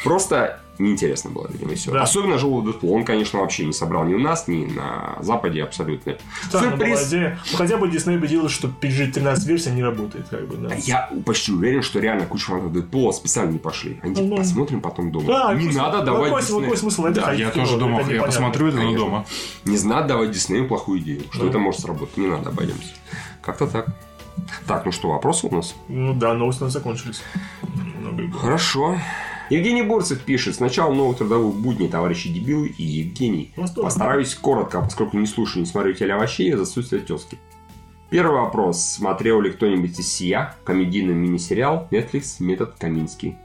[0.03, 1.91] Просто неинтересно было, видимо, и все.
[1.91, 2.03] Да.
[2.03, 2.93] Особенно Жил бы Дэдпул.
[2.93, 6.17] Он, конечно, вообще не собрал ни у нас, ни на Западе абсолютно.
[6.43, 7.07] Странная была Сюрприз.
[7.09, 7.39] идея.
[7.51, 10.75] Ну, хотя бы Дисней убедилась, что PG-13 версия не работает, как бы, да.
[10.75, 13.99] Я почти уверен, что реально куча фанатов Дэдпула специально не пошли.
[14.03, 15.25] Они Ну, посмотрим потом дома.
[15.27, 16.61] Да, не какой- надо ну, давать какой, Диснею.
[16.63, 19.25] какой смысл это Да, Я тоже думал, Это я посмотрю это, но дома.
[19.65, 21.49] Не надо давать Диснею плохую идею, что Ну.
[21.49, 22.17] это может сработать.
[22.17, 22.89] Не надо, обойдемся.
[23.41, 23.87] Как-то так.
[24.67, 25.75] Так, ну что, вопросы у нас?
[25.87, 27.21] Ну да, новости у нас закончились.
[28.41, 28.97] Хорошо.
[29.49, 30.55] Евгений Борцев пишет.
[30.55, 33.53] Сначала новых трудовых будней, товарищи дебилы и Евгений.
[33.57, 33.85] У нас тоже.
[33.85, 37.37] Постараюсь коротко, поскольку не слушаю, не смотрю теле овощей из отсутствия тезки.
[38.09, 38.81] Первый вопрос.
[38.81, 43.37] Смотрел ли кто-нибудь из сия комедийный мини-сериал Netflix «Метод Каминский»?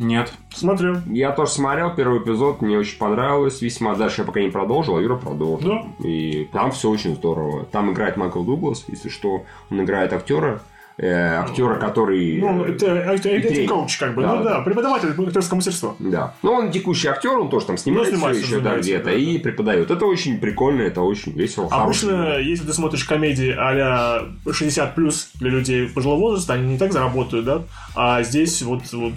[0.00, 0.32] Нет.
[0.54, 0.96] Смотрел.
[1.06, 3.94] Я тоже смотрел первый эпизод, мне очень понравилось весьма.
[3.94, 5.68] Дальше я пока не продолжил, а Юра продолжил.
[5.68, 6.06] Да.
[6.06, 7.66] И там все очень здорово.
[7.66, 9.44] Там играет Майкл Дуглас, если что.
[9.70, 10.62] Он играет актера.
[10.98, 12.38] Э, актера, который...
[12.40, 14.22] Ну, э, это, это, это коуч, как бы.
[14.22, 14.50] Да, ну да.
[14.50, 15.94] да, преподаватель актерского мастерства.
[15.98, 16.34] Да.
[16.42, 19.38] Ну, он текущий актер, он тоже там снимается, Ну, снимается, еще да, где-то да, и
[19.38, 19.90] преподает.
[19.90, 21.68] Это очень прикольно, это очень весело.
[21.70, 22.44] Обычно, хороший.
[22.46, 27.44] если ты смотришь комедии а 60 плюс для людей пожилого возраста, они не так заработают,
[27.44, 27.62] да?
[27.94, 29.12] А здесь вот, вот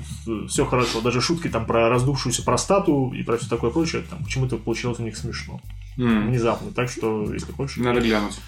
[0.50, 1.02] все хорошо.
[1.02, 5.04] Даже шутки там про раздувшуюся простату и про все такое прочее, там почему-то получилось у
[5.04, 5.60] них смешно.
[5.98, 6.72] М, Внезапно.
[6.72, 8.40] Так что, если хочешь, Надо глянуть.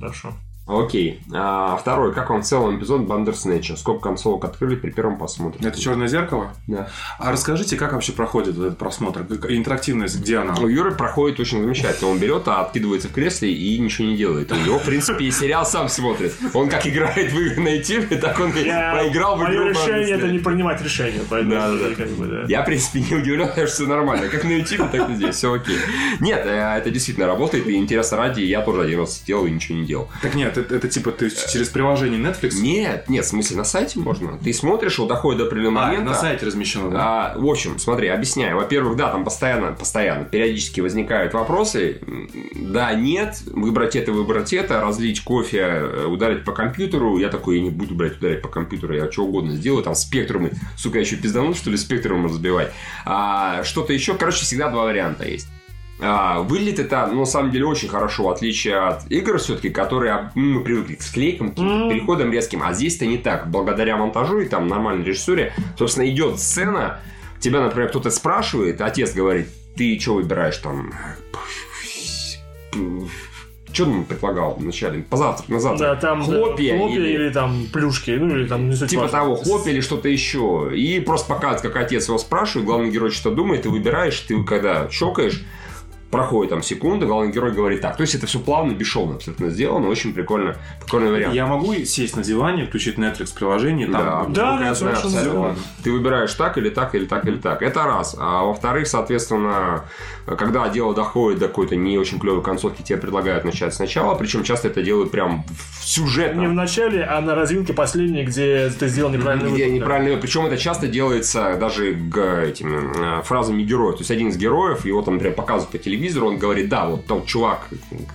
[0.00, 0.32] хорошо.
[0.70, 1.20] Окей.
[1.32, 2.12] А, второй.
[2.14, 3.76] Как вам в целом эпизод Бандерснэча?
[3.76, 5.66] Сколько концовок открыли при первом просмотре?
[5.66, 6.52] Это черное зеркало?
[6.66, 6.88] Да.
[7.18, 9.22] А расскажите, как вообще проходит этот просмотр?
[9.48, 10.54] Интерактивность, где она?
[10.54, 12.10] У Юры проходит очень замечательно.
[12.10, 14.52] Он берет, а откидывается в кресле и ничего не делает.
[14.52, 16.32] У него, в принципе, и сериал сам смотрит.
[16.54, 20.16] Он как играет в игры на YouTube, так он и поиграл в Мое игру решение
[20.16, 21.94] это не принимать решения, поэтому Да, да, да.
[21.94, 22.44] как бы, да.
[22.48, 24.28] Я, в принципе, не удивлен, что все нормально.
[24.28, 25.36] Как на YouTube, так и здесь.
[25.36, 25.76] Все окей.
[26.20, 27.66] Нет, э, это действительно работает.
[27.66, 30.08] И интересно ради, я тоже один раз сидел и ничего не делал.
[30.22, 32.54] Так нет, это, это типа ты через приложение Netflix?
[32.60, 34.38] Нет, нет, в смысле, на сайте можно.
[34.38, 36.10] Ты смотришь, вот доходит до определенного А, момента.
[36.10, 36.98] на сайте размещено, да?
[37.00, 38.56] А, в общем, смотри, объясняю.
[38.56, 42.00] Во-первых, да, там постоянно, постоянно, периодически возникают вопросы.
[42.54, 47.18] Да, нет, выбрать это, выбрать это, разлить кофе, э, ударить по компьютеру.
[47.18, 49.82] Я такой, я не буду брать, ударить по компьютеру, я что угодно сделаю.
[49.82, 52.72] Там спектрумы, сука, я еще пизданул, что ли, спектрумы разбивать.
[53.04, 55.48] А, что-то еще, короче, всегда два варианта есть.
[56.02, 60.30] А, выглядит это, ну, на самом деле, очень хорошо, в отличие от игр, все-таки, которые
[60.34, 61.90] ну, мы привыкли к склейкам, каким-то Мгм.
[61.90, 62.62] переходам резким.
[62.62, 63.50] А здесь-то не так.
[63.50, 67.00] Благодаря монтажу и там нормальной режиссуре, собственно, идет сцена,
[67.38, 70.92] тебя, например, кто-то спрашивает, отец говорит, ты что выбираешь там?
[73.72, 75.02] Что он предлагал вначале?
[75.02, 75.80] Позавтрак, на завтрак.
[75.80, 77.12] Да, там хлопья, хлопья или...
[77.12, 77.30] или...
[77.30, 79.18] там плюшки, ну или там не суть Типа важно.
[79.18, 80.70] того, хлопья или что-то еще.
[80.74, 84.88] И просто показывает, как отец его спрашивает, главный герой что-то думает, ты выбираешь, ты когда
[84.90, 85.44] щелкаешь,
[86.10, 87.96] проходит там секунда, главный герой говорит так.
[87.96, 91.34] То есть это все плавно, бесшовно абсолютно сделано, очень прикольно, прикольный вариант.
[91.34, 94.32] Я могу сесть на диване, включить Netflix приложение, Да, там...
[94.32, 95.56] Да, да, совершенно абсолютно.
[95.84, 97.62] Ты выбираешь так или так, или так, или так.
[97.62, 98.16] Это раз.
[98.18, 99.84] А во-вторых, соответственно,
[100.26, 104.14] когда дело доходит до какой-то не очень клевой концовки, тебе предлагают начать сначала.
[104.16, 106.40] Причем часто это делают прям в сюжетно.
[106.40, 109.80] Не в начале, а на развилке последней, где ты сделал неправильный Где выбор.
[109.80, 110.20] неправильно.
[110.20, 113.92] Причем это часто делается даже этими э, фразами героя.
[113.92, 117.06] То есть один из героев, его там, например, показывают по телевизору, он говорит, да, вот
[117.06, 117.68] тот чувак,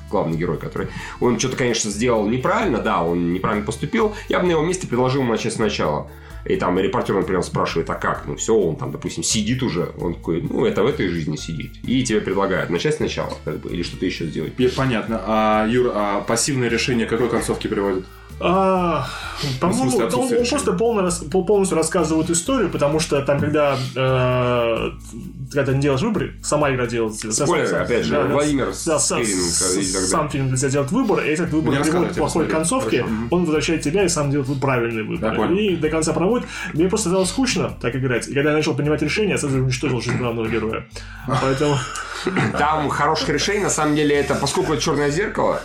[0.09, 0.88] главный герой, который,
[1.19, 5.21] он что-то, конечно, сделал неправильно, да, он неправильно поступил, я бы на его месте предложил
[5.21, 6.09] ему начать сначала.
[6.45, 8.25] И там репортер, например, спрашивает, а как?
[8.27, 9.91] Ну, все, он там, допустим, сидит уже.
[9.97, 11.71] Он такой, ну, это в этой жизни сидит.
[11.83, 14.53] И тебе предлагают начать сначала, как бы, или что-то еще сделать.
[14.75, 15.21] Понятно.
[15.25, 18.05] А, Юр, а пассивное решение какой концовке приводит?
[18.38, 19.07] А,
[19.61, 24.89] по-моему, он, он просто полно рас- пол- полностью рассказывает историю, потому что там, когда, э,
[25.51, 27.15] когда ты не делаешь выбор, сама игра делает.
[27.15, 31.23] Спойлеры, сам- опять же, да, да, Владимир да, сам, сам фильм для тебя делает выбор,
[31.23, 33.15] и этот выбор приводит к плохой концовке, Хорошо.
[33.31, 35.36] Он возвращает тебя и сам делает правильный выбор.
[35.36, 35.55] Понял.
[35.57, 36.47] И до конца проводит.
[36.73, 38.27] Мне просто стало скучно так играть.
[38.27, 40.86] И когда я начал принимать решения, я сразу уничтожил жизнь главного героя.
[41.41, 41.77] Поэтому...
[42.57, 45.61] Там хороших решений, на самом деле, это, поскольку это черное зеркало,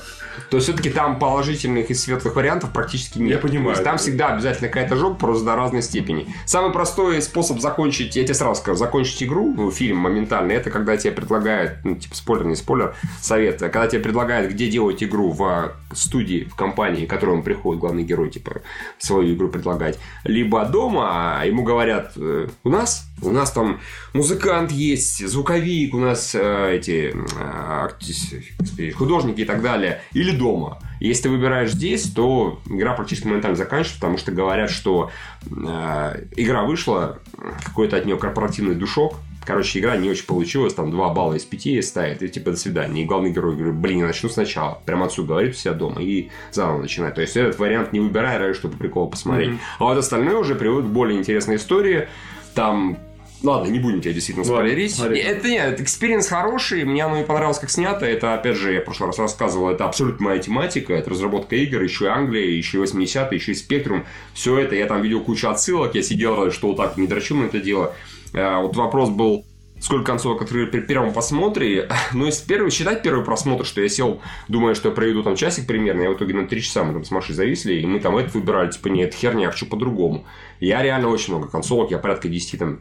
[0.50, 3.30] то все-таки там положительных и светлых вариантов практически нет.
[3.30, 3.66] Я понимаю.
[3.66, 6.26] То есть там всегда обязательно какая-то жопа, просто до разной степени.
[6.44, 10.96] Самый простой способ закончить, я тебе сразу скажу, закончить игру, ну, фильм моментально, это когда
[10.96, 15.72] тебе предлагают, ну, типа, спойлер, не спойлер, совет, когда тебе предлагают, где делать игру в
[15.92, 18.62] студии, в компании, к которому приходит главный герой, типа,
[18.98, 23.80] свою игру предлагать, либо дома, а ему говорят, э, у нас у нас там
[24.14, 30.00] музыкант есть, звуковик, у нас э, эти э, художники и так далее.
[30.12, 30.78] Или дома.
[31.00, 35.10] Если ты выбираешь здесь, то игра практически моментально заканчивается, потому что говорят, что
[35.44, 37.18] э, игра вышла,
[37.64, 39.16] какой-то от нее корпоративный душок.
[39.44, 43.02] Короче, игра не очень получилась, там 2 балла из 5 ставит, и типа до свидания.
[43.02, 44.80] И главный герой говорит, блин, я начну сначала.
[44.86, 47.14] Прямо отсюда говорит у себя дома и заново начинает.
[47.14, 49.58] То есть этот вариант не выбирай, ради чтобы прикол посмотреть.
[49.78, 52.08] А вот остальное уже приводит к более интересной истории.
[52.54, 52.98] Там
[53.42, 54.98] Ладно, не будем тебя действительно спойлерить.
[54.98, 58.04] Это нет, experience хороший, мне оно и понравилось, как снято.
[58.04, 61.80] Это, опять же, я в прошлый раз рассказывал, это абсолютно моя тематика, это разработка игр,
[61.82, 64.04] еще и Англия, еще и 80-е, еще и Спектрум.
[64.34, 67.46] Все это, я там видел кучу отсылок, я сидел, что вот так не дрочил на
[67.46, 67.94] это дело.
[68.34, 69.46] А, Вот вопрос был,
[69.80, 71.88] сколько концовок открыли при первом просмотре.
[72.12, 75.66] Ну, если первый, считать первый просмотр, что я сел, думая, что я проведу там часик
[75.66, 78.18] примерно, я в итоге на 3 часа мы там с Машей зависли, и мы там
[78.18, 80.26] это выбирали, типа, нет, херня, я хочу по-другому.
[80.60, 82.80] Я реально очень много концовок, я порядка 10 там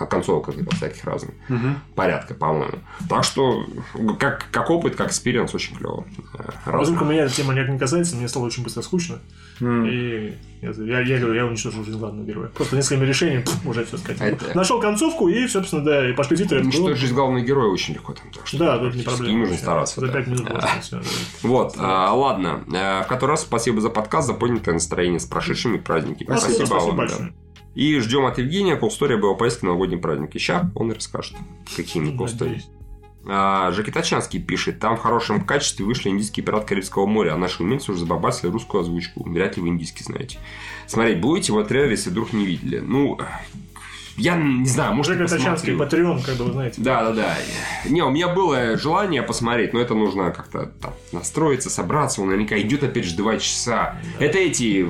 [0.00, 1.34] а концовок каких-то всяких разных.
[1.94, 2.78] Порядка, по-моему.
[3.08, 3.66] Так что,
[4.18, 6.04] как, как опыт, как experience, очень клево.
[6.38, 6.50] Э.
[6.64, 9.18] Поскольку меня эта тема никак не касается, мне стало очень быстро скучно.
[9.60, 12.48] И я, я, говорю, я уничтожил жизнь главного героя.
[12.48, 14.20] Просто несколькими решениями пф, уже все сказать.
[14.20, 16.62] Это- Нашел концовку и, собственно, да, и пошли титры.
[16.62, 18.30] Ну, Это было- что жизнь главного героя очень легко там.
[18.32, 19.32] Так что Да, тут не проблема.
[19.32, 20.00] Не нужно стараться.
[20.00, 20.20] За да.
[20.20, 21.00] минут было да.
[21.42, 22.64] Вот, а, ладно.
[22.72, 26.36] Э, В который раз спасибо за подкаст, за поднятое настроение с прошедшими праздниками.
[26.36, 27.30] Спасибо, спасибо вам, да.
[27.74, 30.38] И ждем от Евгения колл-стори об его поездке на новогодние праздники.
[30.38, 31.36] Ща он расскажет,
[31.76, 32.50] какими колл-стори.
[32.50, 32.70] Надеюсь.
[33.26, 37.62] А, Жеки Тачанский пишет, там в хорошем качестве вышли индийский пират Карибского моря, а наши
[37.62, 39.28] умельцы уже забабасили русскую озвучку.
[39.28, 40.38] Вряд ли вы индийский знаете.
[40.86, 42.78] Смотреть будете его трейлер, если вдруг не видели.
[42.78, 43.18] Ну,
[44.16, 45.74] я не знаю, может, Жека Тачанский.
[45.74, 46.80] Patreon, как бы вы знаете.
[46.82, 47.36] Да, да, да.
[47.88, 52.20] Не, у меня было желание посмотреть, но это нужно как-то там настроиться, собраться.
[52.20, 53.96] Он наверняка идет опять же два часа.
[54.18, 54.86] Это эти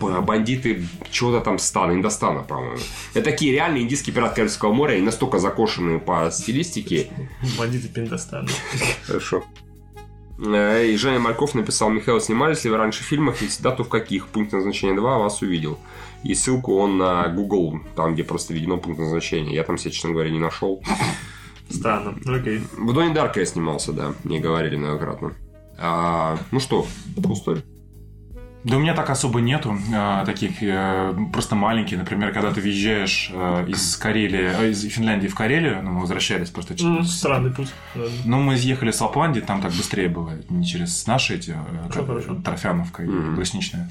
[0.00, 2.78] бандиты чего-то там стана, Индостана, по-моему.
[3.14, 7.08] Это такие реальные индийские пираты Карибского моря и настолько закошенные по стилистике.
[7.58, 8.48] Бандиты Пиндостана.
[9.06, 9.44] Хорошо.
[10.42, 13.84] Э, И Женя Мальков написал, Михаил, снимались ли вы раньше в фильмах, если да, то
[13.84, 14.28] в каких?
[14.28, 15.78] Пункт назначения 2 вас увидел.
[16.22, 19.54] И ссылку он на Google, там, где просто введено пункт назначения.
[19.54, 20.82] Я там себе, честно говоря, не нашел.
[21.70, 22.18] Странно.
[22.26, 22.62] Окей.
[22.76, 25.32] В Доне Дарка я снимался, да, мне говорили многократно.
[25.78, 27.62] А, ну что, story.
[28.62, 31.98] Да у меня так особо нету э, таких, э, просто маленькие.
[31.98, 36.50] Например, когда ты въезжаешь э, из Карелии, э, из Финляндии в Карелию, ну, мы возвращались
[36.50, 37.10] просто через...
[37.10, 37.68] Странный путь.
[37.94, 38.02] Да.
[38.26, 42.06] Ну, мы ехали с Лапландии, там так быстрее бывает, не через наши эти, э, как,
[42.06, 42.34] хорошо.
[42.44, 43.34] Торфяновка и Мгм.
[43.36, 43.90] Брусничная.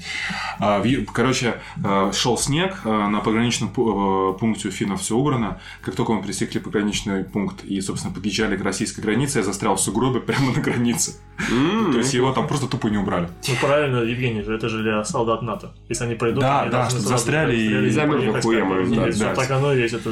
[0.60, 1.54] А, в короче,
[1.84, 5.58] э, шел снег, э, на пограничном э, пункте у финнов все убрано.
[5.82, 9.80] Как только мы пересекли пограничный пункт и, собственно, подъезжали к российской границе, я застрял в
[9.80, 11.14] сугробе прямо на границе.
[11.50, 13.28] М, То есть его там просто тупо не убрали.
[13.48, 15.70] Ну правильно, Евгений, же это же для солдат НАТО.
[15.88, 19.34] Если они пройдут, Да, они да, должны застряли и- замерзли хуем, да, да.
[19.34, 19.94] Так оно и есть.
[19.94, 20.10] Это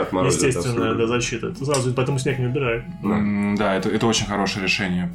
[0.00, 1.48] отморозит, естественная да, защита.
[1.48, 2.84] Это Сразу поэтому снег не убирают.
[3.56, 5.12] Да, это, это очень хорошее решение.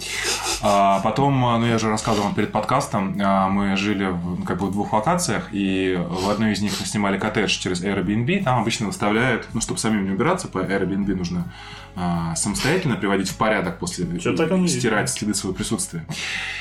[0.62, 4.44] А, потом, а, ну я же рассказывал вам перед подкастом, а, мы жили в, ну,
[4.46, 8.44] как бы в двух локациях, и в одной из них мы снимали коттедж через Airbnb.
[8.44, 11.52] Там обычно выставляют, ну, чтобы самим не убираться, по Airbnb нужно
[11.96, 14.20] а, самостоятельно приводить в порядок после и
[14.80, 16.06] стирать следы своего присутствия.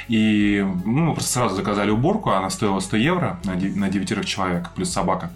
[0.08, 4.70] И ну, мы просто сразу заказали уборку, она стоила 100 евро на, на девятерых человек,
[4.74, 5.30] плюс собака.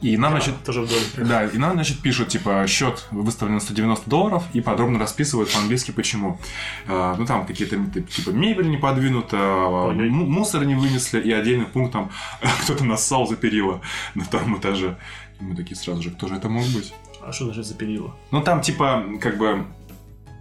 [0.00, 4.44] И нам, значит, Тоже да, и нам, значит, пишут, типа, счет выставлен на 190 долларов
[4.52, 6.38] и подробно расписывают по-английски, почему.
[6.86, 11.66] А, ну, там какие-то, типа, мебель не подвинута, а, м- мусор не вынесли, и отдельный
[11.66, 12.10] пункт там
[12.62, 13.80] кто-то нассал за перила
[14.14, 14.96] на втором этаже.
[15.40, 16.92] И мы такие сразу же, кто же это мог быть?
[17.28, 18.10] А что значит запилило?
[18.30, 19.66] Ну, там, типа, как бы,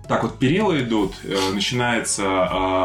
[0.08, 2.24] так вот перила идут, э, начинается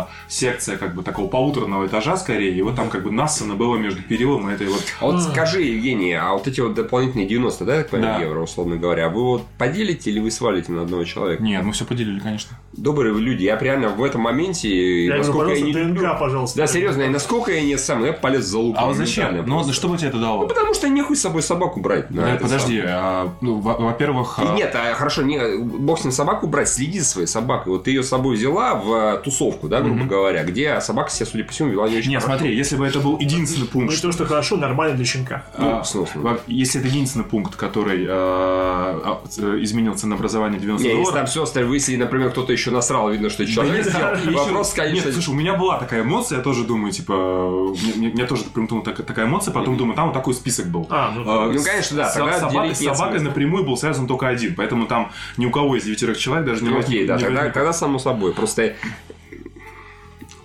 [0.09, 3.77] э, секция как бы такого полуторного этажа скорее, и вот там как бы нассано было
[3.77, 7.65] между перилом и этой вот А вот скажи, Евгений, а вот эти вот дополнительные 90,
[7.65, 8.25] да, я так понимаю, Да.
[8.25, 11.43] евро, условно говоря, вы вот поделите или вы свалите на одного человека?
[11.43, 12.59] Нет, мы все поделили, конечно.
[12.73, 15.73] Добрые вы люди, я реально в этом моменте, Я говорю, насколько я не...
[15.73, 16.59] ДНК, пожалуйста.
[16.59, 18.77] Да, серьезно, и насколько я не сам, я полез за лук.
[18.79, 19.37] А вот зачем?
[19.37, 19.73] Ну, просто.
[19.73, 20.43] что бы тебе это дало?
[20.43, 22.07] Ну, потому что нехуй с собой собаку брать.
[22.11, 24.39] Да, это подожди, а, ну, во- во-первых...
[24.39, 27.73] А, Нет, а, хорошо, не, бог с ним собаку брать, следи за своей собакой.
[27.73, 30.09] Вот ты ее с собой взяла в э, тусовку, да, грубо Мгм.
[30.09, 32.39] говоря, где собака себя, судя по всему, вела не очень Не, хорошо.
[32.39, 35.45] смотри, если бы это был единственный Ну пункт, и то, что хорошо, нормально для щенка.
[35.59, 35.83] Ну, а,
[36.17, 41.15] во- если это единственный пункт, который а, а, э, изменил ценообразование 90 Не, если долларов...
[41.21, 44.15] там все остальное, если, например, кто-то еще насрал, видно, что это Да человек нет, сделал.
[44.17, 48.27] еще- Вопрос, конечно, Нет, слушай, у меня была такая эмоция, я тоже думаю, типа, мне,
[48.27, 50.87] тоже примтнула так- такая эмоция, потом думаю, там вот такой список был.
[50.91, 53.19] А, ну, А, Ну, конечно, да, с- нет собакой смысла.
[53.21, 56.71] напрямую был связан только один, поэтому там ни у кого из девятерых человек даже не
[56.71, 58.33] Ну, возник- окей, да, тогда, тогда само собой.
[58.33, 58.75] Просто...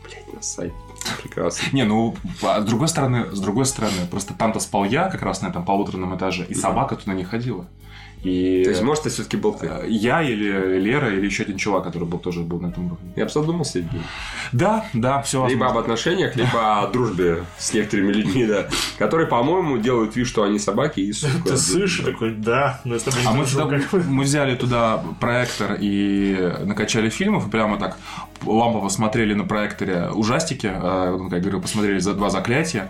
[0.03, 0.74] Блять, на сайт.
[1.24, 1.68] Прекрасно.
[1.72, 5.41] Не, ну, а с другой стороны, с другой стороны, просто там-то спал я как раз
[5.41, 7.66] на этом полуторном этаже, и собака туда не ходила.
[8.28, 9.67] И То есть, может, это все-таки был ты.
[9.67, 13.11] э, я или Лера, или еще один чувак, который был тоже был на этом уровне.
[13.15, 14.03] Я бы задумался, Евгений.
[14.51, 18.67] Да, да, все Либо об отношениях, либо о дружбе с некоторыми людьми, да.
[18.97, 21.49] Которые, по-моему, делают вид, что они собаки и сука.
[21.49, 25.78] Ты слышишь, такой, да, но я с тобой не А мы, мы взяли туда проектор
[25.80, 27.97] и накачали фильмов, и прямо так
[28.46, 32.90] лампово смотрели на проекторе ужастики, э, ну, как я говорю, посмотрели за два заклятия,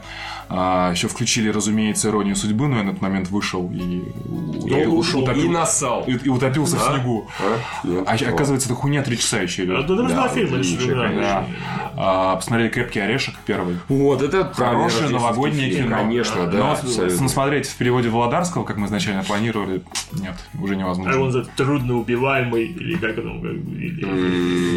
[0.49, 4.01] А, еще включили, разумеется, иронию судьбы, но я на этот момент вышел и,
[4.65, 6.05] и ушел утопил- и нассал.
[6.07, 6.93] и- и утопился в А?
[6.93, 7.27] снегу.
[7.37, 7.85] А?
[7.85, 9.85] Нет, А, оказывается, это хуйня три часа еще идет.
[9.85, 10.49] Да, Да, на фильм
[10.87, 11.09] да.
[11.11, 11.45] Да.
[11.97, 13.75] А, посмотрели «Крепкий орешек» первый.
[13.89, 15.87] Вот, это Хорошее новогоднее фильм.
[15.87, 15.97] кино.
[15.97, 17.27] Конечно, да, Но абсолютно.
[17.27, 19.81] смотреть в переводе Володарского, как мы изначально планировали,
[20.13, 21.21] нет, уже А невозможно.
[21.21, 24.05] он за трудно убиваемый, или как или-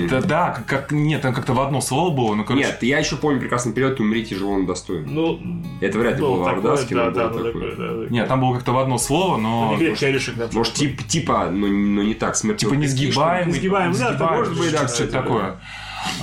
[0.04, 2.82] М, Да, да, как, как- нет, там как-то в одно слово было, ну, короче, Нет,
[2.82, 5.06] я еще помню прекрасный период «Умрите живым достойно».
[5.10, 5.40] Ну,
[5.80, 7.70] Это вряд ли было такое, Вардаски, да, но да, было ну, такое.
[7.70, 8.14] такое, да.
[8.14, 10.48] нет, там было как-то в одно слово, Ну, но не крепкий орешек, да.
[10.52, 12.58] Может, тип, типа, но, но не так, смерть.
[12.58, 15.60] типа несгибаемый, Несгибаемый, да, несгибаемый, может быть, да, что-то такое.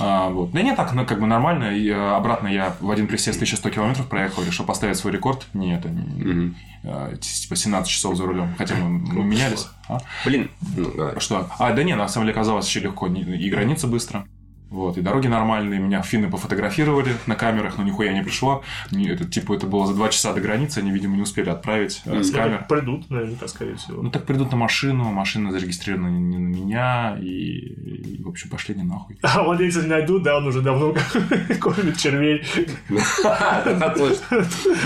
[0.00, 0.52] А, вот.
[0.52, 1.76] Да нет, так, ну, как бы нормально.
[1.76, 5.46] И, э, обратно я в один присест 1100 километров проехал, решил поставить свой рекорд.
[5.54, 8.54] Не, это не, э, типа 17 часов за рулем.
[8.56, 9.66] Хотя мы, мы менялись.
[9.88, 9.98] А?
[10.24, 11.18] Блин, ну.
[11.18, 11.48] Что?
[11.58, 13.06] А, да не, на самом деле оказалось еще легко.
[13.06, 14.26] И граница быстро.
[14.70, 18.62] Вот, и дороги нормальные, меня финны пофотографировали на камерах, но нихуя не пришло.
[18.92, 22.22] Это, типа, это было за два часа до границы, они, видимо, не успели отправить э,
[22.22, 22.58] с камер.
[22.58, 24.02] так Придут, наверняка, скорее всего.
[24.02, 28.74] Ну так придут на машину, машина зарегистрирована не на меня, и, и, в общем, пошли
[28.74, 29.18] не нахуй.
[29.38, 30.94] А вот если найдут, да, он уже давно
[31.60, 32.44] кормит червей.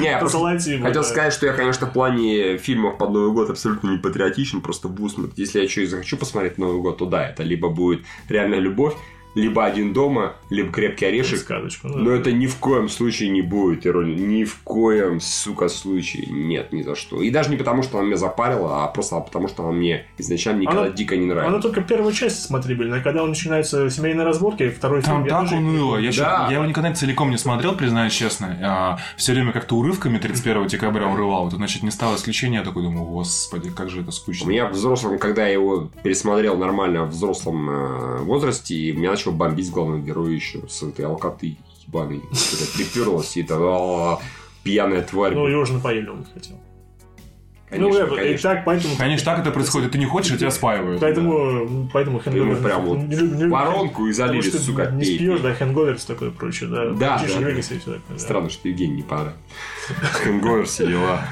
[0.01, 0.85] Не.
[0.85, 4.89] Хотел сказать, что я, конечно, в плане фильмов под Новый год абсолютно не патриотичен, просто
[4.89, 5.17] в ус.
[5.37, 8.95] Если я что и захочу посмотреть Новый год, то да, это либо будет реальная любовь,
[9.35, 11.39] либо один дома, либо крепкий орешек.
[11.39, 11.89] Сказочку.
[11.89, 14.15] ну, Но это ни в коем случае не будет ирония.
[14.17, 16.27] Ни в коем, сука, случае.
[16.27, 17.23] Нет, ни за что.
[17.23, 20.61] И даже не потому, что она меня запарила, а просто потому, что она мне изначально
[20.61, 21.63] никогда Она- дико не Она нравилась.
[21.63, 25.27] только первую часть смотрибельная, когда начинаются семейные разборки, второй Там фильм...
[25.27, 25.97] я так тоже- уныло.
[25.97, 26.47] Я, Да.
[26.51, 28.99] я его никогда целиком не смотрел, признаюсь честно.
[29.17, 31.47] все время как-то урывками 31 декабря урывал.
[31.49, 32.59] Это, значит, не стало исключения.
[32.59, 34.49] Я такой думаю, господи, как же это У скучно.
[34.49, 39.11] меня в взрослом, когда я его пересмотрел нормально в взрослом э, возрасте, и у меня
[39.23, 41.57] начал бомбить главного героя еще с этой алкоты
[41.87, 42.23] ебаной,
[42.75, 44.19] приперлась, и это а,
[44.63, 45.35] пьяная тварь.
[45.35, 46.59] Ну, его же напоили, он хотел.
[47.69, 48.51] Конечно, ну, и конечно.
[48.51, 48.97] так, поэтому...
[48.97, 49.93] Конечно, так это происходит.
[49.93, 51.01] Ты не хочешь, а тебя спаивают.
[51.01, 52.63] Поэтому, поэтому Ему Hangover...
[52.63, 55.55] прям вот не не воронку и залили, потому сука, Не пей, спьешь, пей.
[55.59, 56.91] да, Hangover такое прочее, да.
[56.91, 57.51] Да, да, да.
[57.51, 58.19] И всё такое, да.
[58.19, 59.39] Странно, что Евгений не понравился.
[60.23, 61.25] Хэнговерс все дела.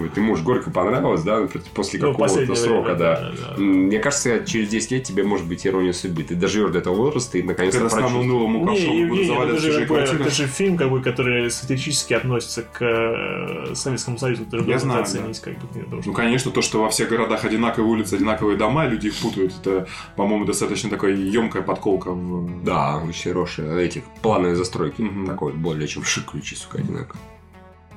[0.00, 3.20] Ой, Ты, может, горько понравилось, да, после Ну, какого-то срока, время, да.
[3.20, 3.54] да, да.
[3.56, 6.22] М, Мне кажется, через 10 лет тебе может быть ирония судьбы.
[6.22, 8.32] Ты доживешь до этого возраста и наконец-то Когда стану прочувствуешь.
[8.34, 10.20] унылым Не, Лукашовым, буду Евгений, заваливать это же, чужие квартиры.
[10.24, 14.44] это же фильм, как бы, который сатирически относится к э, Советскому Союзу.
[14.44, 17.44] Который Я можно знаю, оценить, как бы, потому Ну, конечно, то, что во всех городах
[17.44, 19.86] одинаковые улицы, одинаковые дома, люди их путают, это,
[20.16, 22.64] по-моему, достаточно такая емкая подколка в...
[22.64, 25.04] Да, очень хорошие этих плановые застройки.
[25.26, 27.18] Такой более чем шик ключи, сука, одинаково.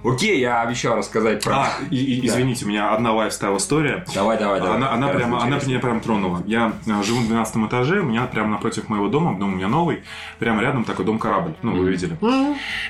[0.03, 1.53] Окей, я обещал рассказать про...
[1.63, 4.05] А, и- и- извините, у меня одна лайфстайл история.
[4.13, 4.75] Давай, давай, давай.
[4.75, 6.43] Она, она, прямо, она меня прям тронула.
[6.45, 9.67] Я э, живу на 12 этаже, у меня прямо напротив моего дома, дом у меня
[9.67, 10.03] новый,
[10.39, 11.53] прямо рядом такой дом-корабль.
[11.61, 12.17] Ну, вы видели.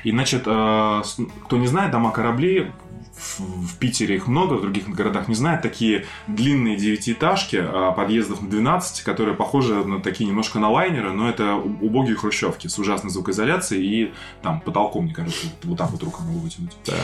[0.03, 1.01] И, значит, э,
[1.45, 2.71] кто не знает, дома-корабли,
[3.15, 8.49] в, Питере их много, в других городах не знают, такие длинные девятиэтажки, а, подъездов на
[8.49, 13.83] 12, которые похожи на такие немножко на лайнеры, но это убогие хрущевки с ужасной звукоизоляцией
[13.83, 16.75] и там потолком, мне кажется, вот, так вот руку могу вытянуть.
[16.85, 16.95] Так.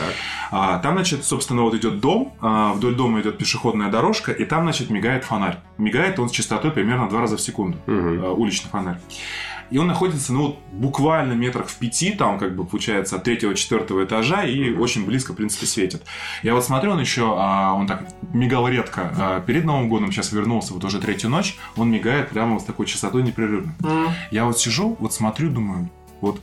[0.50, 4.62] А, там, значит, собственно, вот идет дом, а, вдоль дома идет пешеходная дорожка, и там,
[4.62, 5.58] значит, мигает фонарь.
[5.78, 8.98] Мигает он с частотой примерно два раза в секунду, а, уличный фонарь.
[9.70, 14.44] И он находится, ну, буквально метрах в пяти, там, как бы, получается, от третьего-четвертого этажа,
[14.44, 16.02] и очень близко, в принципе, светит.
[16.42, 20.32] Я вот смотрю, он еще, а, он так мигал редко а, перед Новым годом, сейчас
[20.32, 23.74] вернулся, вот уже третью ночь, он мигает прямо вот с такой частотой непрерывно.
[24.30, 25.88] Я вот сижу, вот смотрю, думаю,
[26.20, 26.40] вот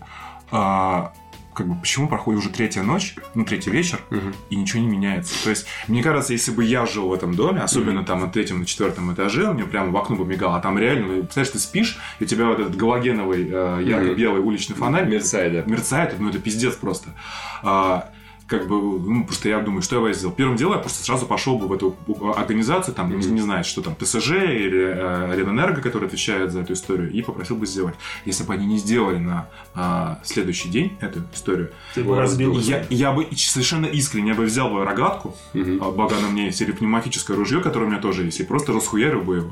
[0.51, 1.13] а,
[1.57, 4.33] как бы почему проходит уже третья ночь, ну третий вечер, Мгм.
[4.51, 5.33] и ничего не меняется.
[5.43, 8.59] То есть, мне кажется, если бы я жил в этом доме, особенно там на третьем,
[8.59, 11.51] на четвертом этаже, у меня прямо в окно бы мигал, а там реально, ну, представляешь,
[11.53, 15.63] ты спишь, и у тебя вот этот галогеновый э, ярко-белый уличный фонарь Мерцает, да.
[15.71, 17.09] мерцает, ну это пиздец просто.
[17.63, 18.09] А,
[18.47, 20.33] как бы, ну, просто я думаю, что я бы сделал.
[20.33, 21.95] Первым делом я просто сразу пошел бы в эту
[22.35, 23.35] организацию, там, не- Мгм.
[23.35, 27.57] не знаю, что там, ТСЖ или э, Ленэнерго, который отвечает за эту историю, и попросил
[27.57, 27.95] бы сделать.
[28.25, 32.85] Если бы они не сделали на а, следующий день эту историю, Ты бы разбил я,
[32.89, 35.83] я бы совершенно искренне я бы взял бы рогатку, Мгм.
[35.83, 38.71] а, благо на мне есть, или пневматическое ружье, которое у меня тоже есть, и просто
[38.71, 39.49] расхуярил бы его.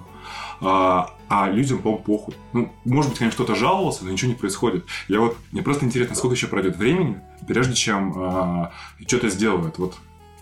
[0.61, 2.35] А, а людям, по похуй.
[2.53, 4.85] Ну, может быть, конечно, кто-то жаловался, но ничего не происходит.
[5.07, 8.71] Я вот, мне просто интересно, сколько еще пройдет времени, прежде чем а,
[9.05, 9.77] что-то сделают.
[9.77, 9.95] Вот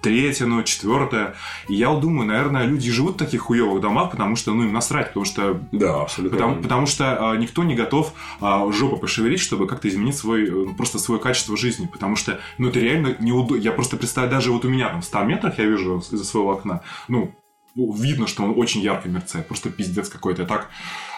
[0.03, 1.33] третья ночь, четвертая.
[1.69, 4.73] И я вот думаю, наверное, люди живут в таких хуевых домах, потому что, ну, им
[4.73, 6.37] насрать, потому что Да, абсолютно.
[6.37, 10.73] Потому, потому что а, никто не готов а, жопу пошевелить, чтобы как-то изменить свой, э,
[10.75, 11.89] просто свое качество жизни.
[11.91, 13.55] Потому что, ну, это реально неудобно.
[13.55, 16.51] Я просто представляю, даже вот у меня там в 100 метрах я вижу из-за своего
[16.51, 17.33] окна, ну,
[17.75, 19.47] ну, видно, что он очень ярко мерцает.
[19.47, 20.43] Просто пиздец какой-то.
[20.43, 20.69] Я Так,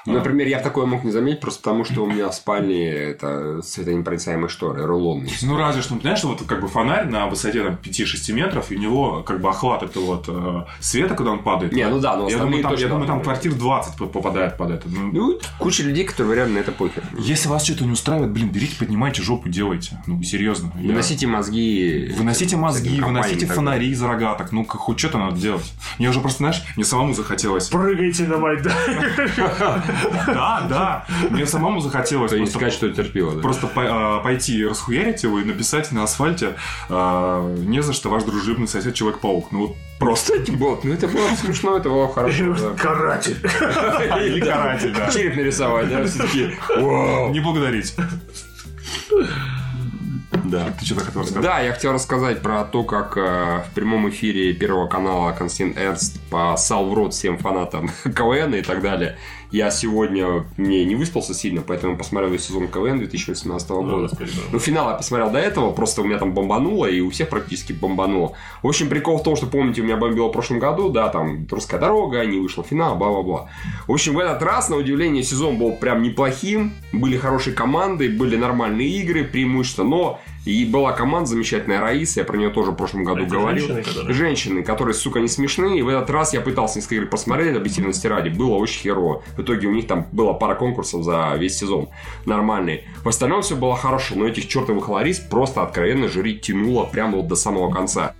[0.05, 4.49] Например, я такое мог не заметить, просто потому что у меня в спальне это светонепроницаемые
[4.49, 5.31] шторы, рулонные.
[5.41, 8.79] Ну, разве что, понимаешь, вот как бы фонарь на высоте там, 5-6 метров, и у
[8.79, 11.71] него как бы охват этого вот э, света, когда он падает.
[11.73, 14.57] Не, ну да, но я думаю, там, точно я думаю, там квартир 20 по- попадает
[14.57, 14.87] под это.
[14.89, 17.03] Ну, Ну, куча людей, которые реально на это похер.
[17.17, 19.97] если вас что-то не устраивает, блин, берите, поднимайте жопу, делайте.
[20.07, 20.71] Ну, серьезно.
[20.79, 22.13] Я- Выносите мозги.
[22.17, 24.51] Выносите мозги, выносите фонари из рогаток.
[24.51, 25.73] Ну, как- хоть что-то надо делать.
[25.99, 27.69] Мне уже просто, знаешь, мне самому захотелось.
[27.69, 28.73] Прыгайте на Майдан.
[30.27, 31.05] Да, да.
[31.29, 32.31] Мне самому захотелось.
[32.31, 33.41] То что терпило, да?
[33.41, 36.55] просто а, пойти и расхуярить его и написать на асфальте
[36.89, 39.51] а, не за что ваш дружелюбный сосед Человек-паук.
[39.51, 40.33] Ну, вот просто.
[40.33, 42.55] Кстати, вот, ну это было смешно, это было хорошо.
[42.55, 42.71] да.
[42.77, 43.37] Каратель.
[44.25, 45.09] Или каратель, да.
[45.11, 46.57] Череп нарисовать, да, все таки
[47.31, 47.95] Не благодарить.
[50.43, 51.43] Да, ты что-то хотел рассказать?
[51.43, 56.19] Да, я хотел рассказать про то, как э, в прямом эфире Первого канала Константин Эрнст
[56.29, 59.17] посал в рот всем фанатам КВН и так далее.
[59.55, 64.09] Я сегодня не, не выспался сильно, поэтому посмотрел весь сезон КВН 2018 года.
[64.51, 67.71] Ну, финал я посмотрел до этого, просто у меня там бомбануло, и у всех практически
[67.71, 68.33] бомбануло.
[68.63, 71.47] В общем, прикол в том, что, помните, у меня бомбило в прошлом году, да, там,
[71.49, 73.49] «Русская дорога», не вышел финал, бла-бла-бла.
[73.87, 78.35] В общем, в этот раз, на удивление, сезон был прям неплохим, были хорошие команды, были
[78.35, 83.03] нормальные игры, преимущества, но и была команда замечательная Раиса, я про нее тоже в прошлом
[83.03, 83.65] году Эти говорил.
[83.67, 87.07] женщины, которые- Женщины, которые, сука, не смешные, и в этот раз я пытался несколько игр
[87.07, 89.23] посмотреть, объективности ради, было очень херово.
[89.35, 91.89] В итоге у них там была пара конкурсов за весь сезон
[92.25, 92.83] нормальные.
[93.03, 97.27] В остальном все было хорошо, но этих чертовых Ларис просто откровенно жрить тянуло прямо вот
[97.27, 98.13] до самого конца.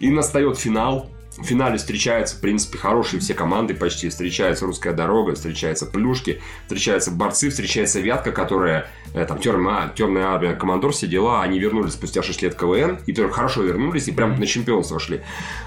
[0.00, 4.08] И настает финал, в финале встречаются, в принципе, хорошие все команды почти.
[4.08, 10.92] Встречается «Русская дорога», встречаются «Плюшки», встречаются борцы, встречается «Вятка», которая, там, темная, темная армия, командор,
[10.92, 11.42] все дела.
[11.42, 15.22] Они вернулись спустя 6 лет КВН, и тоже хорошо вернулись, и прям на чемпионство шли.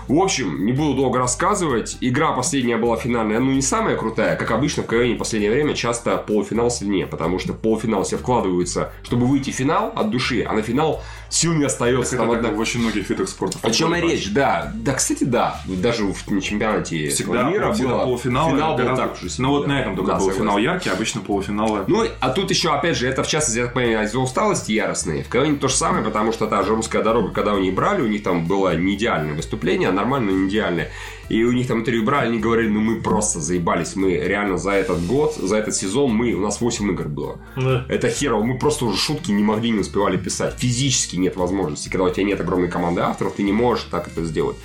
[0.07, 1.97] В общем, не буду долго рассказывать.
[2.01, 4.35] Игра последняя была финальная, ну, не самая крутая.
[4.35, 8.91] Как обычно, в КВН в последнее время часто полуфинал сильнее, потому что полуфинал все вкладываются,
[9.03, 11.01] чтобы выйти в финал от души, а на финал
[11.31, 12.15] сил не остается.
[12.15, 13.57] Это Там так одна- в очень многих видах спорта.
[13.61, 14.71] о чем и речь, да.
[14.75, 15.59] Да, кстати, да.
[15.65, 18.03] Даже в на чемпионате Всегда мира полуфинал, было...
[18.05, 19.29] полуфинал, финал был так же.
[19.39, 21.85] Ну вот на этом только был финал яркий, обычно полуфиналы.
[21.87, 25.23] Ну, а тут еще, опять же, это в частности, я так понимаю, из-за усталости яростной.
[25.23, 28.01] В КВН то же самое, потому что та же русская дорога, когда у них брали,
[28.01, 30.91] у них там было не идеальное выступление, а нормально, но не идеальное.
[31.31, 34.71] И у них там интервью брали, они говорили, ну мы просто заебались, мы реально за
[34.71, 37.39] этот год, за этот сезон, мы, у нас 8 игр было.
[37.55, 37.85] Да.
[37.87, 40.55] Это херово, мы просто уже шутки не могли, не успевали писать.
[40.57, 41.87] Физически нет возможности.
[41.87, 44.57] Когда у тебя нет огромной команды авторов, ты не можешь так это сделать.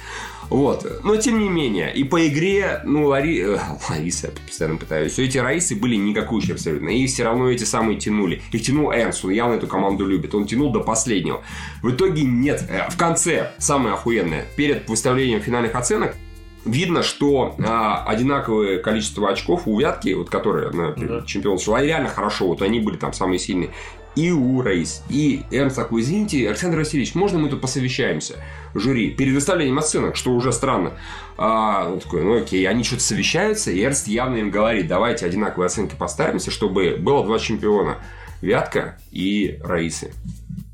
[0.49, 1.05] Вот.
[1.05, 3.41] Но тем не менее, и по игре, ну, Лари...
[3.43, 5.13] э, Лариса, я постоянно пытаюсь.
[5.13, 6.89] Все эти Раисы были никакущие абсолютно.
[6.89, 8.43] И все равно эти самые тянули.
[8.53, 10.35] Их тянул Эрнст, он явно эту команду любит.
[10.35, 11.43] Он тянул до последнего.
[11.83, 12.65] В итоге нет.
[12.69, 16.17] Э, В конце, самое охуенное, перед выставлением финальных оценок,
[16.67, 21.23] видно, что а, одинаковое количество очков у Вятки, вот которые на Да.
[21.27, 23.71] чемпион шла, реально хорошо, вот они были там самые сильные.
[24.15, 28.37] И у Раис, и Эрнст такой, извините, Александр Васильевич, можно мы тут посовещаемся?
[28.75, 30.93] Жюри, перед выставлением оценок, что уже странно.
[31.37, 35.67] А, он такой, ну окей, они что-то совещаются, и Эрнст явно им говорит, давайте одинаковые
[35.67, 37.99] оценки поставимся, чтобы было два чемпиона.
[38.41, 40.13] Вятка и Раисы.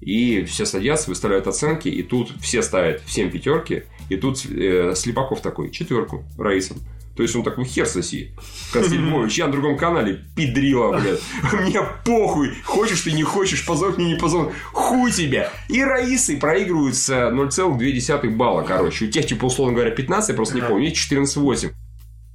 [0.00, 5.40] И все садятся, выставляют оценки, и тут все ставят всем пятерки, и тут э, Слепаков
[5.40, 6.78] такой, четверку Раисом.
[7.16, 8.34] То есть он такой хер соси.
[8.72, 11.20] Константинович, я на другом канале пидрила, блядь.
[11.52, 12.54] Мне похуй.
[12.64, 14.52] Хочешь ты, не хочешь, позор мне, не позор.
[14.72, 15.50] Хуй тебе.
[15.68, 19.04] И Раисы проигрывают с 0,2 балла, короче.
[19.04, 21.72] У тех, типа, условно говоря, 15, я просто не помню, есть 14,8.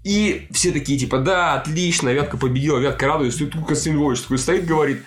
[0.08, 3.44] И все такие, типа, да, отлично, Вятка победила, Вятка радуется.
[3.44, 5.04] И тут Константин Львович такой стоит, говорит,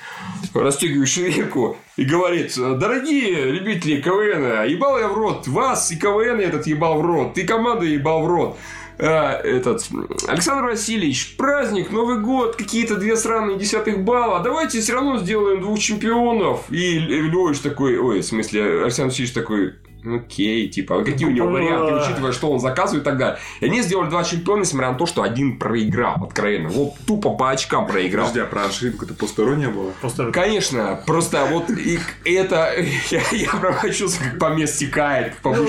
[0.53, 6.67] расстегивает ширинку и говорит, дорогие любители КВН, ебал я в рот вас, и КВН этот
[6.67, 8.59] ебал в рот, и команду ебал в рот.
[8.99, 9.89] А, этот
[10.29, 14.41] Александр Васильевич, праздник, Новый год, какие-то две сраные десятых балла.
[14.41, 16.71] Давайте все равно сделаем двух чемпионов.
[16.71, 21.49] И Львович такой, ой, в смысле, Александр Васильевич такой, окей, типа, а какие у него
[21.49, 23.39] варианты, учитывая, что он заказывает и так далее.
[23.61, 26.69] И они сделали два чемпиона, несмотря на то, что один проиграл откровенно.
[26.69, 28.27] Вот тупо по очкам проиграл.
[28.27, 29.93] Подожди, а про ошибку это посторонняя была?
[30.01, 32.73] Просто Конечно, просто вот и это
[33.11, 35.67] я, я прям как по мне стекает, как по Ну,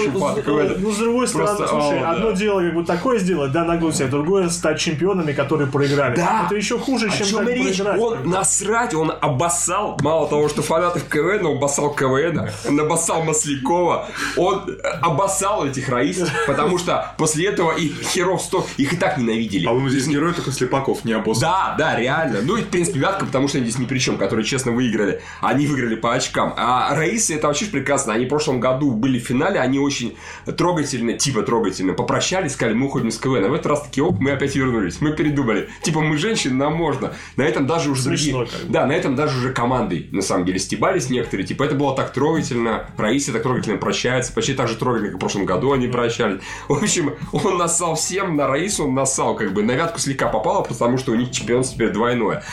[0.77, 2.11] ну, с другой стороны, Просто, слушай, о, да.
[2.11, 6.15] одно дело как бы такое сделать, да, нагнуть себя, другое стать чемпионами, которые проиграли.
[6.15, 6.43] Да.
[6.45, 7.77] Это еще хуже, О чем чем речь?
[7.77, 7.99] проиграть.
[7.99, 14.07] Он насрать, он обоссал, мало того, что фанатов КВН, он обоссал КВН, он обоссал Маслякова,
[14.37, 19.67] он обоссал этих Раис, потому что после этого их херов 100, их и так ненавидели.
[19.67, 21.39] А он здесь герой только Слепаков, не обосс.
[21.39, 22.39] Да, да, реально.
[22.41, 25.21] Ну и, в принципе, Вятка, потому что они здесь ни при чем, которые честно выиграли.
[25.41, 26.53] Они выиграли по очкам.
[26.57, 28.13] А Раисы, это вообще прекрасно.
[28.13, 30.15] Они в прошлом году были в финале, они очень
[30.57, 33.45] трогательно, типа трогательно, попрощались, сказали, мы уходим с КВН.
[33.45, 35.01] А в этот раз таки, оп, мы опять вернулись.
[35.01, 35.69] Мы передумали.
[35.81, 37.13] Типа, мы женщины, нам можно.
[37.35, 38.51] На этом даже уже Смешно другие...
[38.51, 38.73] как бы.
[38.73, 41.45] Да, на этом даже уже командой, на самом деле, стебались некоторые.
[41.45, 42.85] Типа, это было так трогательно.
[42.97, 43.77] Раисы так трогательно
[44.11, 44.33] прощаются.
[44.33, 46.41] Почти так же трогательно, как в прошлом году они прощались.
[46.67, 50.63] В общем, он нассал всем, на Раису он нассал, как бы, на Вятку слегка попало,
[50.63, 52.43] потому что у них чемпионство теперь двойное.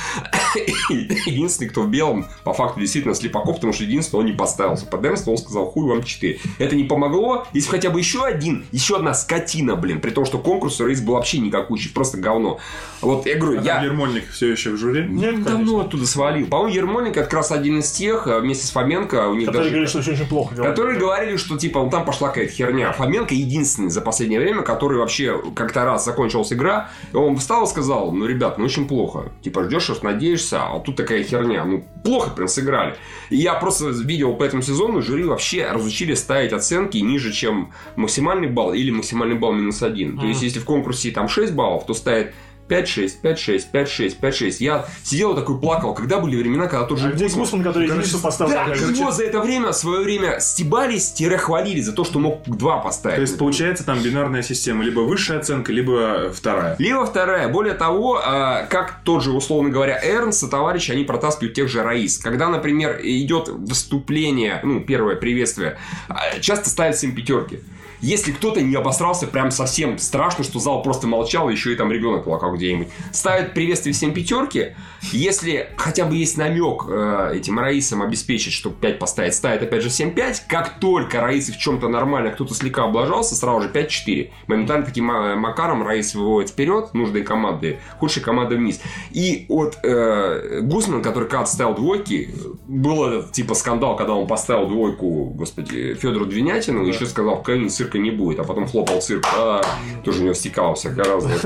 [0.91, 5.05] Единственный, кто в белом, по факту, действительно Слепаков, потому что единственный, он не поставился под
[5.05, 6.41] Эрнста, он сказал, хуй вам 4.
[6.59, 7.47] Это не помогло.
[7.53, 11.01] Если хотя бы еще один, еще одна скотина, блин, при том, что конкурс у Раис
[11.01, 12.59] был вообще никакущий, просто говно.
[13.01, 13.83] Вот я говорю, А я...
[13.83, 15.07] Ермольник все еще в жюри?
[15.09, 15.51] Нет, конечно.
[15.53, 16.47] давно оттуда свалил.
[16.47, 19.71] По-моему, Ермоленко как раз один из тех, э, вместе с Фоменко, у них Которые даже...
[19.71, 20.75] говорят, что очень-очень плохо говорят.
[20.77, 22.93] Которые говорили, что типа ну, там пошла какая-то херня.
[22.93, 27.66] Фоменко единственный за последнее время, который вообще как-то раз закончилась игра, и он встал и
[27.66, 29.33] сказал, ну, ребят, ну очень плохо.
[29.43, 31.65] Типа ждешь, что надеешься, а тут такая херня.
[31.65, 32.97] Ну, плохо прям сыграли.
[33.31, 38.49] И я просто видел по этому сезону, жюри вообще разучили ставить оценки ниже, чем максимальный
[38.49, 40.19] балл или максимальный балл минус один.
[40.19, 42.35] То есть, если в конкурсе там 6 баллов, то ставит
[42.69, 44.57] 5-6, 5-6, 5-6, 5-6.
[44.61, 48.16] Я сидел такой плакал, когда были времена, когда тот же А где Гусман- который короче,
[48.19, 48.53] поставил?
[48.53, 52.78] да, Короче, его за это время, свое время стебались, хвалили за то, что мог два
[52.78, 53.16] поставить.
[53.16, 54.85] То есть, получается, там бинарная система.
[54.85, 56.77] Либо высшая оценка, либо вторая.
[56.78, 57.49] Либо вторая.
[57.49, 61.82] Более того, а, как тот же, условно говоря, Эрнст и товарищи, они протаскивают тех же
[61.82, 62.19] Раис.
[62.19, 65.78] Когда, например, идет выступление, ну, первое приветствие,
[66.09, 67.61] а, часто ставят всем пятерки.
[68.01, 72.25] Если кто-то не обосрался прям совсем страшно, что зал просто молчал, еще и там ребенок
[72.25, 72.89] плакал где-нибудь.
[73.12, 74.75] Ставят приветствие всем пятерки.
[75.12, 79.89] Если хотя бы есть намек э, этим Раисам обеспечить, чтобы 5 поставить, ставят опять же
[79.89, 80.45] всем 5.
[80.49, 84.31] Как только Раисы в чем-то нормально, кто-то слегка облажался, сразу же 5-4.
[84.47, 88.81] Моментально таким макаром Раис выводит вперед нужные команды, худшие команды вниз.
[89.11, 92.35] И вот э, Гусман, который когда ставил двойки,
[92.66, 96.89] было типа скандал, когда он поставил двойку, господи, Федору Двинятину, да.
[96.89, 99.62] еще сказал, в Калине цирка не будет, а потом хлопал цирк, а,
[100.05, 101.39] тоже у него стекало всякое разное,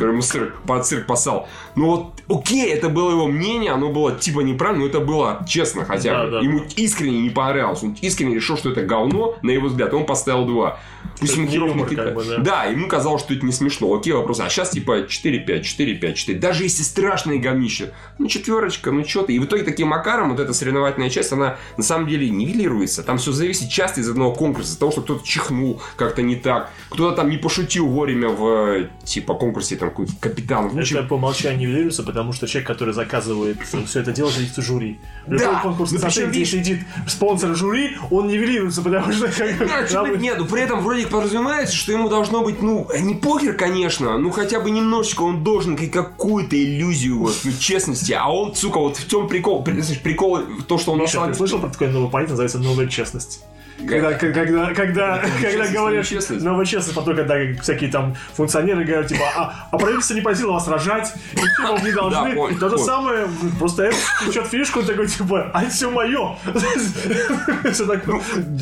[0.00, 1.48] ему цирк, под цирк посал.
[1.76, 5.84] Ну вот, окей, это было его мнение, оно было типа неправильно, но это было честно
[5.84, 6.44] хотя бы.
[6.44, 10.46] Ему искренне не понравилось, он искренне решил, что это говно, на его взгляд, он поставил
[10.46, 10.78] два.
[11.20, 12.38] Пусть ему юмор, как бы, да.
[12.38, 13.92] да, ему казалось, что это не смешно.
[13.94, 14.40] Окей, вопрос.
[14.40, 16.38] А сейчас типа 4-5, 4-5, 4.
[16.38, 19.34] Даже если страшные говнище, ну четверочка, ну что ты.
[19.34, 23.02] И в итоге таким макаром вот эта соревновательная часть, она на самом деле нивелируется.
[23.02, 26.70] Там все зависит часто из одного конкурса, из того, что кто-то чихнул как-то не так,
[26.90, 30.66] кто-то там не пошутил вовремя в типа конкурсе там какой-то капитан.
[30.66, 31.08] Это общем...
[31.08, 34.98] по умолчанию нивелируется, потому что человек, который заказывает все это дело, сидит в жюри.
[35.26, 36.50] Да, конкурс, ну, причем, видишь...
[36.50, 39.26] сидит спонсор жюри, он нивелируется, потому что...
[39.26, 44.18] Нет, нет, ну при этом вроде подразумевается, что ему должно быть, ну, не покер, конечно,
[44.18, 48.96] ну хотя бы немножечко он должен какую-то иллюзию, вот, ну, честности, а он, сука, вот
[48.96, 52.58] в чем прикол, прикол, то, что он Миша, ты слышал про такой новый понятие, называется
[52.58, 53.44] новая честность?
[53.88, 56.06] Когда, когда, когда, когда говорят
[56.42, 60.68] новая честность, потом, когда всякие там функционеры говорят, типа, а, а правительство не просило вас
[60.68, 62.58] рожать, ничего не должны.
[62.58, 63.28] То же самое,
[63.58, 66.36] просто это включат фишку, такой, типа, а все мое.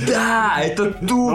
[0.06, 1.34] Да, это тупо.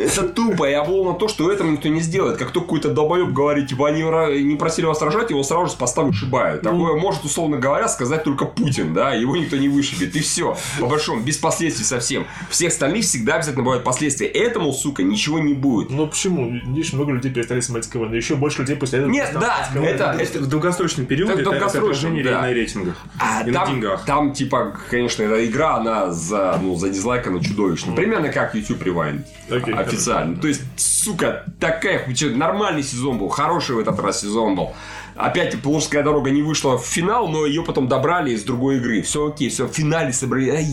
[0.00, 0.64] Это тупо.
[0.64, 2.38] Я был на то, что этого никто не сделает.
[2.38, 4.02] Как только какой-то долбоеб говорит, типа, они
[4.42, 6.62] не просили вас рожать, его сразу же с поста вышибают.
[6.62, 6.70] Ну.
[6.70, 10.14] Такое может, условно говоря, сказать только Путин, да, его никто не вышибет.
[10.14, 10.56] И все.
[10.78, 12.26] По большому, без последствий совсем.
[12.50, 14.28] Всех остальных всегда обязательно бывают последствия.
[14.28, 15.90] Этому, сука, ничего не будет.
[15.90, 16.50] Ну почему?
[16.50, 18.14] Видишь, много людей перестали смотреть КВН.
[18.14, 19.10] Еще больше людей после этого...
[19.10, 20.38] Нет, да, это, это...
[20.40, 22.42] В долгосрочном периоде это, это да.
[22.42, 24.04] на рейтингах а, и там, на деньгах.
[24.04, 27.94] Там, типа, конечно, эта игра, она за, ну, за дизлайк, она чудовищная.
[27.94, 27.96] Mm.
[27.96, 29.24] Примерно как YouTube Rewind.
[29.48, 30.36] Okay, официально.
[30.36, 30.42] Хорошо.
[30.42, 32.06] То есть, сука, такая...
[32.34, 34.72] Нормальный сезон был, хороший в этот раз сезон был.
[35.16, 39.02] Опять Полужская дорога не вышла в финал, но ее потом добрали из другой игры.
[39.02, 40.50] Все окей, все, в финале собрали.
[40.50, 40.66] Ай,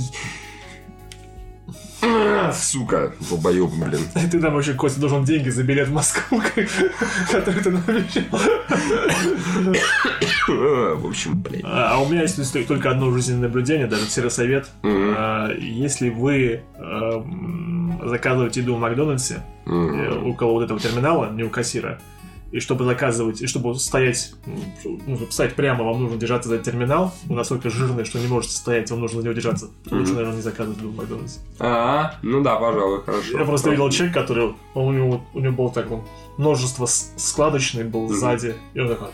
[2.53, 4.01] Сука, долбоёб, блин.
[4.31, 6.41] Ты нам вообще, Костя, должен деньги за билет в Москву,
[7.31, 8.23] который ты нам обещал.
[10.47, 11.61] В общем, блин.
[11.65, 14.69] А, а у меня есть только одно жизненное наблюдение, даже серосовет.
[14.83, 16.61] А, если вы
[18.03, 21.99] заказываете еду в Макдональдсе, э, около вот этого терминала, не у кассира,
[22.51, 27.13] и чтобы заказывать, и чтобы стоять, ну, чтобы стоять прямо, вам нужно держаться за терминал.
[27.25, 29.65] Вы настолько жирный, что не можете стоять, вам нужно за него держаться.
[29.65, 29.97] Mm-hmm.
[29.97, 31.39] Лучше, наверное, не заказывать в Макдональдсе.
[31.59, 33.37] А, ну да, пожалуй, хорошо.
[33.37, 36.03] Я просто видел человека, который, у него, у него был так, он
[36.37, 38.13] множество складочный был mm-hmm.
[38.13, 39.09] сзади, и он такой...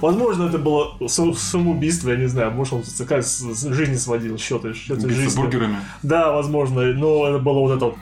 [0.00, 2.50] Возможно, это было самоубийство, я не знаю.
[2.50, 4.74] Может, он с жизни сводил счеты.
[4.74, 5.76] счеты с бургерами.
[6.02, 6.82] Да, возможно.
[6.94, 7.94] Но это было вот это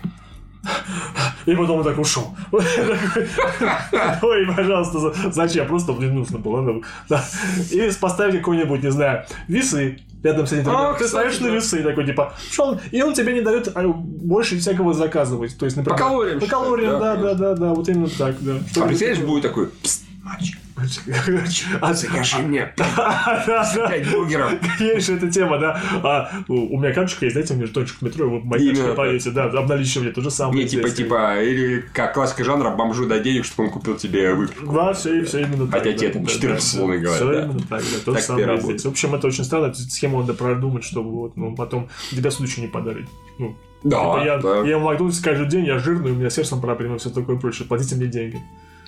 [1.46, 2.34] и потом он так ушел.
[2.52, 5.66] Ой, пожалуйста, зачем?
[5.66, 6.80] Просто, блин, нужно было.
[7.08, 7.24] Да.
[7.70, 10.70] И поставить какой-нибудь, не знаю, весы рядом с этим.
[10.70, 12.34] А, ты ставишь на весы, такой, типа,
[12.90, 15.56] и он тебе не дает а, больше всякого заказывать.
[15.58, 16.40] То есть, например, по калориям.
[16.40, 18.52] По калориям, да, да, да, да, вот именно так, да.
[18.76, 19.70] А представляешь, будет такой,
[20.30, 20.58] мальчик,
[21.80, 24.52] а закажи мне 5 бургеров.
[24.78, 25.80] Конечно, эта тема, да.
[26.02, 29.44] А, у меня карточка есть, знаете, у меня жетончик в метро, вы магически повесите, да,
[29.44, 30.62] обналичивали то же самое.
[30.62, 34.72] Не, типа, типа, или как классика жанра, бомжу дай денег, чтобы он купил тебе выпивку.
[34.72, 35.82] Да, все, все именно так.
[35.82, 37.16] Хотя тебе там 14 условно говоря.
[37.16, 38.84] Все именно так, да, то же самое здесь.
[38.84, 42.68] В общем, это очень странно, схему надо продумать, чтобы вот, ну, потом тебя случай не
[42.68, 43.08] подарить.
[43.38, 44.60] Ну, да, типа я, да.
[44.68, 47.66] я в Макдональдсе каждый день, я жирный, у меня сердцем проблемы, все такое прочее.
[47.66, 48.40] Платите мне деньги.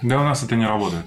[0.03, 1.05] Да, у нас это не работает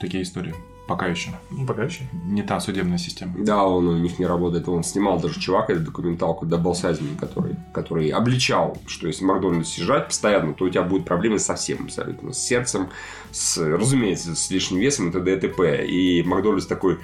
[0.00, 0.54] такие истории.
[0.88, 1.30] Пока еще.
[1.50, 2.08] Ну, пока еще.
[2.24, 3.34] Не та судебная система.
[3.36, 4.66] Да, он у них не работает.
[4.70, 10.06] Он снимал даже чувак эту документалку Дабл Сазин, который, который обличал, что если Макдональдс съезжать
[10.06, 12.32] постоянно, то у тебя будут проблемы со всем абсолютно.
[12.32, 12.88] С сердцем,
[13.30, 15.36] с, разумеется, с лишним весом и т.д.
[15.36, 15.86] и т.п.
[15.86, 16.98] И Макдональдс такой...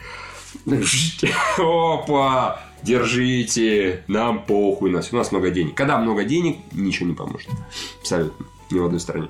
[1.59, 2.61] Опа!
[2.83, 5.75] Держите, нам похуй, нас, у нас много денег.
[5.75, 7.51] Когда много денег, ничего не поможет.
[8.01, 8.47] Абсолютно.
[8.71, 9.29] Ни в одной стране.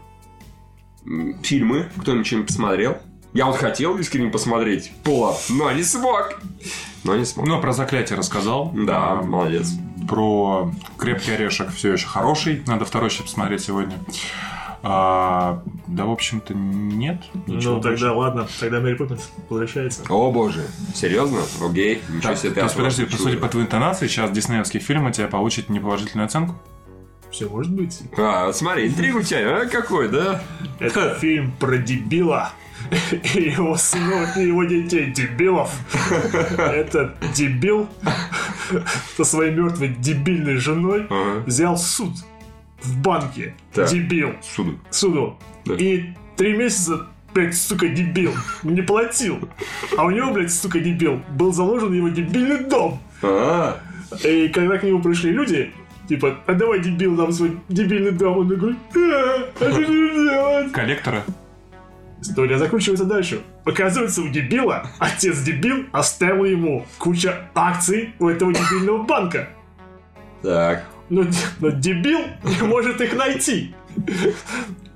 [1.42, 2.98] Фильмы, кто-нибудь что-нибудь посмотрел?
[3.34, 6.40] Я вот хотел искренне посмотреть Пола, но не смог.
[7.02, 7.46] Но не смог.
[7.46, 8.70] Ну, про заклятие рассказал.
[8.74, 9.72] Да, молодец.
[10.08, 12.62] Про крепкий орешек все еще хороший.
[12.66, 13.98] Надо второй еще посмотреть сегодня.
[14.82, 17.22] А, да, в общем-то, нет.
[17.46, 18.02] Ничего Ну, больше.
[18.04, 18.46] тогда ладно.
[18.60, 20.02] Тогда Мэри Поппинс возвращается.
[20.10, 21.40] О боже, серьезно?
[21.60, 23.24] Окей, ничего Так, себе ты то есть, подожди, озвучил.
[23.24, 26.54] судя по твоей интонации, сейчас диснеевский фильм у тебя получит неположительную оценку?
[27.30, 27.98] Все может быть.
[28.16, 30.42] А, смотри, интригу у тебя, а, какой, да?
[30.78, 32.52] Это фильм про дебила
[33.34, 35.70] и его сынов, и его детей дебилов.
[36.58, 37.88] Это дебил
[39.16, 41.06] со своей мертвой дебильной женой
[41.46, 42.12] взял суд
[42.82, 43.54] в банке.
[43.74, 44.34] Дебил.
[44.42, 44.78] Суду.
[44.90, 45.38] Суду.
[45.66, 49.48] И три месяца блядь, сука, дебил, не платил.
[49.96, 53.00] А у него, блядь, сука, дебил, был заложен его дебильный дом.
[53.22, 53.80] А,
[54.22, 55.72] И когда к нему пришли люди,
[56.08, 60.72] типа, а давай, дебил, нам свой дебильный дом, он такой, «А, а что делать?
[60.72, 61.24] Коллектора?
[62.24, 63.42] История закручивается дальше.
[63.66, 69.50] Оказывается, у дебила, отец дебил, оставил ему куча акций у этого дебильного банка.
[70.42, 70.84] так.
[71.10, 71.26] Но,
[71.60, 73.74] но дебил не может их найти.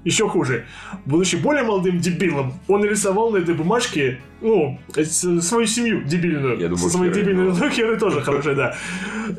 [0.05, 0.65] Еще хуже.
[1.05, 6.59] Будучи более молодым дебилом, он нарисовал на этой бумажке, ну, свою семью дебильную.
[6.59, 7.53] Я думаю, дебильной...
[7.53, 7.59] да.
[7.59, 8.77] Ну, Херы тоже хорошая, да.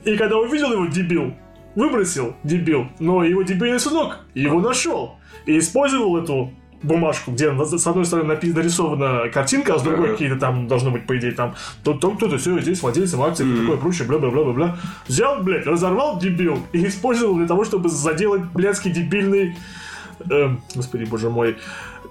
[0.05, 1.33] И когда увидел его дебил,
[1.73, 5.15] выбросил дебил, но его дебильный сынок его нашел.
[5.47, 10.37] И использовал эту бумажку, где на- с одной стороны нарисована картинка, а с другой какие-то
[10.37, 13.77] там должно быть, по идее, там то то кто-то все здесь владельцем акций, mm такое
[13.77, 14.77] прочее, бла-бла-бла-бла-бла.
[15.07, 19.57] Взял, блядь, разорвал дебил и использовал для того, чтобы заделать блядский дебильный,
[20.29, 21.57] эм, господи, боже мой,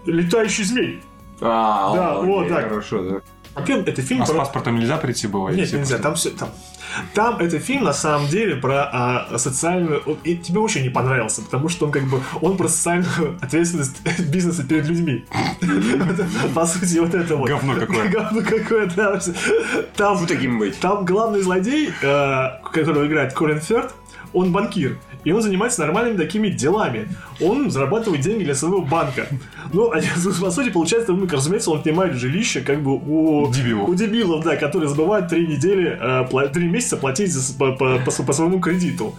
[0.06, 1.00] летающий змей.
[1.40, 2.68] А, Да, окей, вот так.
[2.68, 3.20] Хорошо, да.
[3.54, 4.38] А фильм- это фильм А с про...
[4.40, 5.48] паспортом нельзя прийти было?
[5.48, 6.50] Нет, если нельзя, там все там.
[7.14, 10.02] Там это фильм на самом деле про а, социальную.
[10.06, 14.00] он- И тебе очень не понравился, потому что он как бы он про социальную ответственность
[14.30, 15.24] бизнеса перед людьми.
[16.54, 17.48] По сути, вот это вот.
[17.48, 18.08] Говно какое.
[18.08, 19.20] Говно какое, да.
[19.96, 20.78] Там, таким быть.
[20.80, 23.94] там главный злодей, э, которого играет Корин Ферд,
[24.32, 24.98] он банкир.
[25.24, 27.08] И он занимается нормальными такими делами.
[27.40, 29.26] Он зарабатывает деньги для своего банка.
[29.72, 30.00] Ну, а
[30.40, 33.88] по сути, получается, ну, разумеется, он снимает жилище как бы у Дебилов.
[33.88, 38.32] у дебилов, да, которые забывают три недели, э, три месяца платить по, по- по по
[38.32, 39.14] своему кредиту.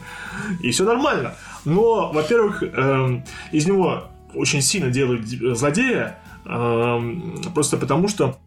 [0.61, 1.35] И все нормально.
[1.65, 8.37] Но, во-первых, эм, из него очень сильно делают злодея, эм, просто потому что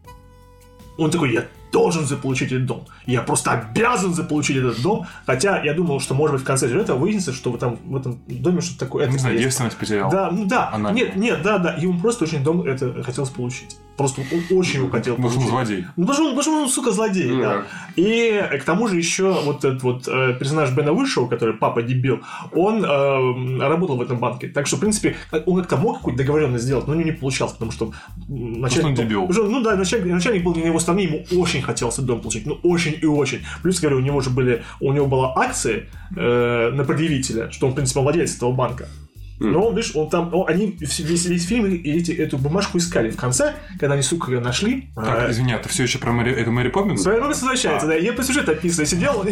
[0.97, 2.85] он такой, я должен заполучить этот дом.
[3.05, 5.07] Я просто обязан заполучить этот дом.
[5.25, 8.21] Хотя я думал, что, может быть, в конце сюжета выяснится, что в этом, в этом
[8.27, 9.07] доме что-то такое.
[9.07, 10.09] Не знаю, девственность потерял.
[10.11, 10.69] Да, ну да.
[10.71, 11.75] Она- Нет, нет, да, да.
[11.83, 13.75] Он просто очень дом это хотел получить.
[13.97, 15.85] Просто он очень его хотел Потому что он злодей.
[15.95, 17.63] Ну, потому что, он, потому что он, сука, злодей, Ну, да.
[17.95, 22.21] И к тому же еще вот этот вот э, персонаж Бена Вышел, который папа дебил,
[22.51, 24.47] он э, работал в этом банке.
[24.47, 25.15] Так что, в принципе,
[25.45, 27.93] он как-то мог какую-то договоренность сделать, но у него не получалось, потому что
[28.27, 28.89] начальник...
[28.89, 29.23] он дебил.
[29.25, 32.47] Уже, ну да, начальник, начальник был на его стороне, ему очень хотелось дом получить.
[32.47, 33.41] Ну, очень и очень.
[33.61, 34.63] Плюс, говорю, у него же были...
[34.79, 35.83] У него была акция
[36.15, 38.87] э, на предъявителя, что он, в принципе, владелец этого банка.
[39.43, 43.09] Но, видишь, он там, о, они весь, весь- фильм и эти, эту бумажку искали.
[43.11, 46.11] В конце, когда они, сука, ее нашли, Так, э, извини, а ты все еще про
[46.13, 46.31] Мэри...
[46.33, 47.01] Это Мэри Поппинс?
[47.01, 47.95] Своя новость возвращается, да.
[47.95, 49.25] Я по сюжету описываю, сидел.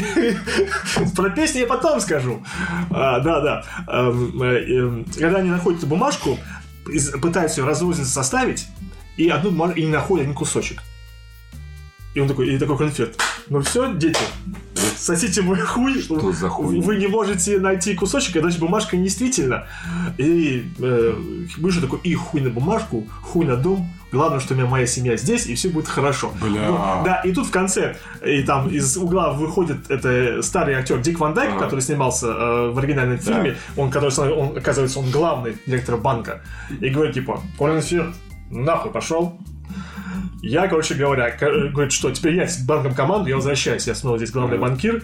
[1.16, 2.44] Про песни я потом скажу.
[2.92, 3.64] А, Да, да.
[3.88, 6.38] Эм, э, эм, Когда они находят эту бумажку,
[7.22, 8.68] пытаются ее разрозненно составить,
[9.18, 10.82] и одну бумажку, и не находят один кусочек.
[12.14, 13.18] И он такой, и такой конфет.
[13.48, 14.20] Ну все, дети,
[14.98, 16.02] сосите мой хуй.
[16.02, 16.80] Что за хуй?
[16.82, 19.68] Вы не можете найти кусочек, значит бумажка недействительна.
[20.18, 21.16] И э,
[21.58, 23.90] Миша такой, и хуй на бумажку, хуй на дом.
[24.12, 26.34] Главное, что у меня моя семья здесь, и все будет хорошо.
[26.41, 26.68] Бля.
[26.68, 27.95] Ну, да, и тут в конце,
[28.26, 31.64] и там из угла выходит это старый актер Дик Ван Дайк, Ага.
[31.64, 33.56] который снимался э, в оригинальном фильме.
[33.78, 36.41] Он, который, он, оказывается, он главный директор банка.
[36.82, 38.14] И говорит, типа, Колин Фирд,
[38.49, 39.40] нахуй пошел.
[40.42, 44.32] Я, короче говоря, говорит, что теперь я с банком команду, я возвращаюсь, я снова здесь
[44.32, 45.04] главный банкир,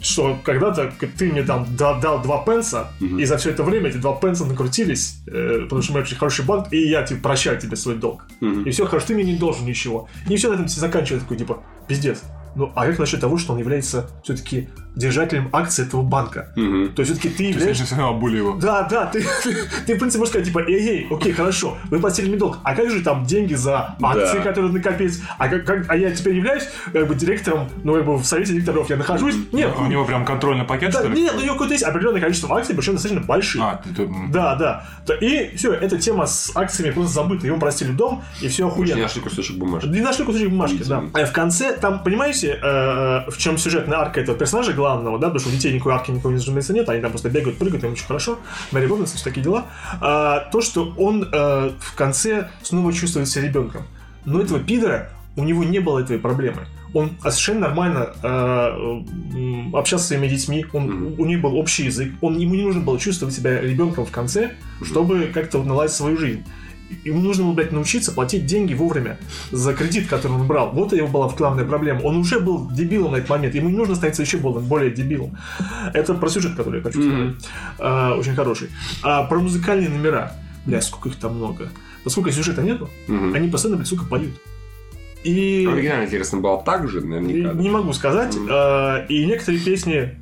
[0.00, 3.98] что когда-то ты мне там да- дал два пенса, и за все это время эти
[3.98, 7.76] два пенса накрутились, э, потому что мы очень хороший банк, и я типа прощаю тебе
[7.76, 8.24] свой долг.
[8.40, 10.08] И все хорошо, ты мне не должен ничего.
[10.28, 12.22] И все на этом заканчивается такой, типа, пиздец.
[12.54, 16.52] Ну, а как насчет того, что он является все-таки держателем акций этого банка?
[16.56, 16.92] Мгм.
[16.94, 17.82] То есть все-таки ты То есть являешься...
[17.82, 18.52] я сейчас обули его.
[18.56, 19.54] Да, да, ты, ты,
[19.86, 22.90] ты, в принципе, можешь сказать, типа, эй-ей, окей, хорошо, вы платили мне долг, а как
[22.90, 24.42] же там деньги за акции, Да.
[24.42, 28.16] которые накопить, а, как, как- а я теперь являюсь, как бы, директором, ну, как бы,
[28.16, 29.36] в совете директоров я нахожусь?
[29.52, 31.20] Нет, У него прям контрольный пакет, да, что ли?
[31.22, 33.62] нет, ну, у него какое-то есть определенное количество акций, причем достаточно большие.
[33.64, 34.10] А, ты- ты-.
[34.30, 34.84] Да, да.
[35.20, 37.46] И все, эта тема с акциями просто забыта.
[37.46, 39.02] Ему простили дом, и все Не охуенно.
[39.02, 39.86] нашли кусочек бумажки.
[39.88, 41.02] Не нашли кусочек бумажки, да.
[41.14, 45.40] А в конце, там, понимаете, э, в чем сюжетная арка этого персонажа главного, да, потому
[45.40, 48.06] что у детей никакой арки никакой, разумеется, нет, они там просто бегают, прыгают, им очень
[48.06, 48.38] хорошо.
[48.72, 49.66] Мэри Поппинс, все такие дела.
[50.00, 53.82] А, то, что он э, в конце снова чувствует себя ребенком.
[54.24, 56.66] Но этого пидора, у него не было этой проблемы.
[56.94, 59.02] он совершенно нормально э,
[59.72, 61.20] общался с своими детьми, он, Мгм.
[61.20, 64.50] у них был общий язык, он, ему не нужно было чувствовать себя ребенком в конце,
[64.84, 66.42] чтобы как-то наладить свою жизнь.
[67.04, 69.18] Ему нужно было, блядь, научиться платить деньги вовремя
[69.50, 70.70] за кредит, который он брал.
[70.72, 72.00] Вот его была главная проблема.
[72.02, 73.54] Он уже был дебилом на этот момент.
[73.54, 75.36] Ему не нужно становиться еще более, более дебилом.
[75.94, 77.34] Это про сюжет, который я хочу сказать.
[77.78, 78.68] А, очень хороший.
[79.02, 80.32] А про музыкальные номера.
[80.66, 81.68] Бля, сколько их там много.
[82.04, 83.34] Поскольку сюжета нету, Мгм.
[83.34, 84.32] они постоянно, блядь, сука, поют.
[85.24, 85.68] И...
[85.70, 87.52] Оригинально, интересно, было так же, наверняка.
[87.52, 87.60] да?
[87.62, 88.36] Не могу сказать.
[88.50, 90.18] А, И некоторые песни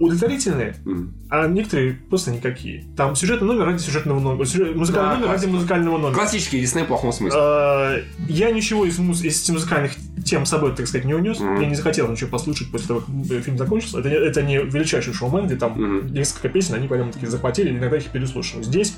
[0.00, 1.14] удовлетворительные, Мгм.
[1.30, 2.84] а некоторые просто никакие.
[2.96, 4.44] Там сюжетный номер ради сюжетного номера.
[4.44, 5.52] сюжет- Музыкальный Да, номер ради классика.
[5.52, 6.14] музыкального номера.
[6.14, 7.38] Классический Дисней в плохом смысле.
[7.40, 9.92] А, Я ничего из, муз- из музыкальных
[10.24, 11.38] тем с собой, так сказать, не унес.
[11.40, 11.60] Мгм.
[11.60, 14.00] Я не захотел ничего послушать после того, как фильм закончился.
[14.00, 16.12] Это, не- это не величайший шоумен, где там Мгм.
[16.12, 18.64] несколько песен, они прям такие захватили, иногда их переслушиваю.
[18.64, 18.94] Здесь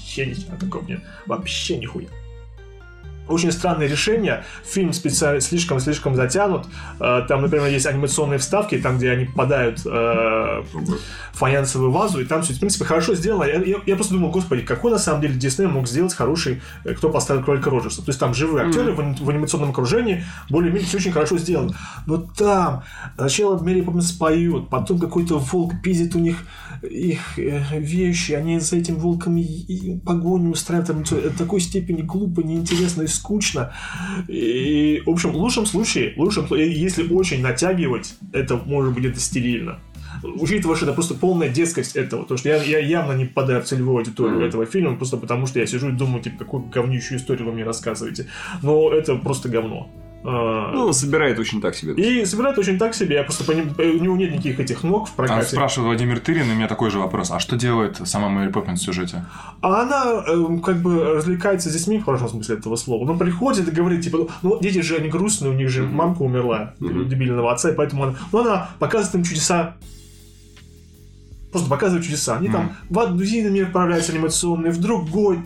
[0.00, 1.00] вообще нихера такого нет.
[1.26, 2.06] Вообще нихуя.
[3.28, 4.44] Очень странное решение.
[4.64, 6.66] Фильм специально слишком-слишком затянут.
[7.00, 10.98] Э, Там, например, есть анимационные вставки, там, где они попадают э, в
[11.32, 13.44] фаянсовую вазу, и там все, в принципе, хорошо сделано.
[13.44, 16.94] Я, я- я просто думал, господи, какой на самом деле Дисней мог сделать хороший, э,
[16.94, 18.02] кто поставил кролика Роджерса.
[18.02, 21.74] То есть там живые актеры в, ани- в анимационном окружении, более-менее все очень хорошо сделано.
[22.06, 22.82] Но там
[23.16, 26.38] сначала Мэри Поппинс поет, потом какой-то волк пиздит у них
[26.82, 32.40] их э, вещи, они с этим волком и, погоню устраивают, там до такой степени глупо,
[32.40, 33.72] неинтересно и скучно.
[34.28, 39.20] И, в общем, в лучшем случае, в лучшем если очень натягивать, это может быть это
[39.20, 39.78] стерильно.
[40.22, 43.64] Учитывая, что это просто полная детскость этого, потому что я, я явно не попадаю в
[43.64, 44.46] целевую аудиторию Мгм.
[44.46, 47.64] этого фильма, просто потому что я сижу и думаю, типа, какую говнющую историю вы мне
[47.64, 48.26] рассказываете.
[48.62, 49.90] Но это просто говно.
[50.24, 51.94] А, Ну, собирает очень так себе.
[51.94, 53.74] и собирает очень так себе, я просто поним...
[53.76, 55.46] у него нет никаких этих ног в А прокате.
[55.56, 57.30] спрашивает Владимир Тырин, и у меня такой же вопрос.
[57.32, 59.24] А что делает сама Мэри Поппинс в сюжете?
[59.60, 63.04] А она эм, как бы развлекается с детьми в хорошем смысле этого слова.
[63.04, 65.94] Но приходит и говорит, типа, ну, дети же, они грустные, у них же Мгм.
[65.96, 67.08] мамка умерла, Мгм.
[67.08, 69.74] дебильного отца, и поэтому она, ну, она показывает им чудеса
[71.52, 72.38] Просто показывают чудеса.
[72.38, 75.38] Они там в один мир отправляются анимационные, в другой,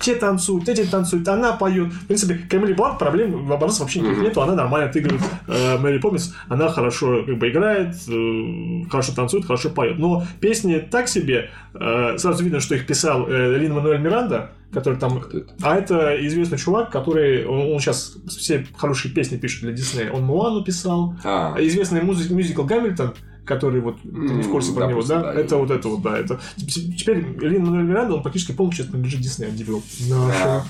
[0.00, 1.88] те танцуют, эти танцуют, она поет.
[1.92, 5.22] В принципе, Кэмили Бланк проблем вопросов вообще никаких нету, она нормально отыгрывает.
[5.48, 9.98] Э, Мэри Поппинс, она хорошо как бы играет, э, хорошо танцует, хорошо поет.
[9.98, 14.98] Но песни так себе, э, сразу видно, что их писал э, Лин Мануэль Миранда, который
[14.98, 15.18] там...
[15.18, 15.44] Это?
[15.62, 17.46] А это известный чувак, который...
[17.46, 20.10] Он, сейчас все хорошие песни пишет для Диснея.
[20.10, 23.14] Он Муану писал, А, известный музы- мюзикл Гамильтон,
[23.46, 25.22] который вот ты не в курсе про него, да?
[25.22, 26.18] да, это вот это вот, да.
[26.18, 29.84] Это Теп- теперь Лин Мануэль Миранда, он практически полностью принадлежит Диснею, девелоп.
[30.10, 30.64] Да.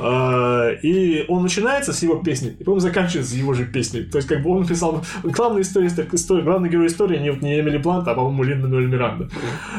[0.00, 4.02] А, И он начинается с его песни, и потом заканчивается с его же песней.
[4.04, 7.78] То есть, как бы он писал главная история, история главный герой истории не, не Эмили
[7.78, 9.28] Блант, а, по-моему, Лин Мануэль Миранда.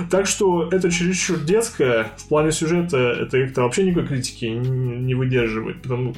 [0.09, 2.07] Так что это чересчур детское.
[2.17, 5.81] В плане сюжета это как-то вообще никакой критики не, выдерживает.
[5.81, 6.13] Потому,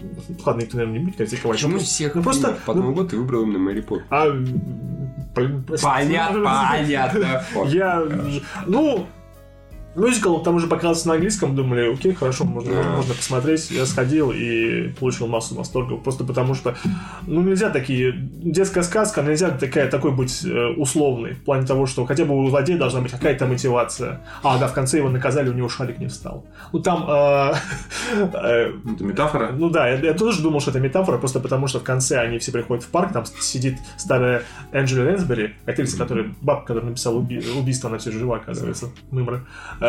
[0.46, 1.58] ладно, никто, наверное, не будет критиковать.
[1.58, 4.04] почему Ну, всех ну, просто- под Новый год ты выбрал именно Мэри Поппинс?
[4.10, 4.28] а,
[5.34, 5.88] простите.
[6.34, 7.68] Понятно, понятно.
[7.68, 8.04] Я,
[8.66, 9.08] ну,
[9.98, 12.84] мюзикл к тому же показывался на английском, думали, окей, хорошо, можно, Да.
[12.98, 13.72] можно посмотреть.
[13.72, 16.76] Я сходил и получил массу восторгов, просто потому что,
[17.26, 22.06] ну, нельзя такие, детская сказка, нельзя такая, такой быть э, условной, в плане того, что
[22.06, 24.22] хотя бы у злодея должна быть какая-то мотивация.
[24.44, 26.46] А, да, в конце его наказали, у него шарик не встал.
[26.72, 27.06] Ну, там...
[27.10, 27.54] э,
[28.34, 29.52] э, Это метафора?
[29.58, 32.38] ну да, я, я тоже думал, что это метафора, просто потому что в конце они
[32.38, 37.44] все приходят в парк, там сидит старая Энджели Лэнсбери, актриса, которая, бабка, которая написала уби-
[37.60, 39.42] убийство, она все жива, оказывается, мымра.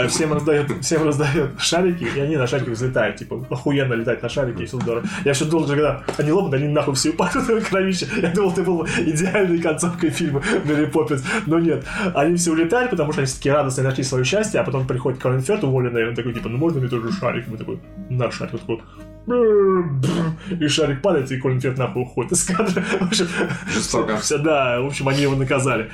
[0.05, 4.29] Э, Всем раздает, всем раздает шарики, и они на шариках взлетают, типа, охуенно летать на
[4.29, 5.05] шарике, и все здорово.
[5.25, 8.07] Я все думал, когда они лопнут, они нахуй все упадут в кровище.
[8.21, 11.85] Я думал, это было идеальной концовкой фильма Мэри Поппинс, но нет.
[12.15, 15.41] Они все улетают, потому что они все-таки радостно нашли свое счастье, а потом приходит Колин
[15.41, 17.47] Ферт, уволенный, и он такой, типа, ну можно мне тоже шарик?
[17.49, 17.81] Мы такой,
[18.11, 18.81] на шарик, Он такой,
[20.59, 22.83] и шарик падает, и Колин Ферт нахуй уходит из кадра.
[22.83, 23.27] В общем,
[23.73, 24.17] Жестоко.
[24.21, 25.91] все, да, в общем, они его наказали.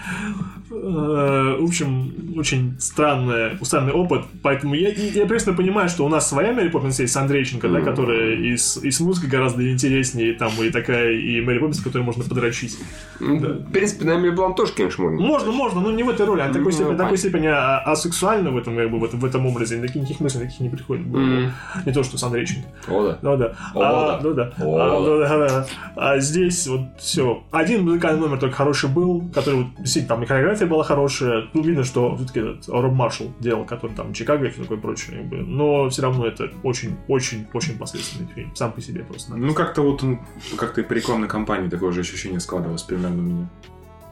[0.75, 6.29] Э, В общем, очень странный, странный опыт, поэтому я, я прекрасно понимаю, что у нас
[6.29, 7.85] своя Мэри Поппинс есть Андрейченко, да, Мгм.
[7.85, 12.05] которая и с, и с музыкой гораздо интереснее, там, и такая, и Мэри Поппинс, которую
[12.05, 12.77] можно подрочить.
[13.21, 15.21] Ну, В принципе, на Эмили Блант тоже, конечно, можно.
[15.21, 18.51] Можно, можно, но не в этой роли, она такой Ну, степени, такой степени а- асексуальна
[18.51, 21.07] в этом, как бы, в этом, в этом образе, никаких мыслей таких не приходит.
[21.07, 22.67] Не то, что с Андрейченко.
[22.89, 23.19] О, да.
[23.23, 23.55] Ну да.
[23.75, 24.21] О, а, да.
[24.23, 24.53] Ну да.
[24.61, 25.39] О, А, да.
[25.39, 25.67] да, да.
[25.97, 27.43] А здесь вот все.
[27.53, 31.49] Один музыкальный номер только хороший был, который вот, действительно там и хореография была хорошая.
[31.53, 35.19] Ну, видно, что все-таки этот Роб Маршалл делал, который там Чикаго и все такое прочее.
[35.19, 35.37] как бы.
[35.39, 38.55] Но все равно это очень-очень-очень посредственный фильм.
[38.55, 39.37] Сам по себе просто.
[39.37, 40.21] Ну, как-то вот он,
[40.57, 43.51] как-то и по рекламной кампании такое же ощущение складывалось примерно у меня.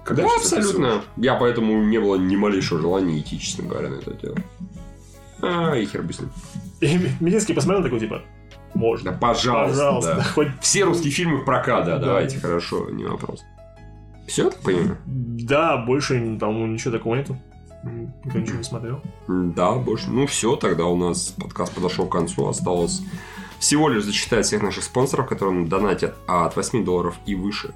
[0.04, 1.02] Когда Да, абсолютно.
[1.16, 4.36] Я поэтому не было ни малейшего желания идти, честно говоря, на это дело.
[5.40, 6.30] А, и хер бы с ним.
[7.20, 8.22] Мединский посмотрел такой, типа,
[8.74, 9.12] Можно.
[9.12, 9.76] Да, пожалуйста.
[9.76, 10.14] Пожалуйста.
[10.16, 10.22] да.
[10.22, 10.48] Хоть...
[10.60, 12.06] Все русские фильмы прокат, да, Да.
[12.06, 13.44] давайте, хорошо, не вопрос.
[14.26, 14.98] Все, так понимаю?
[15.06, 17.36] Да, больше, по-моему, ничего такого нету.
[18.24, 19.00] Никто ничего не смотрел.
[19.28, 20.10] Да, больше.
[20.10, 22.46] Ну все, тогда у нас подкаст подошел к концу.
[22.46, 23.02] Осталось
[23.58, 27.74] всего лишь зачитать всех наших спонсоров, которые нам донатят от 8 долларов и выше.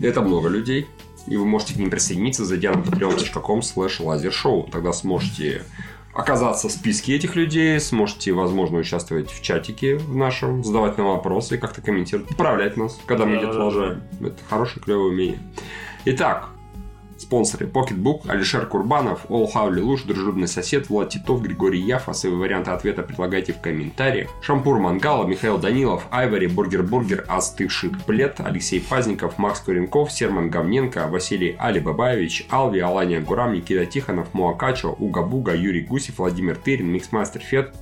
[0.00, 0.88] Это много людей.
[1.26, 4.68] И вы можете к ним присоединиться, зайдя на patreon.com slash лазершоу.
[4.70, 5.64] Тогда сможете
[6.12, 11.58] оказаться в списке этих людей, сможете, возможно, участвовать в чатике в нашем, задавать нам вопросы,
[11.58, 14.02] как-то комментировать, поправлять нас, когда мы где-то лажаем.
[14.20, 15.38] Это хорошее, клевое умение.
[16.04, 16.50] Итак,
[17.20, 22.14] Спонсоры Pocketbook, Алишер Курбанов, All Хаули Луш, Дружелюбный сосед, Влад Титов, Григорий Яфа.
[22.14, 24.30] Свои варианты ответа предлагайте в комментариях.
[24.40, 31.08] Шампур Мангала, Михаил Данилов, Айвари, Бургер Бургер, Остывший Плед, Алексей Пазников, Макс Куренков, Серман Говненко,
[31.08, 36.86] Василий Али Бабаевич, Алви, Алания Гурам, Никита Тихонов, Муакачо, Уга Буга, Юрий Гусев, Владимир Тырин,
[36.86, 37.74] Миксмастер Фет,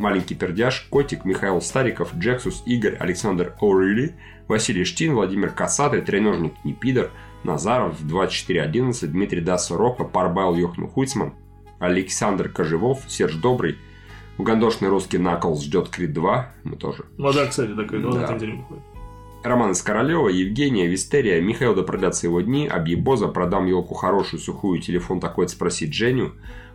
[0.00, 4.14] Маленький Пердяж, Котик, Михаил Стариков, Джексус, Игорь, Александр О'Рилли,
[4.48, 7.10] Василий Штин, Владимир Касатый, Треножник Непидор,
[7.44, 11.34] Назаров, 2411, Дмитрий Даса Рока, Парбайл Йохну Хуйцман,
[11.78, 13.78] Александр Кожевов, Серж Добрый,
[14.38, 17.04] Угандошный русский Наклз ждет Крид 2, мы тоже.
[17.18, 18.08] Ну да, кстати, такой, Да.
[18.08, 18.82] на выходит.
[19.42, 24.80] Роман из Королева, Евгения, Вистерия, Михаил да продлятся его дни, Объебоза, продам елку хорошую, сухую,
[24.80, 26.32] телефон такой спросить Женю,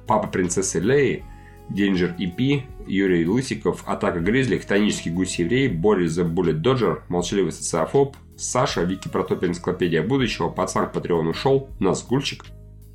[0.07, 1.23] Папа принцессы Леи,
[1.69, 8.15] Денджер EP, Юрий Лысиков, Атака Гризли, Хтонический гусь еврей, Борис The Bullet Dodger, Молчаливый социофоб,
[8.37, 12.45] Саша, Вики Протопия, Энциклопедия будущего, Пацан к Патреону ушел, Назгульчик,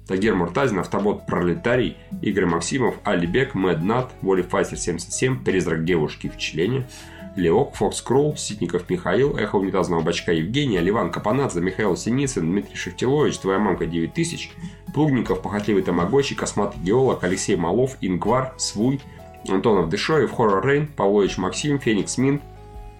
[0.06, 6.28] Тагер Муртазин, Автобот Пролетарий, Игорь Максимов, Али Бек, Мэд Нат, Воли Файтер 77, Призрак девушки
[6.28, 6.88] в члене,
[7.36, 13.38] Леок, Фокс Кролл, Ситников Михаил, Эхо унитазного бачка Евгения, Ливан Капанадзе, Михаил Синицын, Дмитрий Шехтилович,
[13.38, 14.50] Твоя мамка 9000,
[14.92, 19.00] Плугников, Похотливый Тамагочи, Косматый Геолог, Алексей Малов, Ингвар, Свуй,
[19.48, 22.40] Антонов Дышоев, Хоррор Рейн, Павлович Максим, Феникс Мин,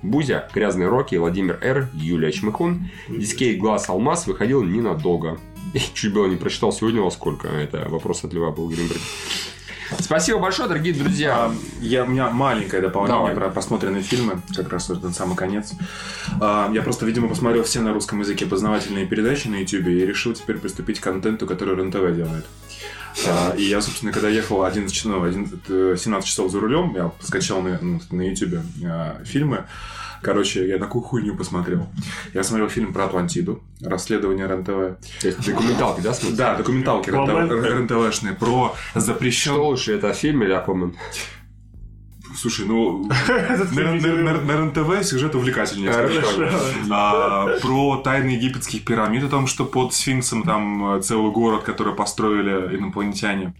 [0.03, 5.39] Бузя, Грязный Рокки, Владимир Р, Юлия Чмыхун, Дискейт Глаз Алмаз выходил ненадолго.
[5.75, 7.49] И чуть было не прочитал сегодня во сколько.
[7.49, 9.01] Это вопрос от Льва был Гринберг.
[9.99, 11.47] Спасибо большое, дорогие друзья.
[11.47, 13.35] А, Я, у меня маленькое дополнение Давай.
[13.35, 15.73] про просмотренные фильмы, как раз вот этот самый конец.
[16.41, 20.33] А, Я просто, видимо, посмотрел все на русском языке познавательные передачи на YouTube и решил
[20.33, 22.47] теперь приступить к контенту, который РЕН-ТВ делает.
[23.27, 26.93] А, И я, собственно, когда ехал 11, часов- ну, 11, э, 17 часов за рулем,
[26.95, 29.65] я скачал на, ну, на YouTube а, фильмы.
[30.23, 31.89] Короче, я такую хуйню посмотрел.
[32.35, 34.47] Я смотрел фильм про Атлантиду, расследование
[35.23, 36.37] есть документалки, да, смотрите?
[36.37, 37.65] Да, документалки Аквамен.
[37.65, 39.57] РЕН-ТВшные про запрещенные...
[39.61, 40.95] Что лучше, это фильм или Аквамен?
[42.37, 45.91] Слушай, ну, на, РЕН-ТВ сюжет увлекательнее.
[46.91, 51.95] А, про тайны египетских пирамид, о том, что под сфинксом там э, целый город, который
[51.95, 53.55] построили инопланетяне.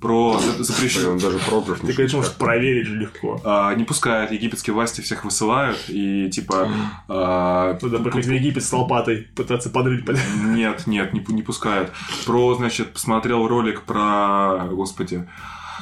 [0.00, 1.16] Про за- запрещен...
[1.16, 3.40] Блин, даже програф Ты, конечно, можешь проверить же легко.
[3.44, 6.70] А, не пускают, египетские власти всех высылают, и типа...
[7.08, 10.04] а, Туда приходить в Египет с лопатой, пытаться подрыть.
[10.44, 11.92] Нет, нет, не пускают.
[12.26, 15.26] Про, значит, посмотрел ролик про, господи,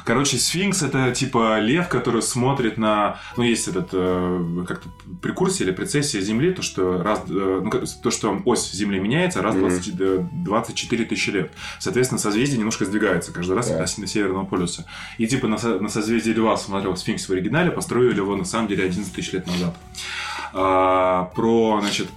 [0.05, 4.89] Короче, сфинкс это типа лев, который смотрит на, ну есть этот э, как-то
[5.21, 7.71] прекурсия или прецессия Земли, то что раз, э, ну,
[8.03, 9.69] то что ось Земли меняется раз в Мгм.
[9.69, 11.51] 20 э, 24 тысячи лет.
[11.79, 13.75] Соответственно, созвездие немножко сдвигается каждый раз Да.
[13.75, 14.85] относительно Северного полюса.
[15.17, 18.85] И типа на, на созвездие Льва смотрел сфинкс в оригинале, построили его на самом деле
[18.85, 19.75] 11 тысяч лет назад.
[20.53, 22.07] А, про, значит,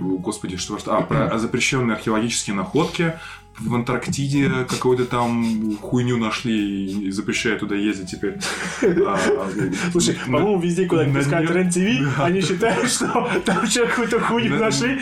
[0.00, 0.78] Господи, что?
[0.86, 3.18] А, про запрещенные археологические находки.
[3.60, 8.38] В Антарктиде какую-то там хуйню нашли и запрещают туда ездить теперь.
[9.06, 9.18] А,
[9.92, 14.58] Слушай, по-моему, везде, куда на пускают РЕН-ТВ, они считают, что там еще какую-то хуйню На-
[14.66, 14.98] нашли.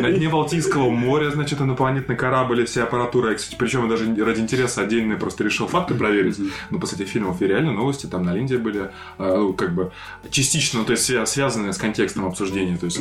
[0.00, 3.30] На дне Балтийского моря, значит, инопланетный корабль и вся аппаратура.
[3.30, 6.38] Я, кстати, причем даже ради интереса отдельно просто решил факты проверить.
[6.70, 9.90] Ну, после этих фильмов и реально новости там на Линде были, а, как бы
[10.30, 12.76] частично, ну, то есть свя- связанные с контекстом обсуждения.
[12.76, 13.00] То есть,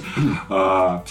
[0.50, 1.04] а,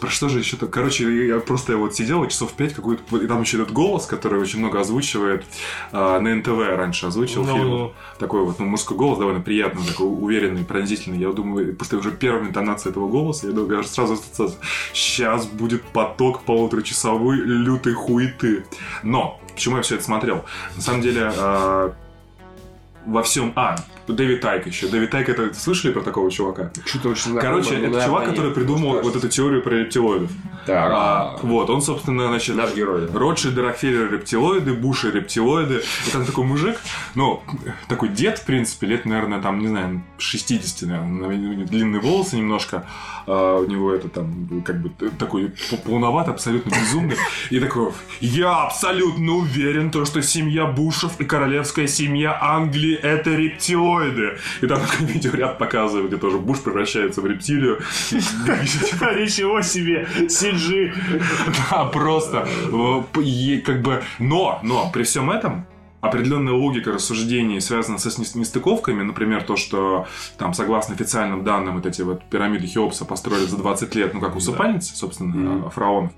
[0.00, 0.66] про что же еще-то?
[0.66, 3.16] Короче, я просто вот сидел и часов пять какой-то...
[3.16, 5.44] И там еще этот голос, который очень много озвучивает
[5.92, 7.68] а, на НТВ раньше озвучил Ну, фильм.
[7.68, 7.92] ну.
[8.18, 11.18] Такой вот, ну, мужской голос довольно приятный, такой уверенный, пронзительный.
[11.18, 14.16] Я думаю, просто уже первая интонация этого голоса, я думаю, я сразу
[14.92, 18.64] сейчас будет поток полуторачасовой лютой хуеты.
[19.02, 20.44] Но, почему я все это смотрел?
[20.76, 21.92] На самом деле, а,
[23.06, 23.52] во всем...
[23.56, 23.76] А,
[24.12, 24.88] Дэвид Тайк еще.
[24.88, 26.70] Дэвид Тайк, это слышали про такого чувака?
[26.84, 30.30] Что-то очень знакомое, Короче, это наверное, чувак, который придумал вот эту теорию про рептилоидов.
[30.66, 32.54] Так, А, вот, он, собственно, значит...
[32.56, 33.08] наш герой.
[33.08, 33.18] да.
[33.18, 35.82] Ротшильды, Рокфеллеры, рептилоиды, Буши, рептилоиды.
[36.06, 36.78] И там такой мужик,
[37.14, 37.42] ну,
[37.88, 42.36] такой дед, в принципе, лет, наверное, там, не знаю, 60, наверное, у него длинные волосы
[42.36, 42.84] немножко,
[43.26, 45.52] а у него это там, как бы, такой
[45.84, 47.16] полноват, абсолютно безумный.
[47.50, 53.97] И такой, я абсолютно уверен, то, что семья Бушев и королевская семья Англии это рептилоиды.
[53.98, 54.38] Рептилоиды.
[54.62, 57.78] И там такой видеоряд показывает, где тоже Буш превращается в рептилию.
[58.10, 60.92] Ничего себе, CG.
[61.70, 62.46] Да, просто.
[62.72, 64.02] э, Как бы...
[64.18, 65.66] Но, но, при всем этом,
[66.00, 68.08] определенная логика рассуждений связана со
[68.38, 70.06] нестыковками, например, то, что
[70.38, 74.36] там, согласно официальным данным, вот эти вот пирамиды Хеопса построили за 20 лет, ну, как
[74.36, 75.70] усыпальницы, собственно, Мгм.
[75.70, 76.12] фараонов.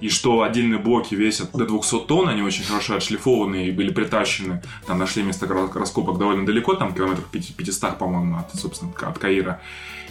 [0.00, 4.62] И что отдельные блоки весят до 200 тонн, они очень хорошо отшлифованы и были притащены.
[4.86, 9.60] Там нашли место ра- раскопок довольно далеко, там километров 500, по-моему, от, собственно, от Каира.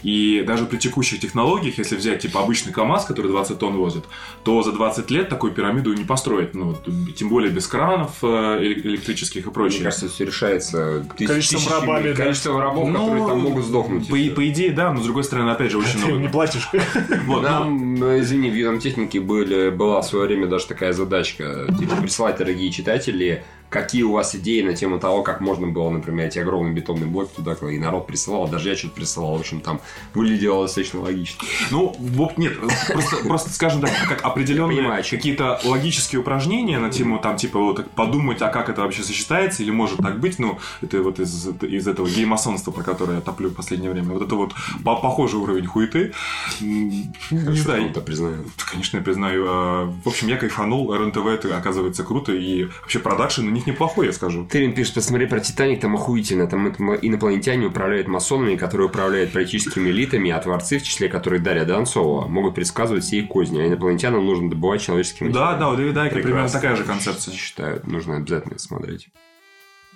[0.03, 4.03] И даже при текущих технологиях, если взять типа обычный КАМАЗ, который 20 тонн возит,
[4.43, 6.53] то за 20 лет такую пирамиду не построить.
[6.53, 9.83] Ну, вот, тем более без кранов э, эле- электрических и Мне прочее.
[9.83, 12.15] кажется, все решается тысяч- Количеством тысячами- рабами, да.
[12.23, 14.07] количеством рабов, которые там могут сдохнуть.
[14.07, 16.29] По, и по идее, да, но с другой стороны, опять же, очень Ты не много.
[16.31, 16.69] платишь.
[17.25, 21.67] Вот, Нам, э, извини, в видом техники были, была в свое время даже такая задачка,
[21.79, 26.27] типа, присылать, дорогие читатели, какие у вас идеи на тему того, как можно было, например,
[26.27, 27.53] эти огромные бетонные блоки туда.
[27.69, 29.35] И народ присылал, даже я что-то присылал.
[29.37, 29.81] В общем, там
[30.13, 31.43] выглядело достаточно логично.
[31.71, 32.53] Ну, вот нет,
[32.87, 38.41] просто, просто скажем так, как определенные какие-то логические упражнения на тему, там, типа, вот подумать,
[38.41, 42.07] а как это вообще сочетается, или может так быть, ну, это вот из, из этого
[42.07, 44.53] геймасонства, про которое я топлю в последнее время, вот это вот
[44.83, 46.13] по- похожий уровень хуеты.
[46.61, 47.11] Не
[47.57, 48.45] знаю, это признаю.
[48.71, 49.45] Конечно, я признаю.
[49.47, 50.93] а, В общем, я кайфанул.
[50.93, 52.31] РНТВ это оказывается круто.
[52.33, 54.45] И вообще продакшн них неплохой, я скажу.
[54.45, 56.47] Тырин пишет, посмотри про Титаник, там охуительно.
[56.47, 62.27] Там инопланетяне управляют масонами, которые управляют политическими элитами, а творцы, в числе которых Дарья Донцова,
[62.27, 63.59] могут предсказывать все их козни.
[63.61, 67.33] А инопланетянам нужно добывать человеческий Да, да, у Дэвида Айка примерно такая же концепция.
[67.33, 69.09] Считаю, нужно обязательно смотреть.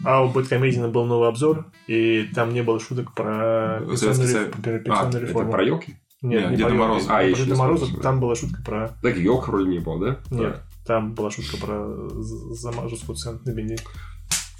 [0.03, 5.09] А у Бэткомедиана был новый обзор, и там не было шуток про пенсионную А, пенсионную
[5.09, 5.51] Это реформу.
[5.51, 5.95] про елки?
[6.23, 7.97] Нет, Нет, не Деда елки, А, про еще Деда Мороза.
[8.01, 8.89] Там была шутка про...
[9.01, 10.19] Так елка вроде не было, да?
[10.31, 13.77] Нет, там была шутка про з- замажу цент на бензин.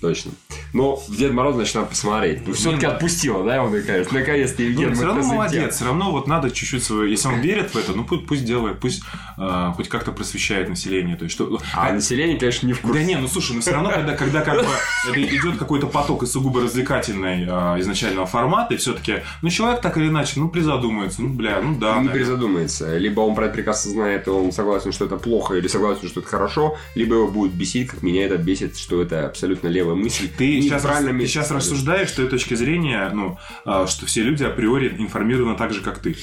[0.02, 0.32] Точно.
[0.74, 2.48] Но в Дед Мороз, значит, надо посмотреть.
[2.48, 4.10] Ну, все-таки отпустила, да, его наконец.
[4.12, 7.12] Наконец-то Евгений Ну, все равно молодец, все равно вот надо чуть-чуть свое.
[7.12, 9.04] Если он верит в это, ну пусть, пусть делает, пусть
[9.38, 11.16] а, хоть как-то просвещает население.
[11.16, 11.60] То есть что.
[11.76, 13.00] А население, конечно, не в курсе.
[13.00, 14.72] Да не, ну слушай, ну все равно, когда, когда как бы
[15.10, 19.98] это идет какой-то поток из сугубо развлекательной а, изначального формата, и все-таки, ну человек так
[19.98, 21.90] или иначе, ну призадумается, ну бля, ну да.
[21.90, 22.14] не наверное.
[22.14, 22.98] призадумается.
[22.98, 26.22] Либо он про это прекрасно знает, и он согласен, что это плохо, или согласен, что
[26.22, 30.30] это хорошо, либо его будет бесить, как меня это бесит, что это абсолютно левая мысль.
[30.36, 34.24] Ты Не сейчас, правильном ты сейчас рассуждаешь с той точки зрения, ну, а, что все
[34.24, 36.16] люди априори информированы так же, как ты.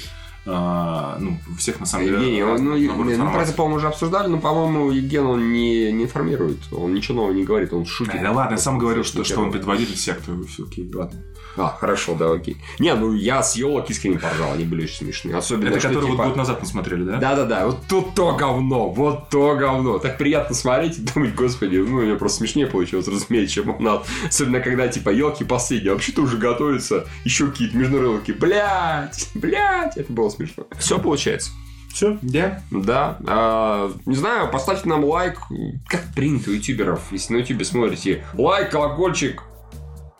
[0.46, 2.16] А, ну, всех на самом деле.
[2.18, 5.92] Евгений, он- ну, набор мы про это, по-моему, уже обсуждали, но, по-моему, Евген, он не,
[5.92, 8.20] не информирует, он ничего нового не говорит, он шутит.
[8.22, 10.32] Да ладно, я сам говорил, что, что он предводитель секты.
[10.48, 11.22] Всё, Окей, ладно.
[11.56, 12.56] А, хорошо, да, окей.
[12.78, 15.34] Не, ну я с елок искренне поржал, они были очень смешные.
[15.36, 17.16] Особенно, Это что, который типа, вот год назад мы смотрели, да?
[17.16, 19.98] Да-да-да, вот тут то говно, вот то говно.
[19.98, 23.82] Так приятно смотреть и думать, господи, ну, у меня просто смешнее получилось, разумеется, чем у
[23.82, 24.02] нас.
[24.28, 28.36] Особенно, когда, типа, елки последние, а вообще-то уже готовятся еще какие-то международные.
[28.36, 30.66] Блять, блять, это было смешно.
[30.78, 31.50] Все получается.
[31.92, 32.18] Все?
[32.22, 32.62] Да.
[32.70, 33.18] Да.
[33.26, 35.40] А, не знаю, поставьте нам лайк.
[35.88, 37.10] Как принято у ютуберов.
[37.10, 39.42] Если на ютубе смотрите, лайк, колокольчик.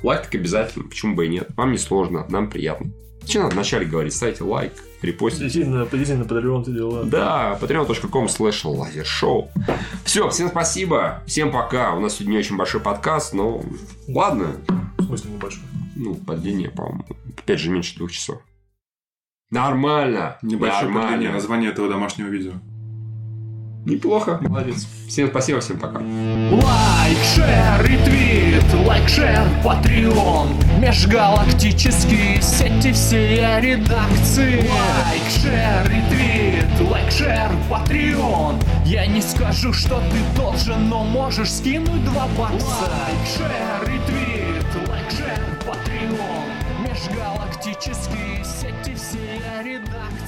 [0.02, 0.89] Лайк так обязательно.
[0.89, 1.51] Почему бы и нет?
[1.56, 2.90] Вам не сложно, нам приятно.
[3.28, 4.14] Что надо вначале говорить?
[4.14, 4.72] Ставьте лайк,
[5.02, 5.47] репостите.
[5.47, 7.05] Идите на, идите на Patreon, туда-сюда.
[7.05, 9.51] Да, patreon.com slash лазершоу.
[10.05, 11.94] Все, всем спасибо, всем пока.
[11.94, 13.62] У нас сегодня не очень большой подкаст, но
[14.09, 14.56] ладно.
[14.97, 15.62] В смысле небольшой.
[15.94, 17.05] Ну, по длине, по-моему,
[17.36, 18.39] опять же, меньше двух часов.
[19.51, 20.37] Нормально.
[20.43, 21.09] Небольшое нормально.
[21.09, 22.53] продление названия этого домашнего видео.
[23.87, 24.87] Неплохо, молодец.
[25.09, 26.01] Всем спасибо, всем пока.
[26.01, 30.49] Лайк, share, ретвит, лайк, share, Patreon
[30.79, 40.39] Межгалактические сети все редакции Лайк, share, ретвит, лайк, share, Patreon Я не скажу, что ты
[40.39, 46.49] должен, но можешь скинуть два бакса Лайк, шер, ретвит, лайк, шер, патреон
[46.85, 49.28] Межгалактические сети все
[49.79, 50.28] редакции